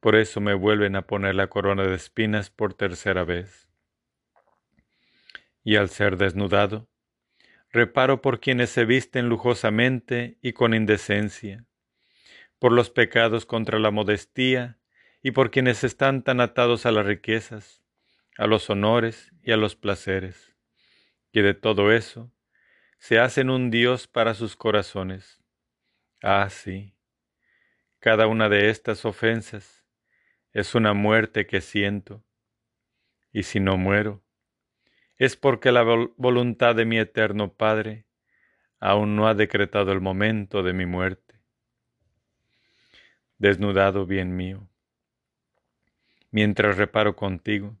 por 0.00 0.14
eso 0.14 0.40
me 0.40 0.54
vuelven 0.54 0.96
a 0.96 1.06
poner 1.06 1.34
la 1.34 1.48
corona 1.48 1.84
de 1.84 1.94
espinas 1.94 2.50
por 2.50 2.74
tercera 2.74 3.24
vez. 3.24 3.68
Y 5.64 5.76
al 5.76 5.88
ser 5.88 6.16
desnudado, 6.16 6.88
reparo 7.70 8.22
por 8.22 8.40
quienes 8.40 8.70
se 8.70 8.84
visten 8.84 9.28
lujosamente 9.28 10.38
y 10.40 10.52
con 10.52 10.72
indecencia, 10.72 11.66
por 12.58 12.72
los 12.72 12.90
pecados 12.90 13.44
contra 13.44 13.78
la 13.78 13.90
modestía 13.90 14.78
y 15.22 15.32
por 15.32 15.50
quienes 15.50 15.82
están 15.84 16.22
tan 16.22 16.40
atados 16.40 16.86
a 16.86 16.92
las 16.92 17.04
riquezas, 17.04 17.82
a 18.36 18.46
los 18.46 18.70
honores 18.70 19.32
y 19.42 19.50
a 19.50 19.56
los 19.56 19.74
placeres, 19.74 20.54
que 21.32 21.42
de 21.42 21.54
todo 21.54 21.92
eso 21.92 22.32
se 22.98 23.18
hacen 23.18 23.50
un 23.50 23.70
Dios 23.70 24.06
para 24.06 24.34
sus 24.34 24.56
corazones. 24.56 25.42
Ah, 26.22 26.48
sí, 26.50 26.94
cada 27.98 28.26
una 28.28 28.48
de 28.48 28.70
estas 28.70 29.04
ofensas 29.04 29.77
es 30.52 30.74
una 30.74 30.94
muerte 30.94 31.46
que 31.46 31.60
siento, 31.60 32.24
y 33.32 33.42
si 33.42 33.60
no 33.60 33.76
muero, 33.76 34.22
es 35.16 35.36
porque 35.36 35.72
la 35.72 35.82
voluntad 35.82 36.74
de 36.74 36.84
mi 36.84 36.98
eterno 36.98 37.52
Padre 37.52 38.06
aún 38.80 39.16
no 39.16 39.26
ha 39.26 39.34
decretado 39.34 39.92
el 39.92 40.00
momento 40.00 40.62
de 40.62 40.72
mi 40.72 40.86
muerte. 40.86 41.40
Desnudado 43.38 44.06
bien 44.06 44.36
mío, 44.36 44.68
mientras 46.30 46.76
reparo 46.76 47.14
contigo, 47.14 47.76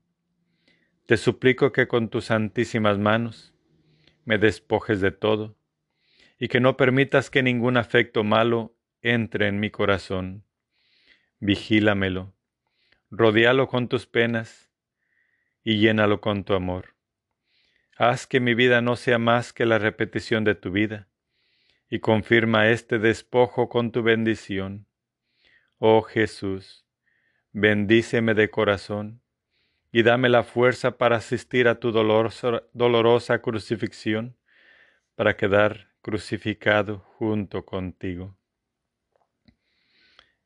te 1.06 1.16
suplico 1.16 1.72
que 1.72 1.88
con 1.88 2.10
tus 2.10 2.26
santísimas 2.26 2.98
manos 2.98 3.54
me 4.24 4.38
despojes 4.38 5.00
de 5.00 5.10
todo 5.10 5.56
y 6.38 6.48
que 6.48 6.60
no 6.60 6.76
permitas 6.76 7.30
que 7.30 7.42
ningún 7.42 7.76
afecto 7.76 8.24
malo 8.24 8.76
entre 9.00 9.48
en 9.48 9.58
mi 9.58 9.70
corazón. 9.70 10.44
Vigílamelo 11.40 12.34
Rodéalo 13.10 13.68
con 13.68 13.88
tus 13.88 14.06
penas 14.06 14.70
y 15.64 15.78
llénalo 15.78 16.20
con 16.20 16.44
tu 16.44 16.54
amor. 16.54 16.94
Haz 17.96 18.26
que 18.26 18.38
mi 18.38 18.54
vida 18.54 18.80
no 18.80 18.96
sea 18.96 19.18
más 19.18 19.52
que 19.52 19.66
la 19.66 19.78
repetición 19.78 20.44
de 20.44 20.54
tu 20.54 20.70
vida, 20.70 21.08
y 21.90 22.00
confirma 22.00 22.68
este 22.68 22.98
despojo 22.98 23.68
con 23.68 23.92
tu 23.92 24.02
bendición. 24.02 24.86
Oh 25.78 26.02
Jesús, 26.02 26.86
bendíceme 27.52 28.34
de 28.34 28.50
corazón, 28.50 29.22
y 29.90 30.02
dame 30.02 30.28
la 30.28 30.44
fuerza 30.44 30.98
para 30.98 31.16
asistir 31.16 31.66
a 31.66 31.80
tu 31.80 31.90
dolorosa 31.90 33.40
crucifixión, 33.40 34.36
para 35.14 35.36
quedar 35.36 35.88
crucificado 36.02 36.98
junto 37.16 37.64
contigo. 37.64 38.36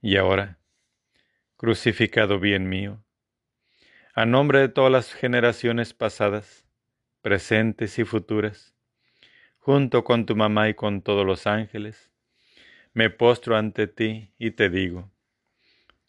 Y 0.00 0.16
ahora, 0.16 0.58
crucificado 1.62 2.40
bien 2.40 2.68
mío, 2.68 3.04
a 4.16 4.26
nombre 4.26 4.58
de 4.58 4.68
todas 4.68 4.90
las 4.90 5.12
generaciones 5.12 5.94
pasadas, 5.94 6.66
presentes 7.20 8.00
y 8.00 8.04
futuras, 8.04 8.74
junto 9.58 10.02
con 10.02 10.26
tu 10.26 10.34
mamá 10.34 10.68
y 10.68 10.74
con 10.74 11.02
todos 11.02 11.24
los 11.24 11.46
ángeles, 11.46 12.10
me 12.94 13.10
postro 13.10 13.56
ante 13.56 13.86
ti 13.86 14.32
y 14.38 14.50
te 14.50 14.70
digo, 14.70 15.12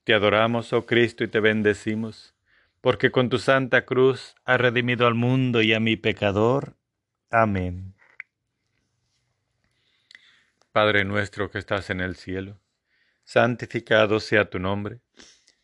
te 0.03 0.15
adoramos, 0.15 0.73
oh 0.73 0.87
Cristo, 0.87 1.23
y 1.23 1.27
te 1.27 1.39
bendecimos, 1.39 2.33
porque 2.81 3.11
con 3.11 3.29
tu 3.29 3.37
santa 3.37 3.85
cruz 3.85 4.33
has 4.45 4.59
redimido 4.59 5.05
al 5.05 5.13
mundo 5.13 5.61
y 5.61 5.73
a 5.73 5.79
mi 5.79 5.97
pecador. 5.97 6.77
Amén. 7.29 7.93
Padre 10.71 11.05
nuestro 11.05 11.51
que 11.51 11.59
estás 11.59 11.91
en 11.91 12.01
el 12.01 12.15
cielo, 12.15 12.59
santificado 13.23 14.19
sea 14.19 14.49
tu 14.49 14.57
nombre 14.57 14.99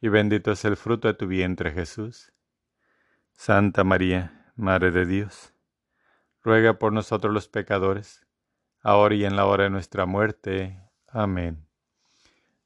y 0.00 0.08
bendito 0.08 0.52
es 0.52 0.64
el 0.64 0.76
fruto 0.76 1.08
de 1.08 1.14
tu 1.14 1.26
vientre 1.26 1.72
Jesús. 1.72 2.32
Santa 3.34 3.84
María, 3.84 4.52
Madre 4.56 4.90
de 4.90 5.06
Dios, 5.06 5.54
ruega 6.42 6.78
por 6.78 6.92
nosotros 6.92 7.32
los 7.32 7.48
pecadores, 7.48 8.26
ahora 8.82 9.14
y 9.14 9.24
en 9.24 9.36
la 9.36 9.46
hora 9.46 9.64
de 9.64 9.70
nuestra 9.70 10.06
muerte. 10.06 10.78
Amén. 11.08 11.66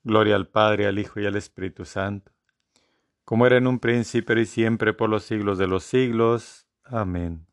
Gloria 0.03 0.37
al 0.37 0.49
Padre, 0.49 0.87
al 0.87 0.99
Hijo 0.99 1.20
y 1.20 1.26
al 1.26 1.37
Espíritu 1.37 1.85
Santo, 1.85 2.32
como 3.24 3.47
era 3.47 3.57
en 3.57 3.66
un 3.66 3.78
principio 3.78 4.39
y 4.39 4.47
siempre 4.47 4.93
por 4.93 5.09
los 5.09 5.24
siglos 5.24 5.59
de 5.59 5.66
los 5.66 5.85
siglos. 5.85 6.66
Amén. 6.85 7.47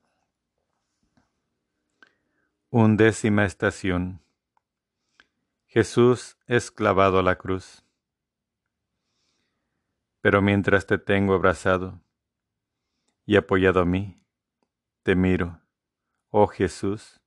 Undécima 2.70 3.46
estación. 3.46 4.22
Jesús 5.68 6.38
es 6.48 6.72
clavado 6.72 7.20
a 7.20 7.24
la 7.24 7.38
cruz. 7.38 7.86
Pero 10.22 10.42
mientras 10.42 10.86
te 10.86 10.98
tengo 10.98 11.34
abrazado 11.34 12.02
y 13.26 13.36
apoyado 13.36 13.82
a 13.82 13.86
mí, 13.86 14.22
te 15.04 15.16
miro, 15.16 15.62
oh 16.30 16.48
Jesús, 16.48 17.20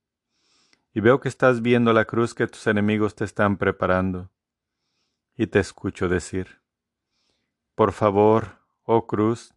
y 0.93 1.01
veo 1.01 1.19
que 1.19 1.27
estás 1.27 1.61
viendo 1.61 1.91
la 1.91 2.05
cruz 2.05 2.33
que 2.33 2.47
tus 2.47 2.67
enemigos 2.67 3.15
te 3.15 3.25
están 3.25 3.57
preparando, 3.57 4.31
y 5.35 5.47
te 5.47 5.59
escucho 5.59 6.07
decir, 6.07 6.61
Por 7.75 7.91
favor, 7.91 8.59
oh 8.83 9.05
cruz, 9.05 9.53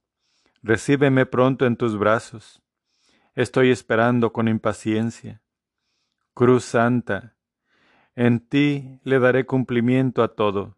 recíbeme 0.62 1.26
pronto 1.26 1.66
en 1.66 1.76
tus 1.76 1.96
brazos. 1.96 2.60
Estoy 3.36 3.70
esperando 3.70 4.32
con 4.32 4.48
impaciencia. 4.48 5.42
Cruz 6.34 6.64
Santa, 6.64 7.36
en 8.16 8.40
ti 8.40 9.00
le 9.04 9.20
daré 9.20 9.46
cumplimiento 9.46 10.24
a 10.24 10.34
todo. 10.34 10.76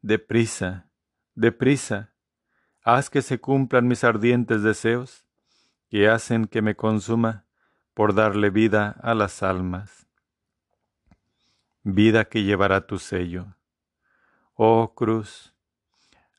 Deprisa, 0.00 0.88
deprisa, 1.36 2.12
haz 2.82 3.10
que 3.10 3.22
se 3.22 3.38
cumplan 3.38 3.86
mis 3.86 4.02
ardientes 4.02 4.62
deseos, 4.62 5.24
que 5.88 6.08
hacen 6.08 6.46
que 6.46 6.62
me 6.62 6.74
consuma 6.74 7.44
por 7.94 8.14
darle 8.14 8.50
vida 8.50 8.96
a 9.02 9.14
las 9.14 9.42
almas. 9.42 10.06
Vida 11.84 12.24
que 12.24 12.42
llevará 12.42 12.86
tu 12.86 12.98
sello. 12.98 13.54
Oh 14.54 14.94
cruz, 14.94 15.54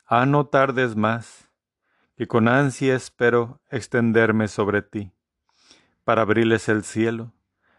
a 0.06 0.26
no 0.26 0.48
tardes 0.48 0.96
más, 0.96 1.48
que 2.18 2.28
con 2.28 2.48
ansia 2.48 2.96
espero 2.96 3.62
extenderme 3.70 4.48
sobre 4.48 4.82
ti, 4.82 5.12
para 6.04 6.24
abrirles 6.24 6.68
el 6.68 6.84
cielo 6.84 7.32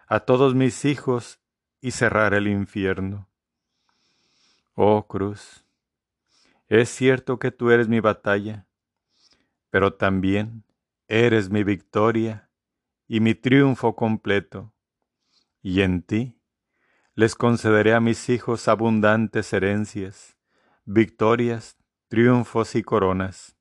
a 0.06 0.20
todos 0.20 0.54
mis 0.54 0.84
hijos 0.84 1.40
y 1.80 1.90
cerrar 1.90 2.32
el 2.32 2.46
infierno. 2.46 3.28
Oh 4.74 5.06
cruz, 5.08 5.67
es 6.68 6.90
cierto 6.90 7.38
que 7.38 7.50
tú 7.50 7.70
eres 7.70 7.88
mi 7.88 8.00
batalla, 8.00 8.66
pero 9.70 9.94
también 9.94 10.64
eres 11.08 11.48
mi 11.48 11.64
victoria 11.64 12.50
y 13.06 13.20
mi 13.20 13.34
triunfo 13.34 13.96
completo, 13.96 14.74
y 15.62 15.80
en 15.80 16.02
ti 16.02 16.38
les 17.14 17.34
concederé 17.34 17.94
a 17.94 18.00
mis 18.00 18.28
hijos 18.28 18.68
abundantes 18.68 19.52
herencias, 19.52 20.36
victorias, 20.84 21.76
triunfos 22.08 22.74
y 22.74 22.82
coronas. 22.82 23.56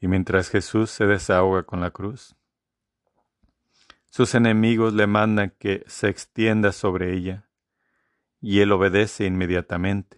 Y 0.00 0.06
mientras 0.06 0.50
Jesús 0.50 0.90
se 0.90 1.06
desahoga 1.06 1.64
con 1.64 1.80
la 1.80 1.90
cruz, 1.90 2.36
sus 4.10 4.34
enemigos 4.34 4.92
le 4.92 5.06
mandan 5.06 5.54
que 5.58 5.82
se 5.86 6.08
extienda 6.08 6.72
sobre 6.72 7.14
ella, 7.14 7.48
y 8.40 8.60
él 8.60 8.70
obedece 8.70 9.24
inmediatamente 9.24 10.17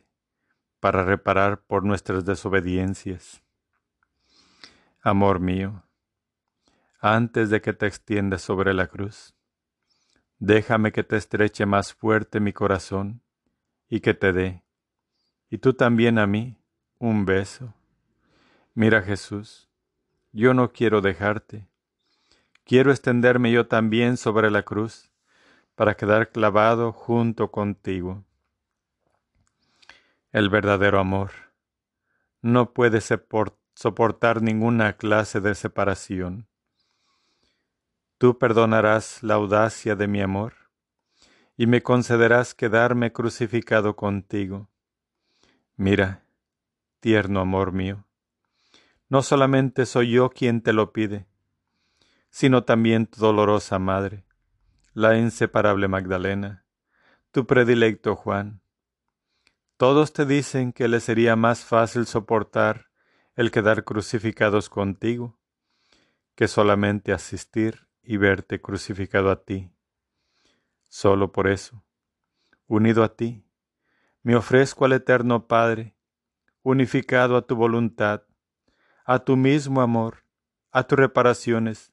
para 0.81 1.05
reparar 1.05 1.61
por 1.63 1.85
nuestras 1.85 2.25
desobediencias. 2.25 3.43
Amor 5.03 5.41
mío, 5.41 5.85
antes 7.01 7.51
de 7.51 7.61
que 7.61 7.73
te 7.73 7.87
extiendas 7.87 8.43
sobre 8.43 8.75
la 8.75 8.87
cruz, 8.87 9.35
déjame 10.39 10.93
que 10.93 11.05
te 11.05 11.17
estreche 11.17 11.65
más 11.67 11.95
fuerte 11.95 12.41
mi 12.41 12.53
corazón 12.53 13.23
y 13.89 14.01
que 14.01 14.15
te 14.15 14.33
dé, 14.33 14.65
y 15.49 15.59
tú 15.59 15.75
también 15.75 16.19
a 16.19 16.27
mí, 16.27 16.57
un 16.99 17.25
beso. 17.25 17.75
Mira 18.75 19.03
Jesús, 19.03 19.71
yo 20.33 20.55
no 20.55 20.73
quiero 20.73 21.01
dejarte, 21.01 21.71
Quiero 22.71 22.93
extenderme 22.93 23.51
yo 23.51 23.67
también 23.67 24.17
sobre 24.17 24.49
la 24.49 24.63
cruz 24.63 25.11
para 25.75 25.97
quedar 25.97 26.31
clavado 26.31 26.93
junto 26.93 27.51
contigo. 27.51 28.25
El 30.33 30.49
verdadero 30.49 31.01
amor 31.01 31.33
no 32.41 32.73
puede 32.73 33.01
soportar 33.01 34.43
ninguna 34.43 34.97
clase 34.97 35.41
de 35.41 35.57
separación. 35.57 36.47
Tú 38.17 38.39
perdonarás 38.39 39.25
la 39.25 39.35
audacia 39.35 39.97
de 39.97 40.07
mi 40.07 40.21
amor 40.21 40.55
y 41.57 41.67
me 41.67 41.83
concederás 41.83 42.55
quedarme 42.55 43.13
crucificado 43.13 43.97
contigo. 43.97 44.71
Mira, 45.77 46.23
tierno 47.01 47.41
amor 47.41 47.73
mío, 47.73 48.07
no 49.09 49.23
solamente 49.23 49.85
soy 49.85 50.13
yo 50.13 50.31
quien 50.31 50.63
te 50.63 50.73
lo 50.73 50.93
pide, 50.93 51.27
sino 52.31 52.63
también 52.63 53.07
tu 53.07 53.21
dolorosa 53.21 53.81
madre, 53.81 54.25
la 54.95 55.19
inseparable 55.19 55.89
Magdalena, 55.89 56.65
tu 57.33 57.49
predilecto 57.49 58.15
Juan. 58.15 58.60
Todos 59.81 60.13
te 60.13 60.27
dicen 60.27 60.75
que 60.75 60.89
le 60.89 61.01
sería 61.01 61.37
más 61.37 61.65
fácil 61.65 62.05
soportar 62.05 62.91
el 63.35 63.51
quedar 63.51 63.83
crucificados 63.83 64.69
contigo, 64.69 65.39
que 66.35 66.49
solamente 66.49 67.15
asistir 67.15 67.89
y 68.03 68.19
verte 68.19 68.61
crucificado 68.61 69.31
a 69.31 69.43
ti. 69.43 69.73
Solo 70.91 71.33
por 71.33 71.49
eso, 71.49 71.83
unido 72.67 73.03
a 73.03 73.17
ti, 73.17 73.43
me 74.23 74.37
ofrezco 74.37 74.85
al 74.85 74.93
Eterno 74.93 75.47
Padre, 75.47 75.97
unificado 76.63 77.35
a 77.39 77.47
tu 77.47 77.57
voluntad, 77.57 78.25
a 79.07 79.21
tu 79.21 79.35
mismo 79.39 79.81
amor, 79.81 80.27
a 80.73 80.83
tus 80.83 80.99
reparaciones, 80.99 81.91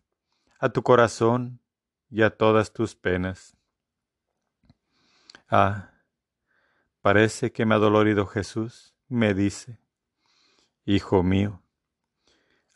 a 0.60 0.68
tu 0.68 0.84
corazón 0.84 1.62
y 2.10 2.24
a 2.24 2.32
todas 2.32 2.74
tus 2.74 2.98
penas. 2.98 3.56
Ah, 5.48 5.97
parece 7.08 7.54
que 7.54 7.66
me 7.66 7.74
ha 7.74 7.78
dolorido 7.78 8.26
Jesús, 8.26 8.94
me 9.08 9.34
dice, 9.34 9.80
Hijo 10.84 11.24
mío, 11.24 11.64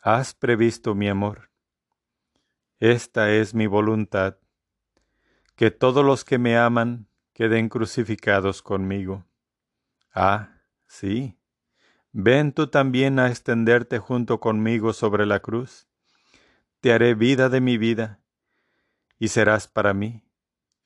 has 0.00 0.32
previsto 0.32 0.94
mi 0.94 1.06
amor. 1.06 1.50
Esta 2.78 3.30
es 3.30 3.52
mi 3.52 3.66
voluntad, 3.66 4.38
que 5.54 5.70
todos 5.70 6.02
los 6.02 6.24
que 6.24 6.38
me 6.38 6.56
aman 6.56 7.08
queden 7.34 7.68
crucificados 7.68 8.62
conmigo. 8.62 9.26
Ah, 10.14 10.62
sí, 10.86 11.36
ven 12.12 12.54
tú 12.54 12.68
también 12.68 13.18
a 13.18 13.28
extenderte 13.28 13.98
junto 13.98 14.40
conmigo 14.40 14.94
sobre 14.94 15.26
la 15.26 15.40
cruz 15.40 15.86
te 16.80 16.94
haré 16.94 17.14
vida 17.14 17.50
de 17.50 17.60
mi 17.60 17.76
vida, 17.76 18.22
y 19.18 19.28
serás 19.28 19.68
para 19.68 19.92
mí 19.92 20.24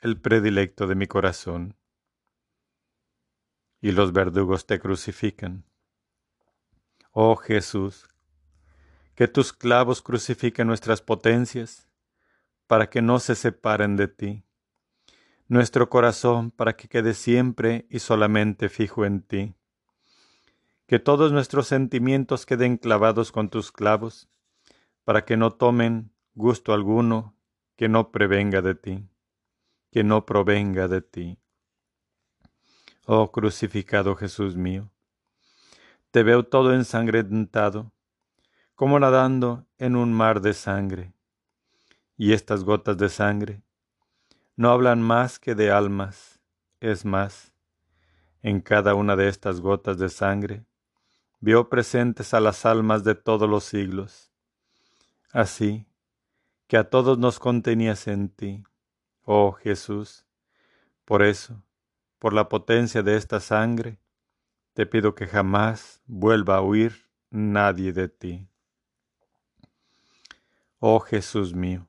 el 0.00 0.20
predilecto 0.20 0.88
de 0.88 0.96
mi 0.96 1.06
corazón. 1.06 1.76
Y 3.80 3.92
los 3.92 4.12
verdugos 4.12 4.66
te 4.66 4.78
crucifican. 4.78 5.64
Oh 7.12 7.36
Jesús, 7.36 8.08
que 9.14 9.28
tus 9.28 9.52
clavos 9.52 10.02
crucifiquen 10.02 10.66
nuestras 10.66 11.00
potencias, 11.00 11.88
para 12.66 12.90
que 12.90 13.00
no 13.00 13.18
se 13.20 13.34
separen 13.34 13.96
de 13.96 14.08
ti, 14.08 14.44
nuestro 15.48 15.88
corazón 15.88 16.50
para 16.50 16.76
que 16.76 16.88
quede 16.88 17.14
siempre 17.14 17.86
y 17.88 18.00
solamente 18.00 18.68
fijo 18.68 19.04
en 19.04 19.22
ti, 19.22 19.54
que 20.86 20.98
todos 20.98 21.32
nuestros 21.32 21.68
sentimientos 21.68 22.46
queden 22.46 22.76
clavados 22.76 23.32
con 23.32 23.48
tus 23.48 23.72
clavos, 23.72 24.28
para 25.04 25.24
que 25.24 25.36
no 25.36 25.52
tomen 25.52 26.12
gusto 26.34 26.72
alguno 26.72 27.36
que 27.76 27.88
no 27.88 28.10
prevenga 28.10 28.60
de 28.60 28.74
ti, 28.74 29.08
que 29.90 30.04
no 30.04 30.26
provenga 30.26 30.88
de 30.88 31.00
ti. 31.00 31.38
Oh 33.08 33.30
crucificado 33.30 34.16
Jesús 34.16 34.56
mío, 34.56 34.90
te 36.10 36.24
veo 36.24 36.42
todo 36.42 36.74
ensangrentado, 36.74 37.92
como 38.74 38.98
nadando 38.98 39.64
en 39.78 39.94
un 39.94 40.12
mar 40.12 40.40
de 40.40 40.52
sangre, 40.52 41.12
y 42.16 42.32
estas 42.32 42.64
gotas 42.64 42.98
de 42.98 43.08
sangre 43.08 43.62
no 44.56 44.70
hablan 44.70 45.02
más 45.02 45.38
que 45.38 45.54
de 45.54 45.70
almas, 45.70 46.40
es 46.80 47.04
más, 47.04 47.52
en 48.42 48.60
cada 48.60 48.96
una 48.96 49.14
de 49.14 49.28
estas 49.28 49.60
gotas 49.60 49.98
de 49.98 50.08
sangre 50.08 50.64
vio 51.38 51.68
presentes 51.68 52.34
a 52.34 52.40
las 52.40 52.66
almas 52.66 53.04
de 53.04 53.14
todos 53.14 53.48
los 53.48 53.62
siglos, 53.62 54.32
así 55.30 55.86
que 56.66 56.76
a 56.76 56.90
todos 56.90 57.18
nos 57.18 57.38
contenías 57.38 58.08
en 58.08 58.30
ti, 58.30 58.64
oh 59.22 59.52
Jesús. 59.52 60.26
Por 61.04 61.22
eso, 61.22 61.62
por 62.18 62.32
la 62.32 62.48
potencia 62.48 63.02
de 63.02 63.16
esta 63.16 63.40
sangre, 63.40 63.98
te 64.74 64.86
pido 64.86 65.14
que 65.14 65.26
jamás 65.26 66.02
vuelva 66.06 66.56
a 66.56 66.62
huir 66.62 67.10
nadie 67.30 67.92
de 67.92 68.08
ti. 68.08 68.48
Oh 70.78 71.00
Jesús 71.00 71.54
mío, 71.54 71.88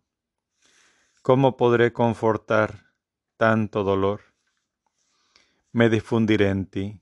¿cómo 1.21 1.57
podré 1.57 1.93
confortar 1.93 2.93
tanto 3.37 3.83
dolor? 3.83 4.21
Me 5.71 5.89
difundiré 5.89 6.49
en 6.49 6.65
ti, 6.65 7.01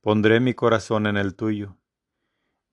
pondré 0.00 0.40
mi 0.40 0.54
corazón 0.54 1.06
en 1.06 1.16
el 1.16 1.34
tuyo 1.34 1.76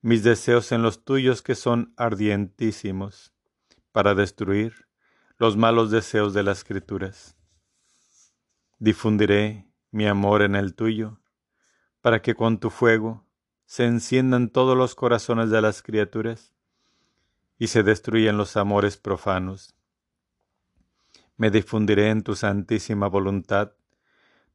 mis 0.04 0.22
deseos 0.22 0.70
en 0.70 0.82
los 0.82 1.02
tuyos 1.02 1.40
que 1.40 1.54
son 1.54 1.94
ardientísimos, 1.96 3.32
para 3.90 4.14
destruir 4.14 4.86
los 5.38 5.56
malos 5.56 5.90
deseos 5.90 6.34
de 6.34 6.42
las 6.42 6.58
escrituras. 6.58 7.33
Difundiré 8.84 9.66
mi 9.92 10.06
amor 10.06 10.42
en 10.42 10.54
el 10.54 10.74
tuyo, 10.74 11.18
para 12.02 12.20
que 12.20 12.34
con 12.34 12.60
tu 12.60 12.68
fuego 12.68 13.24
se 13.64 13.86
enciendan 13.86 14.50
todos 14.50 14.76
los 14.76 14.94
corazones 14.94 15.48
de 15.48 15.62
las 15.62 15.80
criaturas 15.80 16.52
y 17.56 17.68
se 17.68 17.82
destruyan 17.82 18.36
los 18.36 18.58
amores 18.58 18.98
profanos. 18.98 19.74
Me 21.38 21.50
difundiré 21.50 22.10
en 22.10 22.22
tu 22.22 22.34
santísima 22.34 23.08
voluntad, 23.08 23.72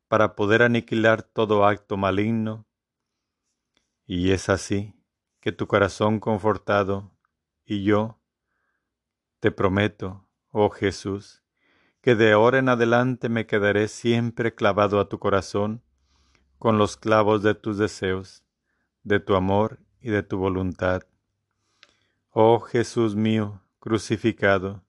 para 0.08 0.36
poder 0.36 0.62
aniquilar 0.62 1.24
todo 1.24 1.66
acto 1.66 1.98
maligno. 1.98 2.68
Y 4.06 4.30
es 4.30 4.48
así 4.50 4.94
que 5.40 5.52
tu 5.52 5.66
corazón 5.66 6.20
confortado 6.20 7.12
y 7.66 7.84
yo 7.84 8.20
te 9.40 9.50
prometo, 9.50 10.24
oh 10.52 10.70
Jesús, 10.70 11.42
que 12.02 12.16
de 12.16 12.32
ahora 12.32 12.60
en 12.60 12.70
adelante 12.70 13.30
me 13.30 13.46
quedaré 13.46 13.88
siempre 13.88 14.56
clavado 14.56 15.00
a 15.00 15.10
tu 15.10 15.20
corazón 15.20 15.84
con 16.58 16.78
los 16.78 16.98
clavos 16.98 17.44
de 17.44 17.56
tus 17.56 17.78
deseos, 17.78 18.44
de 19.04 19.20
tu 19.20 19.36
amor 19.36 19.80
y 20.02 20.10
de 20.10 20.24
tu 20.24 20.38
voluntad. 20.38 21.04
Oh 22.32 22.60
Jesús 22.60 23.16
mío, 23.16 23.62
crucificado, 23.80 24.84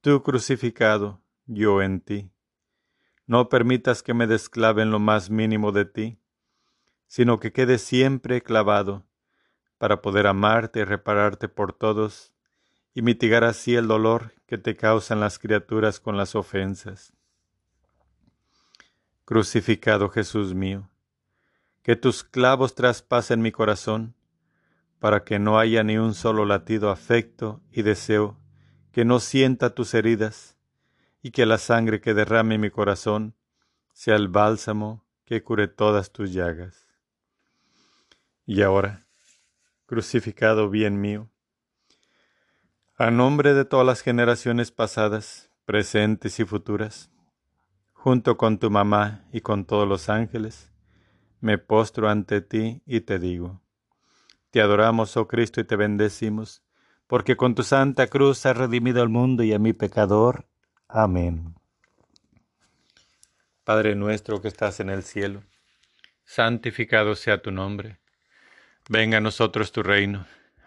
tú 0.00 0.22
crucificado, 0.22 1.20
yo 1.46 1.82
en 1.82 2.00
ti. 2.00 2.30
No 3.26 3.48
permitas 3.48 4.02
que 4.02 4.14
me 4.14 4.26
desclave 4.26 4.82
en 4.82 4.90
lo 4.90 4.98
más 4.98 5.30
mínimo 5.30 5.70
de 5.70 5.84
ti, 5.84 6.18
sino 7.06 7.38
que 7.38 7.52
quede 7.52 7.78
siempre 7.78 8.40
clavado, 8.42 9.04
para 9.78 10.02
poder 10.02 10.26
amarte 10.26 10.80
y 10.80 10.84
repararte 10.84 11.48
por 11.48 11.72
todos, 11.72 12.32
y 12.94 13.02
mitigar 13.02 13.44
así 13.44 13.76
el 13.76 13.88
dolor 13.88 14.32
que 14.46 14.58
te 14.58 14.76
causan 14.76 15.20
las 15.20 15.38
criaturas 15.38 16.00
con 16.00 16.16
las 16.16 16.34
ofensas. 16.34 17.12
Crucificado 19.24 20.08
Jesús 20.08 20.54
mío, 20.54 20.90
que 21.82 21.96
tus 21.96 22.24
clavos 22.24 22.74
traspasen 22.74 23.42
mi 23.42 23.52
corazón, 23.52 24.14
para 24.98 25.24
que 25.24 25.38
no 25.38 25.58
haya 25.58 25.82
ni 25.82 25.96
un 25.96 26.14
solo 26.14 26.44
latido 26.44 26.90
afecto 26.90 27.62
y 27.72 27.82
deseo 27.82 28.36
que 28.92 29.04
no 29.04 29.20
sienta 29.20 29.74
tus 29.74 29.94
heridas, 29.94 30.56
y 31.22 31.30
que 31.30 31.46
la 31.46 31.58
sangre 31.58 32.00
que 32.00 32.14
derrame 32.14 32.58
mi 32.58 32.70
corazón 32.70 33.34
sea 33.92 34.16
el 34.16 34.28
bálsamo 34.28 35.04
que 35.24 35.42
cure 35.42 35.68
todas 35.68 36.12
tus 36.12 36.32
llagas. 36.32 36.88
Y 38.46 38.62
ahora, 38.62 39.06
crucificado 39.86 40.70
bien 40.70 41.00
mío, 41.00 41.30
a 43.00 43.10
nombre 43.10 43.54
de 43.54 43.64
todas 43.64 43.86
las 43.86 44.02
generaciones 44.02 44.72
pasadas, 44.72 45.50
presentes 45.64 46.38
y 46.38 46.44
futuras, 46.44 47.10
junto 47.94 48.36
con 48.36 48.58
tu 48.58 48.70
mamá 48.70 49.24
y 49.32 49.40
con 49.40 49.64
todos 49.64 49.88
los 49.88 50.10
ángeles, 50.10 50.70
me 51.40 51.56
postro 51.56 52.10
ante 52.10 52.42
ti 52.42 52.82
y 52.84 53.00
te 53.00 53.18
digo, 53.18 53.62
te 54.50 54.60
adoramos, 54.60 55.16
oh 55.16 55.26
Cristo, 55.26 55.62
y 55.62 55.64
te 55.64 55.76
bendecimos, 55.76 56.62
porque 57.06 57.38
con 57.38 57.54
tu 57.54 57.62
santa 57.62 58.06
cruz 58.08 58.44
has 58.44 58.54
redimido 58.54 59.00
al 59.00 59.08
mundo 59.08 59.44
y 59.44 59.54
a 59.54 59.58
mi 59.58 59.72
pecador. 59.72 60.46
Amén. 60.86 61.54
Padre 63.64 63.94
nuestro 63.94 64.42
que 64.42 64.48
estás 64.48 64.78
en 64.78 64.90
el 64.90 65.04
cielo, 65.04 65.42
santificado 66.26 67.14
sea 67.14 67.40
tu 67.40 67.50
nombre. 67.50 67.98
Venga 68.90 69.16
a 69.16 69.22
nosotros 69.22 69.72
tu 69.72 69.82
reino, 69.82 70.26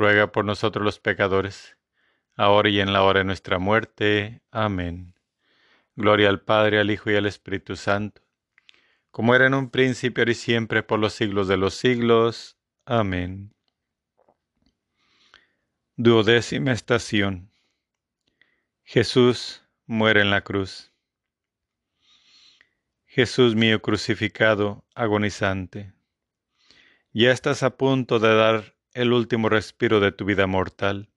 ruega 0.00 0.32
por 0.32 0.46
nosotros 0.46 0.82
los 0.82 0.98
pecadores, 0.98 1.76
ahora 2.34 2.70
y 2.70 2.80
en 2.80 2.94
la 2.94 3.02
hora 3.02 3.18
de 3.18 3.24
nuestra 3.24 3.58
muerte. 3.58 4.40
Amén. 4.50 5.14
Gloria 5.94 6.30
al 6.30 6.40
Padre, 6.40 6.80
al 6.80 6.90
Hijo 6.90 7.10
y 7.10 7.16
al 7.16 7.26
Espíritu 7.26 7.76
Santo, 7.76 8.22
como 9.10 9.34
era 9.34 9.46
en 9.46 9.52
un 9.52 9.68
principio, 9.68 10.22
ahora 10.22 10.30
y 10.30 10.34
siempre, 10.34 10.82
por 10.82 10.98
los 10.98 11.12
siglos 11.12 11.48
de 11.48 11.58
los 11.58 11.74
siglos. 11.74 12.56
Amén. 12.86 13.52
Duodécima 15.96 16.72
estación. 16.72 17.50
Jesús 18.84 19.62
muere 19.84 20.22
en 20.22 20.30
la 20.30 20.40
cruz. 20.40 20.90
Jesús 23.04 23.54
mío 23.54 23.82
crucificado, 23.82 24.82
agonizante, 24.94 25.92
ya 27.12 27.32
estás 27.32 27.62
a 27.62 27.76
punto 27.76 28.18
de 28.18 28.34
dar 28.34 28.79
el 28.92 29.12
último 29.12 29.48
respiro 29.48 30.00
de 30.00 30.12
tu 30.12 30.24
vida 30.24 30.46
mortal. 30.46 31.10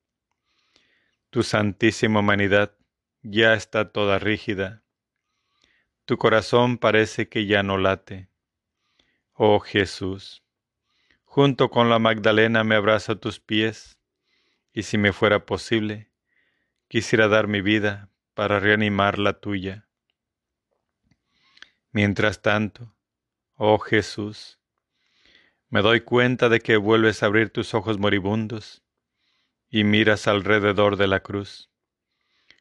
Tu 1.30 1.44
santísima 1.44 2.20
humanidad 2.20 2.78
ya 3.24 3.54
está 3.54 3.92
toda 3.92 4.20
rígida. 4.20 4.84
Tu 6.06 6.18
corazón 6.18 6.78
parece 6.78 7.30
que 7.30 7.46
ya 7.46 7.64
no 7.64 7.78
late. 7.78 8.30
Oh 9.34 9.60
Jesús, 9.60 10.44
junto 11.24 11.72
con 11.72 11.90
la 11.90 11.98
Magdalena 11.98 12.64
me 12.64 12.76
abrazo 12.76 13.14
a 13.14 13.20
tus 13.20 13.40
pies, 13.40 13.98
y 14.72 14.84
si 14.84 14.98
me 14.98 15.14
fuera 15.14 15.46
posible, 15.46 16.12
quisiera 16.88 17.28
dar 17.28 17.48
mi 17.48 17.62
vida 17.62 18.10
para 18.36 18.60
reanimar 18.60 19.18
la 19.18 19.34
tuya. 19.34 19.88
Mientras 21.92 22.42
tanto, 22.42 22.96
oh 23.56 23.80
Jesús, 23.80 24.60
me 25.74 25.82
doy 25.82 26.02
cuenta 26.02 26.50
de 26.50 26.60
que 26.60 26.78
vuelves 26.78 27.24
a 27.24 27.26
abrir 27.26 27.50
tus 27.50 27.74
ojos 27.74 27.98
moribundos 27.98 28.84
y 29.70 29.84
miras 29.84 30.28
alrededor 30.28 30.98
de 30.98 31.08
la 31.08 31.22
cruz 31.22 31.74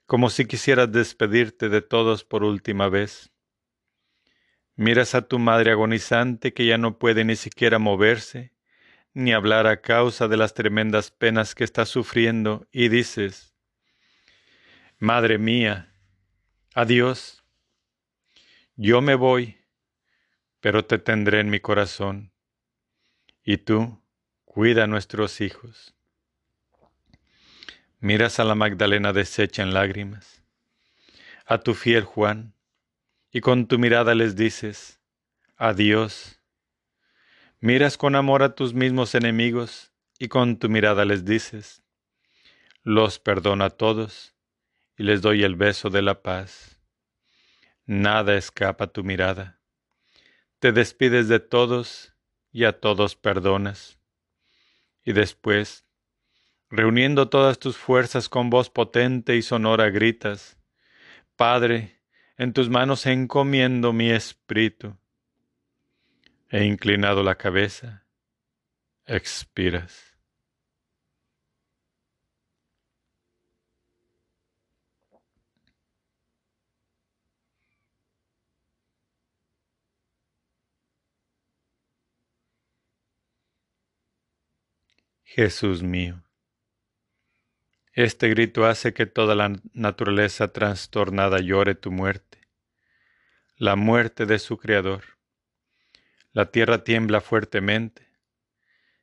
como 0.06 0.30
si 0.30 0.44
quisieras 0.44 0.92
despedirte 0.92 1.68
de 1.68 1.80
todos 1.80 2.24
por 2.24 2.44
última 2.44 2.88
vez. 2.88 3.32
Miras 4.74 5.14
a 5.14 5.22
tu 5.22 5.38
madre 5.38 5.70
agonizante 5.70 6.52
que 6.52 6.66
ya 6.66 6.76
no 6.76 6.98
puede 6.98 7.24
ni 7.24 7.36
siquiera 7.36 7.78
moverse, 7.78 8.52
ni 9.14 9.32
hablar 9.32 9.66
a 9.66 9.80
causa 9.80 10.28
de 10.28 10.36
las 10.36 10.52
tremendas 10.52 11.10
penas 11.10 11.54
que 11.54 11.64
está 11.64 11.86
sufriendo, 11.86 12.66
y 12.72 12.88
dices, 12.88 13.54
Madre 14.98 15.38
mía, 15.38 15.94
adiós, 16.74 17.42
yo 18.76 19.00
me 19.00 19.14
voy, 19.14 19.58
pero 20.60 20.84
te 20.84 20.98
tendré 20.98 21.40
en 21.40 21.50
mi 21.50 21.60
corazón, 21.60 22.31
y 23.44 23.58
tú 23.58 24.00
cuida 24.44 24.84
a 24.84 24.86
nuestros 24.86 25.40
hijos. 25.40 25.94
Miras 27.98 28.40
a 28.40 28.44
la 28.44 28.54
Magdalena 28.54 29.12
deshecha 29.12 29.62
en 29.62 29.74
lágrimas, 29.74 30.42
a 31.46 31.58
tu 31.58 31.74
fiel 31.74 32.04
Juan, 32.04 32.54
y 33.30 33.40
con 33.40 33.66
tu 33.66 33.78
mirada 33.78 34.14
les 34.14 34.36
dices, 34.36 35.00
adiós. 35.56 36.40
Miras 37.60 37.96
con 37.96 38.16
amor 38.16 38.42
a 38.42 38.54
tus 38.54 38.74
mismos 38.74 39.14
enemigos, 39.14 39.92
y 40.18 40.28
con 40.28 40.58
tu 40.58 40.68
mirada 40.68 41.04
les 41.04 41.24
dices, 41.24 41.82
los 42.82 43.18
perdono 43.18 43.64
a 43.64 43.70
todos, 43.70 44.34
y 44.96 45.04
les 45.04 45.22
doy 45.22 45.44
el 45.44 45.56
beso 45.56 45.88
de 45.88 46.02
la 46.02 46.22
paz. 46.22 46.78
Nada 47.86 48.34
escapa 48.36 48.84
a 48.84 48.92
tu 48.92 49.02
mirada. 49.02 49.60
Te 50.58 50.72
despides 50.72 51.28
de 51.28 51.40
todos 51.40 52.11
y 52.52 52.64
a 52.64 52.78
todos 52.78 53.16
perdonas. 53.16 53.98
Y 55.04 55.12
después, 55.12 55.84
reuniendo 56.70 57.28
todas 57.28 57.58
tus 57.58 57.76
fuerzas 57.76 58.28
con 58.28 58.50
voz 58.50 58.70
potente 58.70 59.36
y 59.36 59.42
sonora, 59.42 59.90
gritas, 59.90 60.58
Padre, 61.34 62.00
en 62.36 62.52
tus 62.52 62.68
manos 62.68 63.06
encomiendo 63.06 63.92
mi 63.92 64.10
espíritu. 64.10 64.96
He 66.50 66.64
inclinado 66.64 67.22
la 67.22 67.36
cabeza, 67.36 68.04
expiras. 69.06 70.11
Jesús 85.34 85.82
mío 85.82 86.22
este 87.94 88.28
grito 88.28 88.66
hace 88.66 88.92
que 88.92 89.06
toda 89.06 89.34
la 89.34 89.54
naturaleza 89.72 90.52
trastornada 90.52 91.40
llore 91.40 91.74
tu 91.74 91.90
muerte, 91.90 92.38
la 93.56 93.76
muerte 93.76 94.26
de 94.26 94.38
su 94.38 94.58
Creador. 94.58 95.04
La 96.32 96.50
tierra 96.50 96.84
tiembla 96.84 97.20
fuertemente 97.20 98.08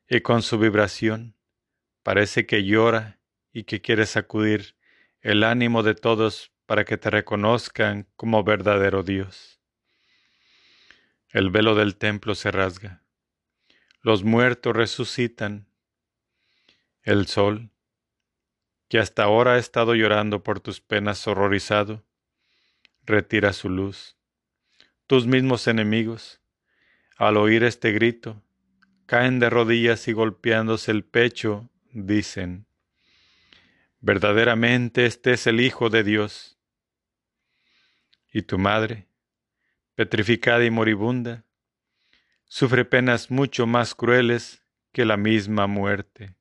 y 0.08 0.22
con 0.22 0.42
su 0.42 0.58
vibración 0.58 1.36
parece 2.02 2.48
que 2.48 2.64
llora 2.64 3.20
y 3.52 3.64
que 3.64 3.82
quiere 3.82 4.08
sacudir 4.08 4.76
el 5.22 5.44
ánimo 5.44 5.84
de 5.84 5.94
todos 5.96 6.52
para 6.66 6.86
que 6.86 6.98
te 6.98 7.10
reconozcan 7.12 8.08
como 8.16 8.44
verdadero 8.44 9.02
Dios. 9.02 9.60
El 11.30 11.52
velo 11.52 11.74
del 11.74 11.96
templo 11.96 12.34
se 12.34 12.52
rasga. 12.52 13.04
Los 14.02 14.24
muertos 14.24 14.76
resucitan. 14.76 15.69
El 17.10 17.26
sol, 17.26 17.72
que 18.88 19.00
hasta 19.00 19.24
ahora 19.24 19.54
ha 19.54 19.58
estado 19.58 19.96
llorando 19.96 20.44
por 20.44 20.60
tus 20.60 20.80
penas 20.80 21.28
horrorizado, 21.28 22.06
retira 23.04 23.52
su 23.52 23.68
luz. 23.68 24.16
Tus 25.08 25.26
mismos 25.26 25.66
enemigos, 25.66 26.40
al 27.18 27.38
oír 27.38 27.64
este 27.64 27.94
grito, 27.94 28.44
caen 29.08 29.40
de 29.40 29.50
rodillas 29.50 30.08
y 30.08 30.14
golpeándose 30.14 30.92
el 30.92 31.04
pecho, 31.04 31.68
dicen, 31.94 32.68
verdaderamente 34.02 35.08
este 35.08 35.32
es 35.32 35.48
el 35.48 35.62
Hijo 35.62 35.90
de 35.90 36.04
Dios. 36.04 36.60
Y 38.32 38.44
tu 38.44 38.60
madre, 38.60 39.08
petrificada 39.96 40.64
y 40.64 40.70
moribunda, 40.70 41.44
sufre 42.46 42.86
penas 42.86 43.32
mucho 43.32 43.66
más 43.66 43.96
crueles 43.96 44.64
que 44.92 45.06
la 45.06 45.18
misma 45.18 45.66
muerte. 45.66 46.36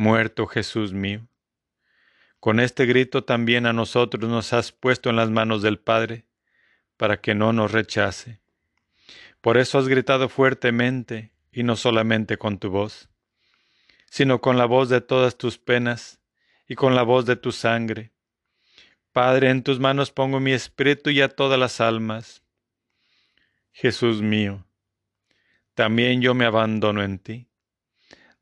Muerto 0.00 0.46
Jesús 0.46 0.92
mío, 0.92 1.26
con 2.38 2.60
este 2.60 2.86
grito 2.86 3.24
también 3.24 3.66
a 3.66 3.72
nosotros 3.72 4.30
nos 4.30 4.52
has 4.52 4.70
puesto 4.70 5.10
en 5.10 5.16
las 5.16 5.28
manos 5.28 5.60
del 5.60 5.80
Padre, 5.80 6.24
para 6.96 7.20
que 7.20 7.34
no 7.34 7.52
nos 7.52 7.72
rechace. 7.72 8.40
Por 9.40 9.58
eso 9.58 9.76
has 9.76 9.88
gritado 9.88 10.28
fuertemente, 10.28 11.32
y 11.50 11.64
no 11.64 11.74
solamente 11.74 12.36
con 12.36 12.60
tu 12.60 12.70
voz, 12.70 13.08
sino 14.08 14.40
con 14.40 14.56
la 14.56 14.66
voz 14.66 14.88
de 14.88 15.00
todas 15.00 15.36
tus 15.36 15.58
penas 15.58 16.20
y 16.68 16.76
con 16.76 16.94
la 16.94 17.02
voz 17.02 17.26
de 17.26 17.34
tu 17.34 17.50
sangre. 17.50 18.12
Padre, 19.10 19.50
en 19.50 19.64
tus 19.64 19.80
manos 19.80 20.12
pongo 20.12 20.38
mi 20.38 20.52
espíritu 20.52 21.10
y 21.10 21.22
a 21.22 21.28
todas 21.28 21.58
las 21.58 21.80
almas. 21.80 22.44
Jesús 23.72 24.22
mío, 24.22 24.64
también 25.74 26.22
yo 26.22 26.34
me 26.34 26.44
abandono 26.44 27.02
en 27.02 27.18
ti. 27.18 27.47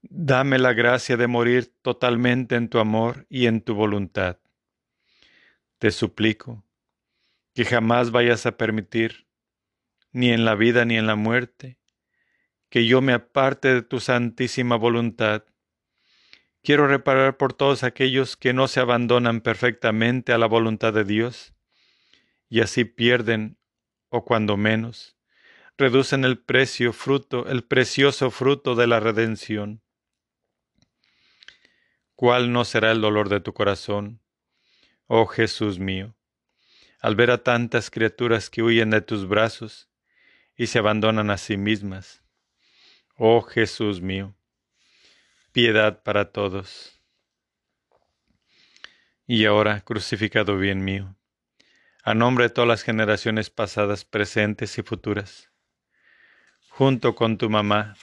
Dame 0.02 0.58
la 0.58 0.72
gracia 0.72 1.16
de 1.16 1.26
morir 1.26 1.72
totalmente 1.82 2.54
en 2.54 2.68
tu 2.68 2.78
amor 2.78 3.26
y 3.28 3.46
en 3.46 3.60
tu 3.60 3.74
voluntad. 3.74 4.38
Te 5.78 5.90
suplico 5.90 6.64
que 7.54 7.64
jamás 7.64 8.10
vayas 8.10 8.46
a 8.46 8.56
permitir, 8.56 9.26
ni 10.12 10.30
en 10.30 10.44
la 10.44 10.54
vida 10.54 10.84
ni 10.84 10.96
en 10.96 11.06
la 11.06 11.16
muerte, 11.16 11.78
que 12.68 12.86
yo 12.86 13.00
me 13.00 13.12
aparte 13.12 13.74
de 13.74 13.82
tu 13.82 14.00
santísima 14.00 14.76
voluntad. 14.76 15.44
Quiero 16.62 16.86
reparar 16.86 17.36
por 17.36 17.52
todos 17.52 17.82
aquellos 17.82 18.36
que 18.36 18.52
no 18.52 18.68
se 18.68 18.80
abandonan 18.80 19.40
perfectamente 19.40 20.32
a 20.32 20.38
la 20.38 20.46
voluntad 20.46 20.92
de 20.92 21.04
Dios 21.04 21.54
y 22.48 22.60
así 22.60 22.84
pierden, 22.84 23.58
o 24.08 24.24
cuando 24.24 24.56
menos, 24.56 25.16
reducen 25.78 26.24
el 26.24 26.38
precio 26.38 26.92
fruto, 26.92 27.46
el 27.48 27.64
precioso 27.64 28.30
fruto 28.30 28.74
de 28.74 28.86
la 28.86 29.00
redención. 29.00 29.82
¿Cuál 32.16 32.50
no 32.50 32.64
será 32.64 32.92
el 32.92 33.02
dolor 33.02 33.28
de 33.28 33.40
tu 33.40 33.52
corazón, 33.52 34.22
oh 35.06 35.26
Jesús 35.26 35.78
mío, 35.78 36.16
al 36.98 37.14
ver 37.14 37.30
a 37.30 37.42
tantas 37.42 37.90
criaturas 37.90 38.48
que 38.48 38.62
huyen 38.62 38.88
de 38.88 39.02
tus 39.02 39.28
brazos 39.28 39.90
y 40.56 40.68
se 40.68 40.78
abandonan 40.78 41.28
a 41.28 41.36
sí 41.36 41.58
mismas? 41.58 42.24
Oh 43.18 43.42
Jesús 43.42 44.00
mío, 44.00 44.34
piedad 45.52 46.02
para 46.02 46.32
todos. 46.32 47.02
Y 49.26 49.44
ahora, 49.44 49.82
crucificado 49.82 50.56
bien 50.56 50.82
mío, 50.82 51.14
a 52.02 52.14
nombre 52.14 52.44
de 52.44 52.50
todas 52.50 52.68
las 52.68 52.82
generaciones 52.82 53.50
pasadas, 53.50 54.06
presentes 54.06 54.78
y 54.78 54.82
futuras, 54.82 55.50
junto 56.70 57.14
con 57.14 57.36
tu 57.36 57.50
mamá 57.50 57.94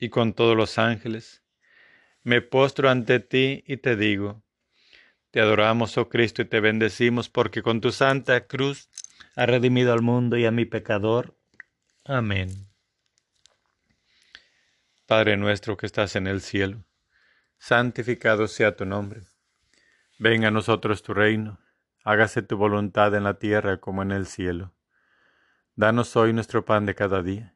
y 0.00 0.08
con 0.08 0.32
todos 0.32 0.56
los 0.56 0.78
ángeles, 0.78 1.45
me 2.26 2.42
postro 2.42 2.90
ante 2.90 3.20
ti 3.20 3.62
y 3.68 3.76
te 3.76 3.94
digo, 3.94 4.42
te 5.30 5.40
adoramos, 5.40 5.96
oh 5.96 6.08
Cristo, 6.08 6.42
y 6.42 6.44
te 6.44 6.58
bendecimos 6.58 7.28
porque 7.28 7.62
con 7.62 7.80
tu 7.80 7.92
santa 7.92 8.48
cruz 8.48 8.90
has 9.36 9.46
redimido 9.48 9.92
al 9.92 10.02
mundo 10.02 10.36
y 10.36 10.44
a 10.44 10.50
mi 10.50 10.64
pecador. 10.64 11.36
Amén. 12.04 12.66
Padre 15.06 15.36
nuestro 15.36 15.76
que 15.76 15.86
estás 15.86 16.16
en 16.16 16.26
el 16.26 16.40
cielo, 16.40 16.82
santificado 17.58 18.48
sea 18.48 18.74
tu 18.74 18.86
nombre. 18.86 19.20
Venga 20.18 20.48
a 20.48 20.50
nosotros 20.50 21.04
tu 21.04 21.14
reino, 21.14 21.60
hágase 22.02 22.42
tu 22.42 22.56
voluntad 22.56 23.14
en 23.14 23.22
la 23.22 23.38
tierra 23.38 23.78
como 23.78 24.02
en 24.02 24.10
el 24.10 24.26
cielo. 24.26 24.74
Danos 25.76 26.16
hoy 26.16 26.32
nuestro 26.32 26.64
pan 26.64 26.86
de 26.86 26.96
cada 26.96 27.22
día 27.22 27.55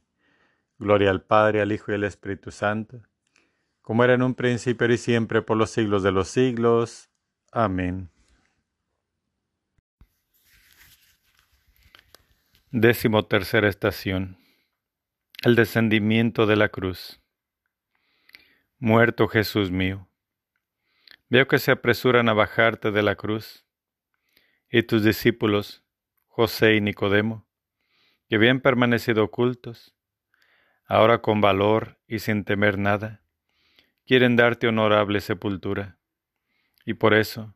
Gloria 0.81 1.11
al 1.11 1.21
Padre, 1.21 1.61
al 1.61 1.71
Hijo 1.71 1.91
y 1.91 1.93
al 1.93 2.03
Espíritu 2.05 2.49
Santo, 2.49 3.03
como 3.83 4.03
era 4.03 4.15
en 4.15 4.23
un 4.23 4.33
principio 4.33 4.91
y 4.91 4.97
siempre 4.97 5.43
por 5.43 5.55
los 5.55 5.69
siglos 5.69 6.01
de 6.01 6.11
los 6.11 6.27
siglos. 6.27 7.11
Amén. 7.51 8.09
Décimo 12.71 13.27
tercera 13.27 13.69
estación. 13.69 14.37
El 15.43 15.55
descendimiento 15.55 16.47
de 16.47 16.55
la 16.55 16.69
cruz. 16.69 17.21
Muerto 18.79 19.27
Jesús 19.27 19.69
mío. 19.69 20.09
Veo 21.29 21.47
que 21.47 21.59
se 21.59 21.69
apresuran 21.69 22.27
a 22.27 22.33
bajarte 22.33 22.89
de 22.89 23.03
la 23.03 23.15
cruz, 23.15 23.67
y 24.67 24.81
tus 24.81 25.03
discípulos, 25.03 25.83
José 26.25 26.73
y 26.73 26.81
Nicodemo, 26.81 27.45
que 28.27 28.37
habían 28.37 28.61
permanecido 28.61 29.23
ocultos, 29.23 29.95
ahora 30.91 31.21
con 31.21 31.39
valor 31.39 31.97
y 32.05 32.19
sin 32.19 32.43
temer 32.43 32.77
nada, 32.77 33.23
quieren 34.05 34.35
darte 34.35 34.67
honorable 34.67 35.21
sepultura, 35.21 35.97
y 36.85 36.95
por 36.95 37.13
eso 37.13 37.55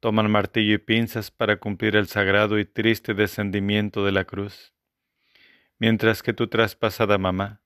toman 0.00 0.30
martillo 0.30 0.74
y 0.74 0.78
pinzas 0.78 1.30
para 1.30 1.56
cumplir 1.56 1.96
el 1.96 2.08
sagrado 2.08 2.58
y 2.58 2.66
triste 2.66 3.14
descendimiento 3.14 4.04
de 4.04 4.12
la 4.12 4.26
cruz, 4.26 4.74
mientras 5.78 6.22
que 6.22 6.34
tu 6.34 6.48
traspasada 6.48 7.16
mamá 7.16 7.62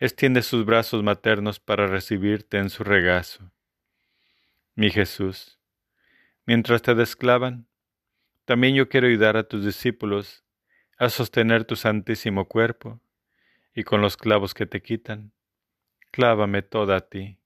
extiende 0.00 0.40
sus 0.40 0.64
brazos 0.64 1.02
maternos 1.02 1.60
para 1.60 1.86
recibirte 1.86 2.56
en 2.56 2.70
su 2.70 2.84
regazo. 2.84 3.52
Mi 4.74 4.88
Jesús, 4.88 5.60
mientras 6.46 6.80
te 6.80 6.94
desclavan, 6.94 7.66
también 8.46 8.74
yo 8.76 8.88
quiero 8.88 9.08
ayudar 9.08 9.36
a 9.36 9.46
tus 9.46 9.62
discípulos 9.62 10.42
a 10.96 11.10
sostener 11.10 11.66
tu 11.66 11.76
santísimo 11.76 12.48
cuerpo 12.48 13.02
y 13.74 13.84
con 13.84 14.00
los 14.02 14.16
clavos 14.16 14.54
que 14.54 14.66
te 14.66 14.82
quitan, 14.82 15.32
clávame 16.10 16.62
toda 16.62 16.96
a 16.96 17.00
ti. 17.00 17.38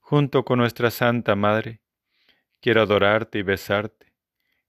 Junto 0.00 0.44
con 0.44 0.58
nuestra 0.58 0.90
Santa 0.90 1.36
Madre, 1.36 1.80
quiero 2.60 2.82
adorarte 2.82 3.38
y 3.38 3.42
besarte, 3.42 4.12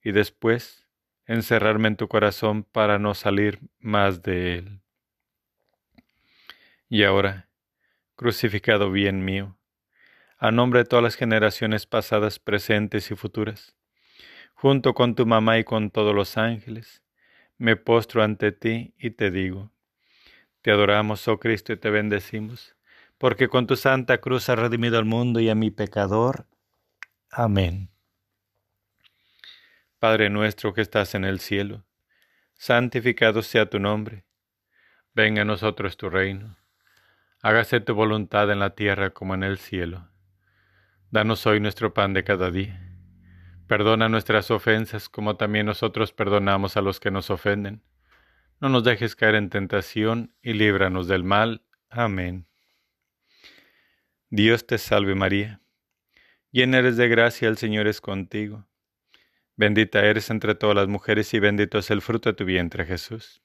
y 0.03 0.11
después 0.11 0.88
encerrarme 1.25 1.89
en 1.89 1.95
tu 1.97 2.07
corazón 2.07 2.63
para 2.63 2.99
no 2.99 3.13
salir 3.13 3.59
más 3.79 4.21
de 4.21 4.57
él. 4.57 4.81
Y 6.89 7.03
ahora, 7.03 7.49
crucificado 8.15 8.91
bien 8.91 9.25
mío, 9.25 9.57
a 10.38 10.51
nombre 10.51 10.79
de 10.79 10.85
todas 10.85 11.03
las 11.03 11.15
generaciones 11.15 11.85
pasadas, 11.85 12.39
presentes 12.39 13.11
y 13.11 13.15
futuras, 13.15 13.75
junto 14.53 14.93
con 14.93 15.15
tu 15.15 15.25
mamá 15.25 15.57
y 15.57 15.63
con 15.63 15.91
todos 15.91 16.15
los 16.15 16.38
ángeles, 16.38 17.03
me 17.57 17.75
postro 17.75 18.23
ante 18.23 18.51
ti 18.51 18.93
y 18.97 19.11
te 19.11 19.31
digo, 19.31 19.71
te 20.68 20.74
adoramos, 20.74 21.26
oh 21.30 21.39
Cristo, 21.39 21.72
y 21.72 21.78
te 21.78 21.89
bendecimos, 21.89 22.76
porque 23.18 23.47
con 23.47 23.68
tu 23.68 23.78
santa 23.78 24.18
cruz 24.18 24.49
has 24.49 24.59
redimido 24.59 24.97
al 24.97 25.05
mundo 25.05 25.39
y 25.39 25.47
a 25.47 25.55
mi 25.55 25.72
pecador. 25.72 26.45
Amén. 27.32 27.89
Padre 29.97 30.30
nuestro 30.30 30.74
que 30.74 30.82
estás 30.82 31.15
en 31.15 31.24
el 31.24 31.39
cielo, 31.39 31.86
santificado 32.53 33.43
sea 33.43 33.70
tu 33.70 33.80
nombre. 33.80 34.26
Venga 35.13 35.43
a 35.43 35.45
nosotros 35.45 35.95
tu 35.95 36.09
reino. 36.09 36.57
Hágase 37.41 37.80
tu 37.80 37.95
voluntad 37.95 38.51
en 38.51 38.59
la 38.59 38.72
tierra 38.72 39.11
como 39.11 39.36
en 39.36 39.43
el 39.43 39.59
cielo. 39.59 40.09
Danos 41.11 41.47
hoy 41.47 41.61
nuestro 41.61 41.93
pan 41.93 42.11
de 42.11 42.26
cada 42.26 42.51
día. 42.51 42.78
Perdona 43.68 44.09
nuestras 44.09 44.51
ofensas 44.51 45.07
como 45.07 45.38
también 45.38 45.65
nosotros 45.65 46.11
perdonamos 46.11 46.76
a 46.76 46.82
los 46.82 46.99
que 46.99 47.09
nos 47.09 47.30
ofenden 47.30 47.84
no 48.60 48.70
nos 48.70 48.84
dejes 48.84 49.16
caer 49.16 49.36
en 49.36 49.49
tentación 49.49 50.34
y 50.41 50.53
líbranos 50.53 51.08
del 51.08 51.24
mal. 51.24 51.64
Amén. 51.89 52.47
Dios 54.30 54.66
te 54.68 54.78
salve 54.78 55.16
María, 55.16 55.62
llena 56.51 56.80
eres 56.80 56.97
de 56.97 57.08
gracia, 57.08 57.47
el 57.47 57.58
Señor 57.58 57.88
es 57.88 58.01
contigo. 58.01 58.68
Bendita 59.55 60.05
eres 60.05 60.30
entre 60.30 60.53
todas 60.53 60.76
las 60.76 60.88
mujeres 60.88 61.34
y 61.34 61.39
bendito 61.39 61.78
es 61.78 61.89
el 61.91 62.01
fruto 62.01 62.30
de 62.30 62.36
tu 62.36 62.45
vientre 62.45 62.86
Jesús. 62.86 63.41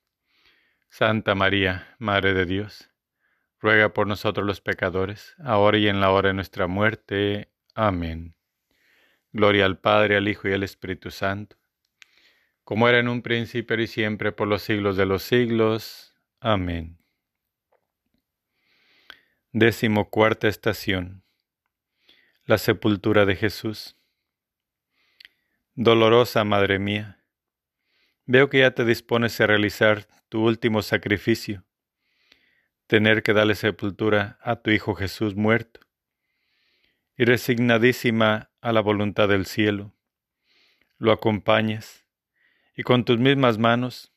Santa 0.89 1.35
María, 1.35 1.95
Madre 1.99 2.35
de 2.35 2.45
Dios, 2.45 2.91
ruega 3.61 3.93
por 3.93 4.07
nosotros 4.07 4.45
los 4.45 4.61
pecadores, 4.61 5.35
ahora 5.39 5.79
y 5.79 5.89
en 5.89 6.01
la 6.01 6.11
hora 6.11 6.29
de 6.29 6.35
nuestra 6.35 6.67
muerte. 6.67 7.51
Amén. 7.75 8.35
Gloria 9.33 9.65
al 9.65 9.79
Padre, 9.79 10.17
al 10.17 10.29
Hijo 10.29 10.49
y 10.49 10.53
al 10.53 10.65
Espíritu 10.65 11.11
Santo 11.11 11.62
como 12.65 12.89
era 12.89 12.99
en 12.99 13.09
un 13.09 13.23
principio 13.23 13.81
y 13.81 13.87
siempre 13.87 14.33
por 14.33 14.49
los 14.49 14.63
siglos 14.63 14.97
de 14.97 15.07
los 15.07 15.23
siglos. 15.23 16.15
Amén. 16.41 16.99
Décimo 19.53 20.09
cuarta 20.11 20.49
estación. 20.49 21.25
La 22.45 22.59
sepultura 22.59 23.27
de 23.27 23.37
Jesús. 23.37 23.97
Dolorosa 25.75 26.45
Madre 26.45 26.79
mía, 26.79 27.25
veo 28.27 28.51
que 28.51 28.59
ya 28.59 28.73
te 28.73 28.85
dispones 28.85 29.41
a 29.41 29.47
realizar 29.47 30.07
tu 30.29 30.45
último 30.45 30.83
sacrificio, 30.83 31.65
tener 32.87 33.23
que 33.23 33.33
darle 33.33 33.55
sepultura 33.55 34.39
a 34.43 34.57
tu 34.57 34.71
Hijo 34.71 34.95
Jesús 34.95 35.35
muerto, 35.35 35.81
y 37.17 37.25
resignadísima 37.25 38.51
a 38.61 38.73
la 38.73 38.83
voluntad 38.83 39.29
del 39.29 39.47
cielo, 39.47 39.95
lo 40.99 41.11
acompañas 41.11 42.02
y 42.75 42.83
con 42.83 43.05
tus 43.05 43.18
mismas 43.18 43.59
manos 43.59 44.12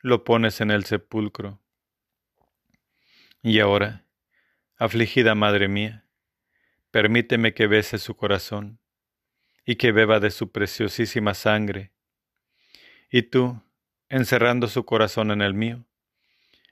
lo 0.00 0.24
pones 0.24 0.60
en 0.60 0.70
el 0.70 0.84
sepulcro. 0.84 1.60
Y 3.42 3.60
ahora, 3.60 4.06
afligida 4.76 5.34
Madre 5.34 5.68
mía, 5.68 6.06
permíteme 6.90 7.54
que 7.54 7.66
bese 7.66 7.98
su 7.98 8.16
corazón 8.16 8.80
y 9.64 9.76
que 9.76 9.92
beba 9.92 10.20
de 10.20 10.30
su 10.30 10.50
preciosísima 10.50 11.34
sangre. 11.34 11.92
Y 13.10 13.22
tú, 13.22 13.62
encerrando 14.08 14.68
su 14.68 14.84
corazón 14.84 15.30
en 15.30 15.42
el 15.42 15.54
mío, 15.54 15.84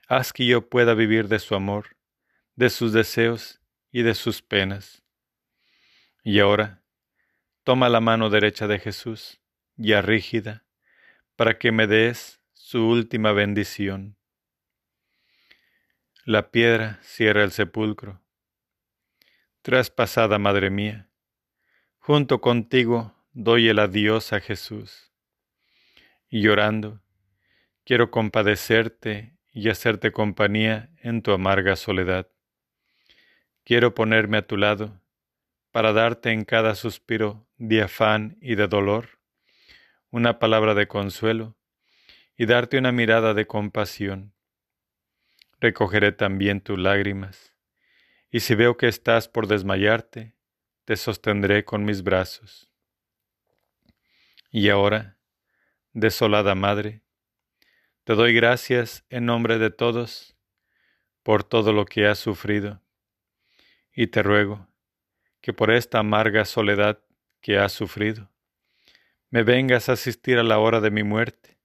haz 0.07 0.33
que 0.33 0.45
yo 0.45 0.69
pueda 0.69 0.93
vivir 0.93 1.27
de 1.27 1.39
su 1.39 1.55
amor, 1.55 1.95
de 2.55 2.69
sus 2.69 2.91
deseos 2.93 3.61
y 3.91 4.01
de 4.03 4.13
sus 4.13 4.41
penas. 4.41 5.03
Y 6.23 6.39
ahora, 6.39 6.83
toma 7.63 7.89
la 7.89 8.01
mano 8.01 8.29
derecha 8.29 8.67
de 8.67 8.79
Jesús, 8.79 9.39
ya 9.75 10.01
rígida, 10.01 10.65
para 11.41 11.57
que 11.57 11.71
me 11.71 11.87
des 11.87 12.39
su 12.53 12.87
última 12.87 13.31
bendición. 13.31 14.15
La 16.23 16.51
piedra 16.51 16.99
cierra 17.01 17.43
el 17.43 17.51
sepulcro. 17.51 18.21
Traspasada 19.63 20.37
Madre 20.37 20.69
mía, 20.69 21.09
junto 21.97 22.41
contigo 22.41 23.15
doy 23.33 23.69
el 23.69 23.79
adiós 23.79 24.33
a 24.33 24.39
Jesús. 24.39 25.11
Y 26.29 26.43
llorando, 26.43 27.01
quiero 27.85 28.11
compadecerte 28.11 29.35
y 29.51 29.69
hacerte 29.69 30.11
compañía 30.11 30.91
en 30.97 31.23
tu 31.23 31.31
amarga 31.31 31.75
soledad. 31.75 32.29
Quiero 33.63 33.95
ponerme 33.95 34.37
a 34.37 34.45
tu 34.45 34.57
lado 34.57 35.01
para 35.71 35.91
darte 35.91 36.29
en 36.29 36.45
cada 36.45 36.75
suspiro 36.75 37.47
de 37.57 37.81
afán 37.81 38.37
y 38.41 38.53
de 38.53 38.67
dolor 38.67 39.20
una 40.11 40.39
palabra 40.39 40.73
de 40.73 40.87
consuelo 40.87 41.57
y 42.35 42.45
darte 42.45 42.77
una 42.77 42.91
mirada 42.91 43.33
de 43.33 43.47
compasión. 43.47 44.33
Recogeré 45.59 46.11
también 46.11 46.59
tus 46.59 46.77
lágrimas, 46.77 47.55
y 48.29 48.41
si 48.41 48.55
veo 48.55 48.77
que 48.77 48.87
estás 48.87 49.29
por 49.29 49.47
desmayarte, 49.47 50.35
te 50.85 50.97
sostendré 50.97 51.63
con 51.63 51.85
mis 51.85 52.03
brazos. 52.03 52.71
Y 54.49 54.69
ahora, 54.69 55.17
desolada 55.93 56.55
Madre, 56.55 57.03
te 58.03 58.15
doy 58.15 58.33
gracias 58.33 59.05
en 59.09 59.25
nombre 59.25 59.59
de 59.59 59.69
todos 59.69 60.35
por 61.23 61.43
todo 61.43 61.71
lo 61.71 61.85
que 61.85 62.07
has 62.07 62.19
sufrido, 62.19 62.81
y 63.93 64.07
te 64.07 64.23
ruego 64.23 64.67
que 65.39 65.53
por 65.53 65.71
esta 65.71 65.99
amarga 65.99 66.43
soledad 66.43 67.01
que 67.39 67.57
has 67.57 67.71
sufrido, 67.71 68.30
me 69.31 69.43
vengas 69.43 69.87
a 69.87 69.93
asistir 69.93 70.37
a 70.37 70.43
la 70.43 70.59
hora 70.59 70.81
de 70.81 70.91
mi 70.91 71.03
muerte, 71.03 71.57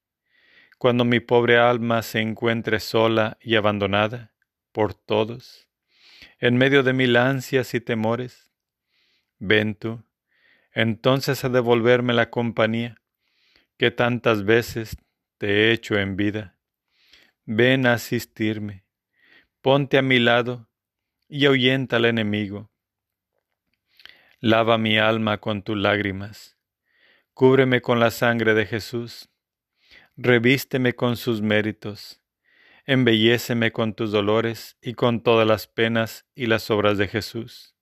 cuando 0.79 1.05
mi 1.05 1.19
pobre 1.19 1.59
alma 1.59 2.01
se 2.03 2.21
encuentre 2.21 2.79
sola 2.79 3.39
y 3.41 3.57
abandonada 3.57 4.33
por 4.71 4.95
todos, 4.95 5.69
en 6.39 6.57
medio 6.57 6.85
de 6.85 6.93
mil 6.93 7.17
ansias 7.17 7.75
y 7.75 7.81
temores. 7.81 8.53
Ven 9.41 9.75
tú, 9.75 10.05
entonces 10.73 11.45
a 11.45 11.49
devolverme 11.49 12.15
la 12.15 12.31
compañía 12.31 13.03
que 13.77 13.91
tantas 13.91 14.45
veces 14.45 14.97
te 15.37 15.49
he 15.49 15.73
hecho 15.73 15.99
en 15.99 16.17
vida. 16.17 16.57
Ven 17.47 17.85
a 17.87 17.95
asistirme, 17.95 18.85
ponte 19.61 19.99
a 19.99 20.03
mi 20.03 20.21
lado 20.21 20.69
y 21.29 21.47
ahuyenta 21.47 21.97
al 21.97 22.05
enemigo. 22.05 22.71
Lava 24.39 24.79
mi 24.79 24.99
alma 24.99 25.39
con 25.39 25.63
tus 25.63 25.77
lágrimas 25.77 26.56
Cúbreme 27.37 27.83
con 27.83 28.01
la 28.01 28.11
sangre 28.11 28.55
de 28.55 28.65
Jesús, 28.65 29.29
revísteme 30.17 30.95
con 30.95 31.19
sus 31.19 31.43
méritos, 31.43 32.23
embelléceme 32.87 33.73
con 33.73 33.93
tus 33.93 34.11
dolores 34.11 34.79
y 34.81 34.95
con 34.95 35.21
todas 35.23 35.47
las 35.47 35.67
penas 35.67 36.25
y 36.35 36.47
las 36.47 36.71
obras 36.71 36.97
de 36.97 37.09
Jesús. 37.09 37.77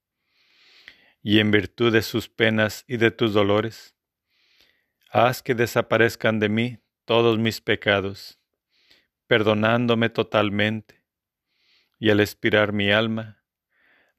Y 1.22 1.38
en 1.38 1.52
virtud 1.52 1.92
de 1.92 2.02
sus 2.02 2.28
penas 2.28 2.84
y 2.88 2.96
de 2.96 3.12
tus 3.12 3.32
dolores, 3.32 3.94
haz 5.08 5.40
que 5.40 5.54
desaparezcan 5.54 6.40
de 6.40 6.48
mí 6.48 6.78
todos 7.04 7.38
mis 7.38 7.60
pecados, 7.60 8.40
perdonándome 9.28 10.08
totalmente, 10.08 11.04
y 12.00 12.10
al 12.10 12.18
expirar 12.18 12.72
mi 12.72 12.90
alma, 12.90 13.44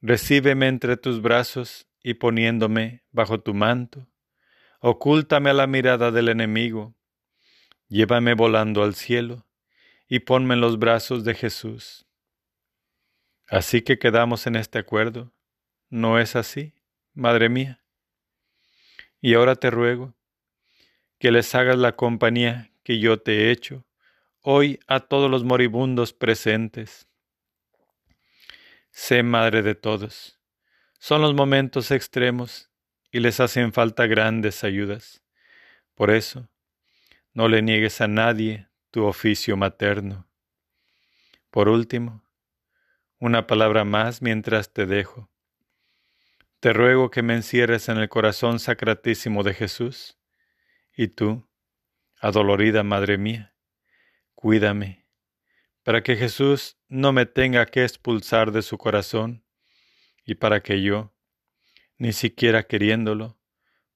recíbeme 0.00 0.66
entre 0.66 0.96
tus 0.96 1.20
brazos 1.20 1.86
y 2.02 2.14
poniéndome 2.14 3.04
bajo 3.10 3.38
tu 3.38 3.52
manto, 3.52 4.08
Ocúltame 4.88 5.50
a 5.50 5.52
la 5.52 5.66
mirada 5.66 6.12
del 6.12 6.28
enemigo, 6.28 6.94
llévame 7.88 8.34
volando 8.34 8.84
al 8.84 8.94
cielo 8.94 9.44
y 10.06 10.20
ponme 10.20 10.54
en 10.54 10.60
los 10.60 10.78
brazos 10.78 11.24
de 11.24 11.34
Jesús. 11.34 12.06
Así 13.48 13.82
que 13.82 13.98
quedamos 13.98 14.46
en 14.46 14.54
este 14.54 14.78
acuerdo. 14.78 15.32
¿No 15.90 16.20
es 16.20 16.36
así, 16.36 16.72
Madre 17.14 17.48
mía? 17.48 17.82
Y 19.20 19.34
ahora 19.34 19.56
te 19.56 19.72
ruego 19.72 20.14
que 21.18 21.32
les 21.32 21.52
hagas 21.56 21.78
la 21.78 21.96
compañía 21.96 22.70
que 22.84 23.00
yo 23.00 23.20
te 23.20 23.32
he 23.32 23.50
hecho 23.50 23.84
hoy 24.40 24.78
a 24.86 25.00
todos 25.00 25.28
los 25.28 25.42
moribundos 25.42 26.12
presentes. 26.12 27.08
Sé 28.92 29.24
madre 29.24 29.62
de 29.62 29.74
todos. 29.74 30.38
Son 31.00 31.22
los 31.22 31.34
momentos 31.34 31.90
extremos 31.90 32.70
y 33.10 33.20
les 33.20 33.40
hacen 33.40 33.72
falta 33.72 34.06
grandes 34.06 34.64
ayudas. 34.64 35.22
Por 35.94 36.10
eso, 36.10 36.48
no 37.32 37.48
le 37.48 37.62
niegues 37.62 38.00
a 38.00 38.08
nadie 38.08 38.68
tu 38.90 39.04
oficio 39.04 39.56
materno. 39.56 40.26
Por 41.50 41.68
último, 41.68 42.22
una 43.18 43.46
palabra 43.46 43.84
más 43.84 44.20
mientras 44.20 44.72
te 44.72 44.86
dejo. 44.86 45.30
Te 46.60 46.72
ruego 46.72 47.10
que 47.10 47.22
me 47.22 47.34
encierres 47.34 47.88
en 47.88 47.98
el 47.98 48.08
corazón 48.08 48.58
sacratísimo 48.58 49.42
de 49.42 49.54
Jesús, 49.54 50.18
y 50.94 51.08
tú, 51.08 51.48
adolorida 52.20 52.82
Madre 52.82 53.18
mía, 53.18 53.54
cuídame, 54.34 55.06
para 55.82 56.02
que 56.02 56.16
Jesús 56.16 56.78
no 56.88 57.12
me 57.12 57.26
tenga 57.26 57.66
que 57.66 57.84
expulsar 57.84 58.52
de 58.52 58.62
su 58.62 58.78
corazón, 58.78 59.44
y 60.24 60.34
para 60.34 60.62
que 60.62 60.82
yo, 60.82 61.15
ni 61.98 62.12
siquiera 62.12 62.64
queriéndolo, 62.66 63.38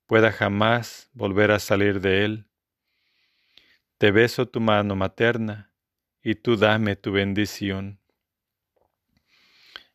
pueda 0.06 0.32
jamás 0.32 1.10
volver 1.12 1.50
a 1.50 1.58
salir 1.58 2.00
de 2.00 2.24
él. 2.24 2.46
Te 3.98 4.10
beso 4.10 4.48
tu 4.48 4.60
mano 4.60 4.96
materna 4.96 5.72
y 6.22 6.34
tú 6.34 6.56
dame 6.56 6.96
tu 6.96 7.12
bendición. 7.12 8.00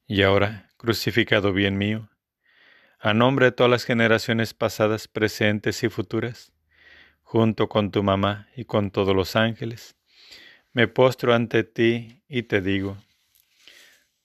Y 0.08 0.22
ahora, 0.22 0.70
crucificado 0.78 1.52
bien 1.52 1.78
mío, 1.78 2.10
a 3.00 3.14
nombre 3.14 3.48
de 3.48 3.52
todas 3.52 3.72
las 3.72 3.86
generaciones 3.86 4.54
pasadas, 4.54 5.08
presentes 5.08 5.84
y 5.84 5.90
futuras, 5.90 6.54
junto 7.24 7.68
con 7.68 7.92
tu 7.92 8.04
mamá 8.04 8.48
y 8.56 8.66
con 8.66 8.92
todos 8.92 9.16
los 9.16 9.36
ángeles, 9.36 9.96
me 10.74 10.88
postro 10.88 11.34
ante 11.34 11.64
ti 11.64 12.22
y 12.28 12.44
te 12.44 12.62
digo, 12.62 12.98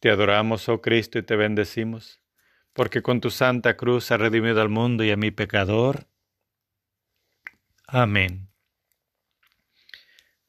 te 0.01 0.11
adoramos, 0.11 0.69
oh 0.69 0.81
Cristo, 0.81 1.19
y 1.19 1.23
te 1.23 1.37
bendecimos 1.37 2.21
porque 2.73 3.03
con 3.03 3.21
tu 3.21 3.31
santa 3.31 3.77
cruz 3.77 4.11
has 4.11 4.21
redimido 4.21 4.61
al 4.61 4.69
mundo 4.69 5.05
y 5.05 5.11
a 5.11 5.17
mi 5.17 5.31
pecador. 5.31 6.07
Amén. 7.87 8.49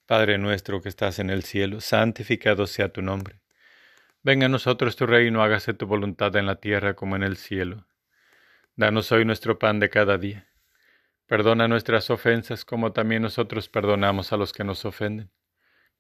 Padre 0.06 0.38
nuestro 0.38 0.82
que 0.82 0.90
estás 0.90 1.20
en 1.20 1.30
el 1.30 1.44
cielo, 1.44 1.82
santificado 1.82 2.68
sea 2.68 2.92
tu 2.92 3.02
nombre. 3.02 3.40
Venga 4.24 4.46
a 4.46 4.50
nosotros 4.50 4.96
tu 4.96 5.06
reino, 5.06 5.42
hágase 5.42 5.74
tu 5.74 5.88
voluntad 5.88 6.36
en 6.36 6.46
la 6.46 6.58
tierra 6.58 6.96
como 6.96 7.16
en 7.16 7.24
el 7.24 7.38
cielo. 7.38 7.88
Danos 8.76 9.12
hoy 9.12 9.26
nuestro 9.26 9.58
pan 9.58 9.80
de 9.80 9.90
cada 9.90 10.18
día. 10.18 10.48
Perdona 11.28 11.68
nuestras 11.68 12.10
ofensas 12.10 12.66
como 12.66 12.92
también 12.92 13.22
nosotros 13.22 13.70
perdonamos 13.70 14.34
a 14.34 14.38
los 14.38 14.54
que 14.54 14.64
nos 14.64 14.86
ofenden. 14.86 15.32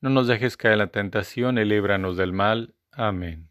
No 0.01 0.09
nos 0.09 0.28
dejes 0.28 0.57
caer 0.57 0.74
en 0.74 0.80
la 0.80 0.88
tentación 0.88 1.57
y 1.57 1.65
líbranos 1.65 2.17
del 2.17 2.34
mal. 2.34 2.76
Amén. 2.91 3.51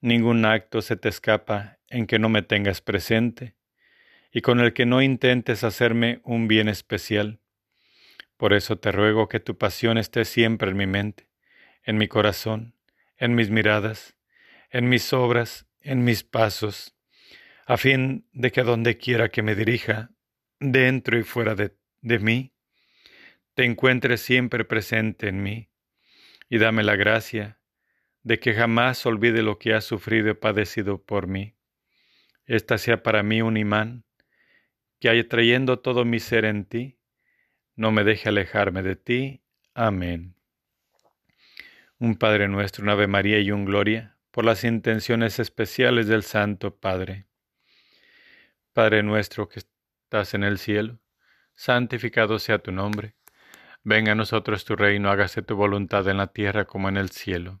ningún 0.00 0.44
acto 0.44 0.82
se 0.82 0.96
te 0.96 1.08
escapa 1.08 1.78
en 1.88 2.06
que 2.06 2.18
no 2.18 2.28
me 2.28 2.42
tengas 2.42 2.80
presente 2.80 3.56
y 4.30 4.40
con 4.42 4.60
el 4.60 4.72
que 4.72 4.86
no 4.86 5.02
intentes 5.02 5.64
hacerme 5.64 6.20
un 6.24 6.48
bien 6.48 6.68
especial. 6.68 7.40
Por 8.36 8.52
eso 8.52 8.78
te 8.78 8.92
ruego 8.92 9.28
que 9.28 9.40
tu 9.40 9.56
pasión 9.56 9.98
esté 9.98 10.24
siempre 10.24 10.70
en 10.70 10.76
mi 10.76 10.86
mente, 10.86 11.28
en 11.82 11.96
mi 11.96 12.08
corazón, 12.08 12.74
en 13.16 13.34
mis 13.34 13.50
miradas, 13.50 14.16
en 14.70 14.88
mis 14.88 15.12
obras, 15.12 15.66
en 15.80 16.04
mis 16.04 16.22
pasos, 16.22 16.94
a 17.66 17.76
fin 17.76 18.26
de 18.32 18.52
que 18.52 18.62
donde 18.62 18.96
quiera 18.96 19.30
que 19.30 19.42
me 19.42 19.54
dirija, 19.54 20.10
dentro 20.60 21.18
y 21.18 21.22
fuera 21.22 21.54
de, 21.54 21.76
de 22.00 22.18
mí, 22.18 22.52
te 23.54 23.64
encuentres 23.64 24.20
siempre 24.20 24.64
presente 24.64 25.28
en 25.28 25.42
mí, 25.42 25.68
y 26.48 26.58
dame 26.58 26.82
la 26.84 26.96
gracia 26.96 27.57
de 28.22 28.38
que 28.38 28.54
jamás 28.54 29.04
olvide 29.06 29.42
lo 29.42 29.58
que 29.58 29.74
has 29.74 29.84
sufrido 29.84 30.30
y 30.30 30.34
padecido 30.34 31.02
por 31.02 31.26
mí. 31.26 31.54
Esta 32.46 32.78
sea 32.78 33.02
para 33.02 33.22
mí 33.22 33.42
un 33.42 33.56
imán, 33.56 34.04
que 35.00 35.08
haya 35.08 35.28
trayendo 35.28 35.78
todo 35.78 36.04
mi 36.04 36.18
ser 36.18 36.44
en 36.44 36.64
ti, 36.64 36.98
no 37.76 37.92
me 37.92 38.04
deje 38.04 38.28
alejarme 38.28 38.82
de 38.82 38.96
ti. 38.96 39.42
Amén. 39.74 40.34
Un 41.98 42.16
Padre 42.16 42.48
nuestro, 42.48 42.82
un 42.82 42.90
Ave 42.90 43.06
María 43.06 43.38
y 43.38 43.52
un 43.52 43.64
Gloria, 43.64 44.16
por 44.30 44.44
las 44.44 44.64
intenciones 44.64 45.38
especiales 45.38 46.08
del 46.08 46.22
Santo 46.22 46.76
Padre. 46.76 47.26
Padre 48.72 49.02
nuestro 49.02 49.48
que 49.48 49.60
estás 49.60 50.34
en 50.34 50.42
el 50.42 50.58
cielo, 50.58 51.00
santificado 51.54 52.38
sea 52.38 52.58
tu 52.58 52.72
nombre. 52.72 53.14
Venga 53.84 54.12
a 54.12 54.14
nosotros 54.14 54.64
tu 54.64 54.76
reino, 54.76 55.10
hágase 55.10 55.42
tu 55.42 55.54
voluntad 55.56 56.08
en 56.08 56.16
la 56.16 56.28
tierra 56.28 56.64
como 56.64 56.88
en 56.88 56.96
el 56.96 57.10
cielo. 57.10 57.60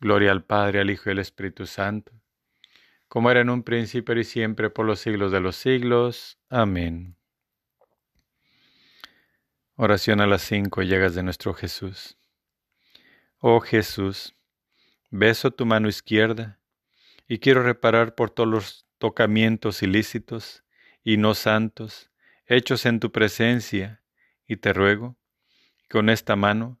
Gloria 0.00 0.32
al 0.32 0.44
Padre, 0.44 0.80
al 0.80 0.90
Hijo 0.90 1.08
y 1.08 1.12
al 1.12 1.18
Espíritu 1.18 1.66
Santo, 1.66 2.12
como 3.08 3.30
era 3.30 3.40
en 3.40 3.50
un 3.50 3.62
principio 3.62 4.18
y 4.18 4.24
siempre 4.24 4.70
por 4.70 4.86
los 4.86 5.00
siglos 5.00 5.32
de 5.32 5.40
los 5.40 5.56
siglos. 5.56 6.38
Amén. 6.48 7.16
Oración 9.76 10.20
a 10.20 10.26
las 10.26 10.42
cinco 10.42 10.82
llegas 10.82 11.14
de 11.14 11.22
nuestro 11.22 11.54
Jesús. 11.54 12.16
Oh 13.38 13.60
Jesús, 13.60 14.34
beso 15.10 15.50
tu 15.50 15.66
mano 15.66 15.88
izquierda 15.88 16.58
y 17.28 17.38
quiero 17.38 17.62
reparar 17.62 18.14
por 18.14 18.30
todos 18.30 18.48
los 18.48 18.86
tocamientos 18.98 19.82
ilícitos 19.82 20.64
y 21.04 21.18
no 21.18 21.34
santos 21.34 22.10
hechos 22.46 22.86
en 22.86 23.00
tu 23.00 23.12
presencia 23.12 24.02
y 24.46 24.56
te 24.56 24.72
ruego 24.72 25.16
con 25.90 26.10
esta 26.10 26.36
mano 26.36 26.80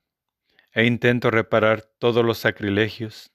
e 0.73 0.85
intento 0.85 1.31
reparar 1.31 1.81
todos 1.81 2.25
los 2.25 2.37
sacrilegios, 2.37 3.31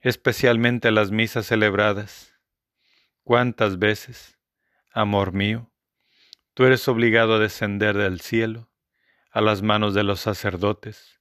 especialmente 0.00 0.90
las 0.90 1.10
misas 1.10 1.46
celebradas. 1.46 2.34
¿Cuántas 3.22 3.78
veces, 3.78 4.38
amor 4.92 5.32
mío, 5.32 5.70
Tú 6.56 6.64
eres 6.64 6.88
obligado 6.88 7.34
a 7.34 7.38
descender 7.38 7.98
del 7.98 8.22
cielo 8.22 8.70
a 9.30 9.42
las 9.42 9.60
manos 9.60 9.92
de 9.92 10.04
los 10.04 10.20
sacerdotes, 10.20 11.20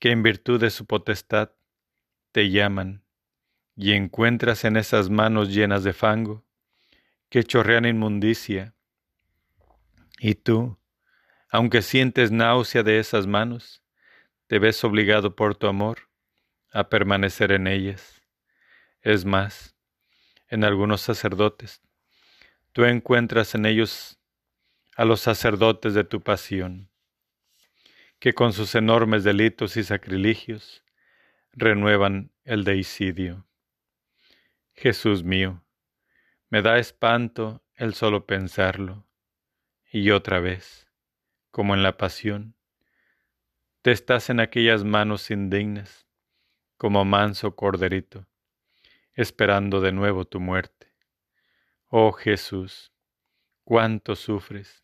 que 0.00 0.12
en 0.12 0.22
virtud 0.22 0.58
de 0.58 0.70
su 0.70 0.86
potestad 0.86 1.50
te 2.32 2.48
llaman, 2.48 3.04
y 3.74 3.92
encuentras 3.92 4.64
en 4.64 4.78
esas 4.78 5.10
manos 5.10 5.52
llenas 5.52 5.84
de 5.84 5.92
fango, 5.92 6.46
que 7.28 7.44
chorrean 7.44 7.84
inmundicia, 7.84 8.74
y 10.18 10.36
tú, 10.36 10.78
aunque 11.50 11.82
sientes 11.82 12.32
náusea 12.32 12.82
de 12.82 12.98
esas 12.98 13.26
manos, 13.26 13.84
te 14.46 14.58
ves 14.58 14.82
obligado 14.84 15.34
por 15.34 15.54
tu 15.54 15.66
amor 15.66 16.08
a 16.72 16.88
permanecer 16.88 17.52
en 17.52 17.66
ellas. 17.66 18.22
Es 19.00 19.24
más, 19.24 19.76
en 20.48 20.64
algunos 20.64 21.00
sacerdotes, 21.00 21.82
tú 22.72 22.84
encuentras 22.84 23.54
en 23.54 23.66
ellos 23.66 24.18
a 24.96 25.04
los 25.04 25.20
sacerdotes 25.20 25.94
de 25.94 26.04
tu 26.04 26.22
pasión, 26.22 26.90
que 28.18 28.34
con 28.34 28.52
sus 28.52 28.74
enormes 28.74 29.24
delitos 29.24 29.76
y 29.76 29.84
sacrilegios 29.84 30.84
renuevan 31.52 32.32
el 32.44 32.64
deicidio. 32.64 33.46
Jesús 34.74 35.24
mío, 35.24 35.62
me 36.48 36.62
da 36.62 36.78
espanto 36.78 37.62
el 37.74 37.94
solo 37.94 38.26
pensarlo, 38.26 39.06
y 39.90 40.10
otra 40.10 40.40
vez, 40.40 40.86
como 41.50 41.74
en 41.74 41.82
la 41.82 41.96
pasión, 41.96 42.55
te 43.86 43.92
estás 43.92 44.30
en 44.30 44.40
aquellas 44.40 44.82
manos 44.82 45.30
indignas, 45.30 46.08
como 46.76 47.04
manso 47.04 47.54
corderito, 47.54 48.26
esperando 49.14 49.80
de 49.80 49.92
nuevo 49.92 50.24
tu 50.24 50.40
muerte. 50.40 50.92
Oh 51.86 52.10
Jesús, 52.10 52.92
cuánto 53.62 54.16
sufres, 54.16 54.82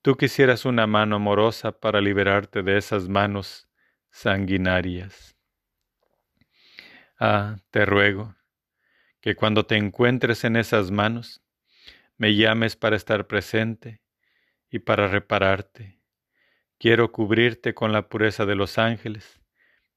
Tú 0.00 0.16
quisieras 0.16 0.64
una 0.64 0.86
mano 0.86 1.16
amorosa 1.16 1.70
para 1.70 2.00
liberarte 2.00 2.62
de 2.62 2.78
esas 2.78 3.10
manos 3.10 3.68
sanguinarias. 4.08 5.36
Ah, 7.20 7.58
te 7.70 7.84
ruego 7.84 8.36
que 9.20 9.36
cuando 9.36 9.66
te 9.66 9.76
encuentres 9.76 10.44
en 10.44 10.56
esas 10.56 10.90
manos, 10.90 11.42
me 12.16 12.34
llames 12.34 12.74
para 12.74 12.96
estar 12.96 13.26
presente 13.26 14.00
y 14.70 14.78
para 14.78 15.08
repararte. 15.08 15.97
Quiero 16.78 17.10
cubrirte 17.10 17.74
con 17.74 17.90
la 17.90 18.08
pureza 18.08 18.46
de 18.46 18.54
los 18.54 18.78
ángeles, 18.78 19.40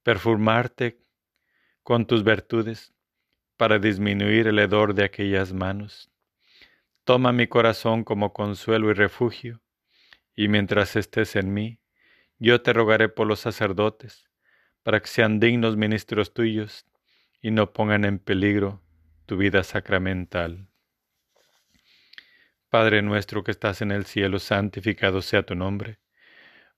perfumarte 0.01 0.99
con 1.83 2.07
tus 2.07 2.23
virtudes 2.23 2.95
para 3.55 3.77
disminuir 3.77 4.47
el 4.47 4.57
hedor 4.57 4.95
de 4.95 5.03
aquellas 5.03 5.53
manos. 5.53 6.09
Toma 7.03 7.33
mi 7.33 7.45
corazón 7.45 8.03
como 8.03 8.33
consuelo 8.33 8.89
y 8.89 8.93
refugio, 8.93 9.61
y 10.35 10.47
mientras 10.47 10.95
estés 10.95 11.35
en 11.35 11.53
mí, 11.53 11.79
yo 12.39 12.63
te 12.63 12.73
rogaré 12.73 13.09
por 13.09 13.27
los 13.27 13.39
sacerdotes, 13.39 14.27
para 14.81 14.99
que 14.99 15.07
sean 15.07 15.39
dignos 15.39 15.77
ministros 15.77 16.33
tuyos 16.33 16.87
y 17.41 17.51
no 17.51 17.73
pongan 17.73 18.05
en 18.05 18.17
peligro 18.17 18.81
tu 19.27 19.37
vida 19.37 19.63
sacramental. 19.63 20.67
Padre 22.69 23.03
nuestro 23.03 23.43
que 23.43 23.51
estás 23.51 23.83
en 23.83 23.91
el 23.91 24.05
cielo, 24.05 24.39
santificado 24.39 25.21
sea 25.21 25.43
tu 25.43 25.53
nombre. 25.53 26.00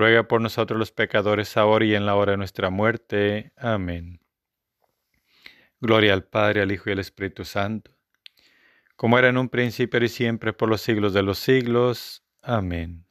ruega 0.00 0.22
por 0.26 0.40
nosotros 0.40 0.78
los 0.78 0.92
pecadores 0.92 1.58
ahora 1.58 1.84
y 1.84 1.94
en 1.94 2.06
la 2.06 2.14
hora 2.14 2.32
de 2.32 2.38
nuestra 2.38 2.70
muerte. 2.70 3.52
Amén. 3.54 4.18
Gloria 5.78 6.14
al 6.14 6.24
Padre, 6.24 6.62
al 6.62 6.72
Hijo 6.72 6.88
y 6.88 6.94
al 6.94 7.00
Espíritu 7.00 7.44
Santo, 7.44 7.90
como 8.96 9.18
era 9.18 9.28
en 9.28 9.36
un 9.36 9.50
principio 9.50 10.02
y 10.02 10.08
siempre 10.08 10.54
por 10.54 10.70
los 10.70 10.80
siglos 10.80 11.12
de 11.12 11.22
los 11.22 11.38
siglos. 11.38 12.24
Amén. 12.40 13.04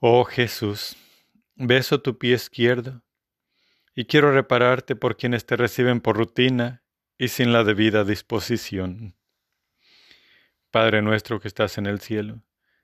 Oh 0.00 0.24
Jesús, 0.24 0.96
beso 1.54 2.00
tu 2.00 2.18
pie 2.18 2.34
izquierdo 2.34 3.04
y 3.94 4.06
quiero 4.06 4.32
repararte 4.32 4.96
por 4.96 5.16
quienes 5.16 5.46
te 5.46 5.56
reciben 5.56 6.00
por 6.00 6.16
rutina 6.16 6.82
y 7.18 7.28
sin 7.28 7.52
la 7.52 7.62
debida 7.62 8.02
disposición. 8.02 9.14
Padre 10.72 11.02
nuestro 11.02 11.38
que 11.38 11.46
estás 11.46 11.78
en 11.78 11.86
el 11.86 12.00
cielo, 12.00 12.42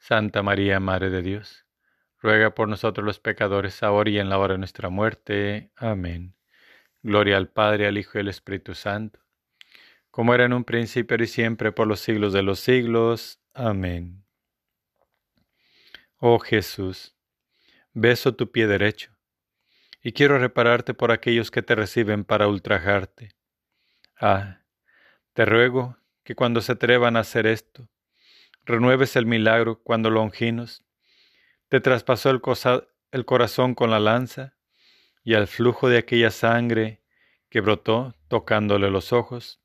Santa 0.00 0.42
María, 0.42 0.80
Madre 0.80 1.10
de 1.10 1.20
Dios, 1.20 1.66
ruega 2.18 2.54
por 2.54 2.68
nosotros 2.68 3.04
los 3.04 3.20
pecadores, 3.20 3.82
ahora 3.82 4.08
y 4.08 4.18
en 4.18 4.30
la 4.30 4.38
hora 4.38 4.54
de 4.54 4.58
nuestra 4.58 4.88
muerte. 4.88 5.70
Amén. 5.76 6.34
Gloria 7.02 7.36
al 7.36 7.50
Padre, 7.50 7.86
al 7.86 7.98
Hijo 7.98 8.16
y 8.16 8.22
al 8.22 8.28
Espíritu 8.28 8.74
Santo, 8.74 9.20
como 10.10 10.34
era 10.34 10.46
en 10.46 10.54
un 10.54 10.64
principio 10.64 11.22
y 11.22 11.26
siempre 11.26 11.70
por 11.70 11.86
los 11.86 12.00
siglos 12.00 12.32
de 12.32 12.42
los 12.42 12.60
siglos. 12.60 13.40
Amén. 13.52 14.24
Oh 16.16 16.38
Jesús, 16.38 17.14
beso 17.92 18.34
tu 18.34 18.50
pie 18.50 18.66
derecho, 18.66 19.14
y 20.02 20.12
quiero 20.12 20.38
repararte 20.38 20.94
por 20.94 21.12
aquellos 21.12 21.50
que 21.50 21.62
te 21.62 21.74
reciben 21.74 22.24
para 22.24 22.48
ultrajarte. 22.48 23.36
Ah, 24.18 24.62
te 25.34 25.44
ruego 25.44 25.98
que 26.24 26.34
cuando 26.34 26.62
se 26.62 26.72
atrevan 26.72 27.16
a 27.16 27.20
hacer 27.20 27.46
esto, 27.46 27.88
renueves 28.64 29.16
el 29.16 29.26
milagro 29.26 29.80
cuando 29.82 30.10
Longinos 30.10 30.84
te 31.68 31.80
traspasó 31.80 32.30
el, 32.30 32.40
el 33.12 33.24
corazón 33.24 33.74
con 33.74 33.90
la 33.90 34.00
lanza 34.00 34.56
y 35.22 35.34
al 35.34 35.46
flujo 35.46 35.88
de 35.88 35.98
aquella 35.98 36.30
sangre 36.30 37.02
que 37.48 37.60
brotó 37.60 38.16
tocándole 38.28 38.90
los 38.90 39.12
ojos, 39.12 39.60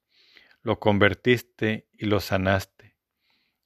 lo 0.62 0.80
convertiste 0.80 1.88
y 1.94 2.06
lo 2.06 2.20
sanaste. 2.20 2.96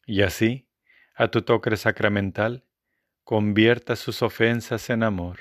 Y 0.05 0.21
así, 0.21 0.67
a 1.15 1.29
tu 1.29 1.41
toque 1.41 1.75
sacramental, 1.77 2.65
convierta 3.23 3.95
sus 3.95 4.21
ofensas 4.21 4.89
en 4.89 5.03
amor. 5.03 5.39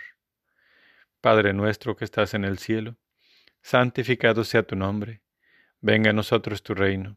Padre 1.21 1.53
nuestro 1.53 1.97
que 1.97 2.05
estás 2.05 2.35
en 2.35 2.45
el 2.45 2.59
cielo, 2.59 2.97
santificado 3.63 4.45
sea 4.45 4.63
tu 4.63 4.77
nombre, 4.77 5.23
venga 5.81 6.11
a 6.11 6.13
nosotros 6.13 6.63
tu 6.63 6.75
reino, 6.75 7.17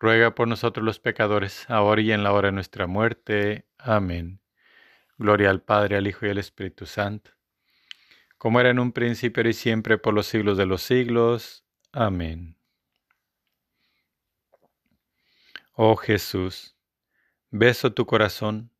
ruega 0.00 0.34
por 0.34 0.48
nosotros 0.48 0.84
los 0.84 0.98
pecadores, 0.98 1.70
ahora 1.70 2.00
y 2.00 2.10
en 2.10 2.24
la 2.24 2.32
hora 2.32 2.48
de 2.48 2.52
nuestra 2.52 2.88
muerte. 2.88 3.66
Amén. 3.78 4.40
Gloria 5.18 5.50
al 5.50 5.62
Padre, 5.62 5.96
al 5.96 6.08
Hijo 6.08 6.26
y 6.26 6.30
al 6.30 6.38
Espíritu 6.38 6.86
Santo 6.86 7.30
como 8.40 8.58
era 8.58 8.70
en 8.70 8.78
un 8.78 8.92
principio 8.92 9.46
y 9.46 9.52
siempre 9.52 9.98
por 9.98 10.14
los 10.14 10.26
siglos 10.26 10.56
de 10.56 10.64
los 10.64 10.80
siglos. 10.80 11.62
Amén. 11.92 12.56
Oh 15.74 15.94
Jesús, 15.94 16.74
beso 17.50 17.92
tu 17.92 18.06
corazón, 18.06 18.70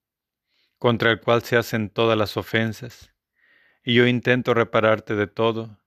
contra 0.78 1.10
el 1.10 1.20
cual 1.20 1.42
se 1.42 1.58
hacen 1.58 1.90
todas 1.90 2.16
las 2.16 2.38
ofensas, 2.38 3.12
y 3.84 3.92
yo 3.92 4.06
intento 4.06 4.54
repararte 4.54 5.14
de 5.14 5.26
todo 5.26 5.78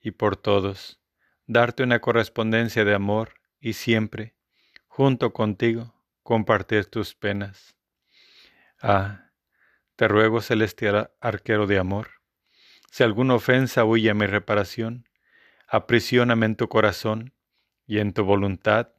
y 0.00 0.12
por 0.12 0.36
todos, 0.36 1.00
darte 1.48 1.82
una 1.82 1.98
correspondencia 1.98 2.84
de 2.84 2.94
amor 2.94 3.34
y 3.58 3.72
siempre, 3.72 4.35
junto 4.96 5.34
contigo, 5.34 5.92
compartir 6.22 6.86
tus 6.86 7.14
penas. 7.14 7.76
Ah, 8.80 9.30
te 9.94 10.08
ruego, 10.08 10.40
celestial 10.40 11.10
arquero 11.20 11.66
de 11.66 11.78
amor, 11.78 12.22
si 12.90 13.04
alguna 13.04 13.34
ofensa 13.34 13.84
huye 13.84 14.08
a 14.08 14.14
mi 14.14 14.24
reparación, 14.24 15.06
aprisioname 15.68 16.46
en 16.46 16.56
tu 16.56 16.70
corazón 16.70 17.34
y 17.86 17.98
en 17.98 18.14
tu 18.14 18.24
voluntad, 18.24 18.94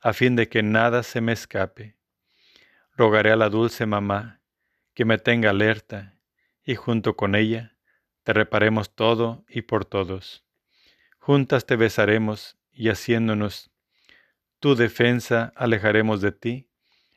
a 0.00 0.14
fin 0.14 0.34
de 0.34 0.48
que 0.48 0.62
nada 0.62 1.02
se 1.02 1.20
me 1.20 1.32
escape. 1.32 1.98
Rogaré 2.96 3.30
a 3.30 3.36
la 3.36 3.50
dulce 3.50 3.84
mamá 3.84 4.40
que 4.94 5.04
me 5.04 5.18
tenga 5.18 5.50
alerta, 5.50 6.16
y 6.64 6.74
junto 6.74 7.16
con 7.16 7.34
ella 7.34 7.76
te 8.22 8.32
reparemos 8.32 8.94
todo 8.94 9.44
y 9.46 9.60
por 9.60 9.84
todos. 9.84 10.42
Juntas 11.18 11.66
te 11.66 11.76
besaremos 11.76 12.56
y 12.72 12.88
haciéndonos 12.88 13.73
tu 14.64 14.74
defensa 14.74 15.52
alejaremos 15.56 16.22
de 16.22 16.32
ti 16.32 16.70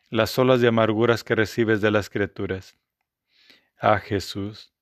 las 0.10 0.38
olas 0.38 0.60
de 0.60 0.68
amarguras 0.68 1.24
que 1.24 1.34
recibes 1.34 1.80
de 1.80 1.92
las 1.92 2.10
criaturas. 2.10 2.76
Ah 3.80 4.00
Jesús, 4.00 4.74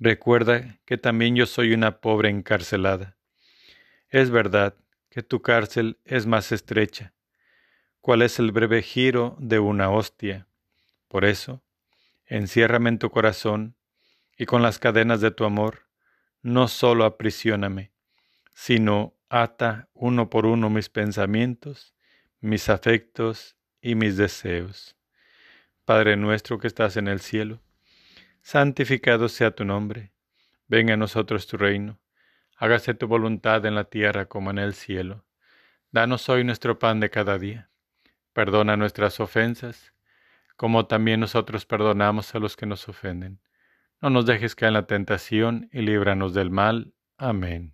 Recuerda 0.00 0.78
que 0.86 0.96
también 0.96 1.36
yo 1.36 1.44
soy 1.44 1.74
una 1.74 2.00
pobre 2.00 2.30
encarcelada. 2.30 3.18
Es 4.08 4.30
verdad 4.30 4.74
que 5.10 5.22
tu 5.22 5.42
cárcel 5.42 5.98
es 6.06 6.24
más 6.24 6.50
estrecha, 6.50 7.12
cuál 8.00 8.22
es 8.22 8.38
el 8.38 8.50
breve 8.50 8.80
giro 8.80 9.36
de 9.38 9.58
una 9.58 9.90
hostia. 9.90 10.46
Por 11.08 11.26
eso, 11.26 11.62
enciérrame 12.24 12.88
en 12.88 12.98
tu 12.98 13.10
corazón 13.10 13.76
y 14.38 14.46
con 14.46 14.62
las 14.62 14.78
cadenas 14.78 15.20
de 15.20 15.30
tu 15.30 15.44
amor, 15.44 15.88
no 16.40 16.68
solo 16.68 17.04
aprisioname, 17.04 17.92
sino 18.54 19.12
ata 19.34 19.88
uno 19.94 20.30
por 20.30 20.46
uno 20.46 20.70
mis 20.70 20.88
pensamientos, 20.88 21.92
mis 22.40 22.68
afectos 22.68 23.56
y 23.80 23.96
mis 23.96 24.16
deseos. 24.16 24.96
Padre 25.84 26.16
nuestro 26.16 26.58
que 26.58 26.68
estás 26.68 26.96
en 26.96 27.08
el 27.08 27.18
cielo, 27.18 27.60
santificado 28.42 29.28
sea 29.28 29.50
tu 29.50 29.64
nombre, 29.64 30.12
venga 30.68 30.94
a 30.94 30.96
nosotros 30.96 31.48
tu 31.48 31.56
reino, 31.56 31.98
hágase 32.56 32.94
tu 32.94 33.08
voluntad 33.08 33.66
en 33.66 33.74
la 33.74 33.82
tierra 33.82 34.26
como 34.26 34.52
en 34.52 34.58
el 34.58 34.72
cielo. 34.72 35.24
Danos 35.90 36.28
hoy 36.28 36.44
nuestro 36.44 36.78
pan 36.78 37.00
de 37.00 37.10
cada 37.10 37.36
día, 37.36 37.70
perdona 38.34 38.76
nuestras 38.76 39.18
ofensas, 39.18 39.94
como 40.56 40.86
también 40.86 41.18
nosotros 41.18 41.66
perdonamos 41.66 42.32
a 42.36 42.38
los 42.38 42.56
que 42.56 42.66
nos 42.66 42.88
ofenden. 42.88 43.40
No 44.00 44.10
nos 44.10 44.26
dejes 44.26 44.54
caer 44.54 44.68
en 44.68 44.74
la 44.74 44.86
tentación 44.86 45.68
y 45.72 45.80
líbranos 45.82 46.34
del 46.34 46.52
mal. 46.52 46.94
Amén. 47.16 47.73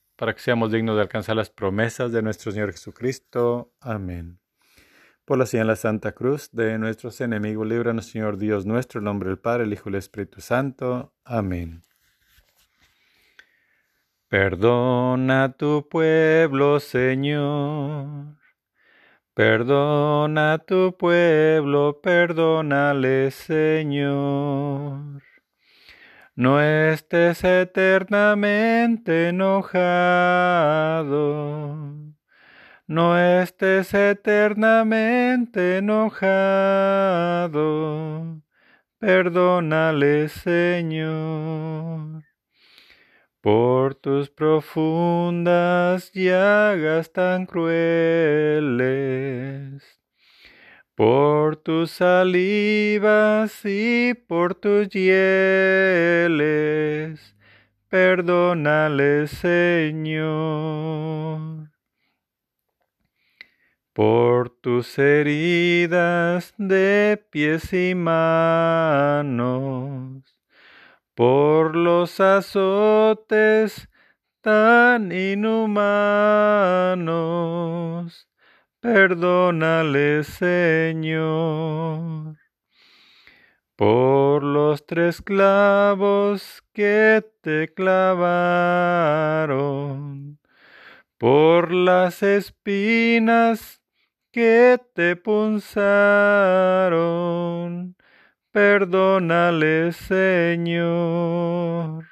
para 0.21 0.35
que 0.35 0.39
seamos 0.39 0.71
dignos 0.71 0.97
de 0.97 1.01
alcanzar 1.01 1.35
las 1.35 1.49
promesas 1.49 2.11
de 2.11 2.21
nuestro 2.21 2.51
Señor 2.51 2.71
Jesucristo. 2.71 3.73
Amén. 3.81 4.39
Por 5.25 5.39
la 5.39 5.47
señal 5.47 5.65
la 5.65 5.75
Santa 5.75 6.11
Cruz 6.11 6.51
de 6.51 6.77
nuestros 6.77 7.19
enemigos, 7.21 7.67
líbranos, 7.67 8.05
Señor 8.05 8.37
Dios 8.37 8.67
nuestro, 8.67 8.99
en 8.99 9.05
nombre 9.05 9.29
del 9.29 9.39
Padre, 9.39 9.63
el 9.63 9.73
Hijo 9.73 9.89
y 9.89 9.93
el 9.93 9.95
Espíritu 9.95 10.39
Santo. 10.39 11.11
Amén. 11.25 11.81
Perdona 14.27 15.55
tu 15.57 15.89
pueblo, 15.89 16.79
Señor. 16.79 18.37
Perdona 19.33 20.59
tu 20.59 20.95
pueblo, 20.95 21.99
perdónale, 21.99 23.31
Señor. 23.31 25.23
No 26.35 26.61
estés 26.61 27.43
eternamente 27.43 29.29
enojado. 29.29 31.11
No 32.87 33.17
estés 33.17 33.93
eternamente 33.93 35.77
enojado. 35.79 36.41
Perdónale, 38.97 40.29
Señor. 40.29 42.23
Por 43.41 43.95
tus 43.95 44.29
profundas 44.29 46.11
llagas 46.13 47.11
tan 47.11 47.45
crueles 47.45 48.71
por 50.95 51.55
tus 51.57 51.91
salivas 51.91 53.65
y 53.65 54.13
por 54.13 54.55
tus 54.55 54.89
hieles, 54.89 56.31
perdónale, 57.87 59.27
Señor. 59.27 60.81
Por 63.93 64.49
tus 64.49 64.97
heridas 64.97 66.53
de 66.57 67.21
pies 67.29 67.73
y 67.73 67.93
manos, 67.93 69.43
por 71.13 71.75
los 71.75 72.21
azotes 72.21 73.89
tan 74.39 75.11
inhumanos, 75.11 76.31
Perdónale, 78.81 80.23
Señor, 80.23 82.37
por 83.75 84.43
los 84.43 84.87
tres 84.87 85.21
clavos 85.21 86.63
que 86.73 87.23
te 87.41 87.71
clavaron, 87.71 88.39
por 91.19 91.71
las 91.71 92.23
espinas 92.23 93.83
que 94.31 94.79
te 94.95 95.15
punzaron. 95.15 95.75
Perdónale, 98.51 99.91
Señor 99.91 102.10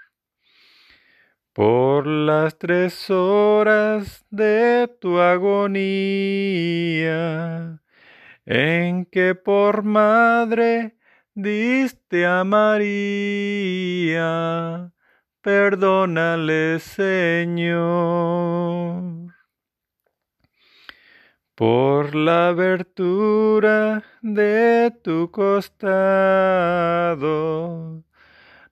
por 1.60 2.08
las 2.08 2.58
tres 2.58 3.10
horas 3.10 4.24
de 4.30 4.90
tu 5.02 5.20
agonía, 5.20 5.82
en 8.46 9.04
que 9.04 9.36
por 9.36 9.84
madre 9.84 10.96
diste 11.34 12.26
a 12.26 12.46
María, 12.46 14.14
perdónale 15.42 16.80
Señor. 16.80 17.76
Por 21.56 22.16
la 22.16 22.48
abertura 22.48 24.06
de 24.22 24.98
tu 25.04 25.30
costado, 25.30 25.90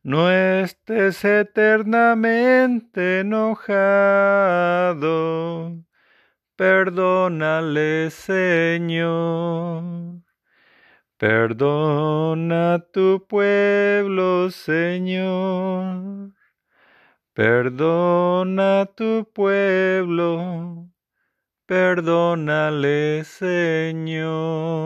no 0.08 0.32
estés 0.32 1.26
eternamente 1.26 3.20
enojado. 3.20 5.04
Perdónale, 6.56 8.10
Señor. 8.10 9.84
Perdona 11.18 12.86
tu 12.94 13.28
pueblo, 13.28 14.50
Señor. 14.50 16.32
Perdona 17.34 18.86
tu 18.96 19.30
pueblo. 19.34 20.90
Perdónale, 21.66 23.26
Señor. 23.26 24.78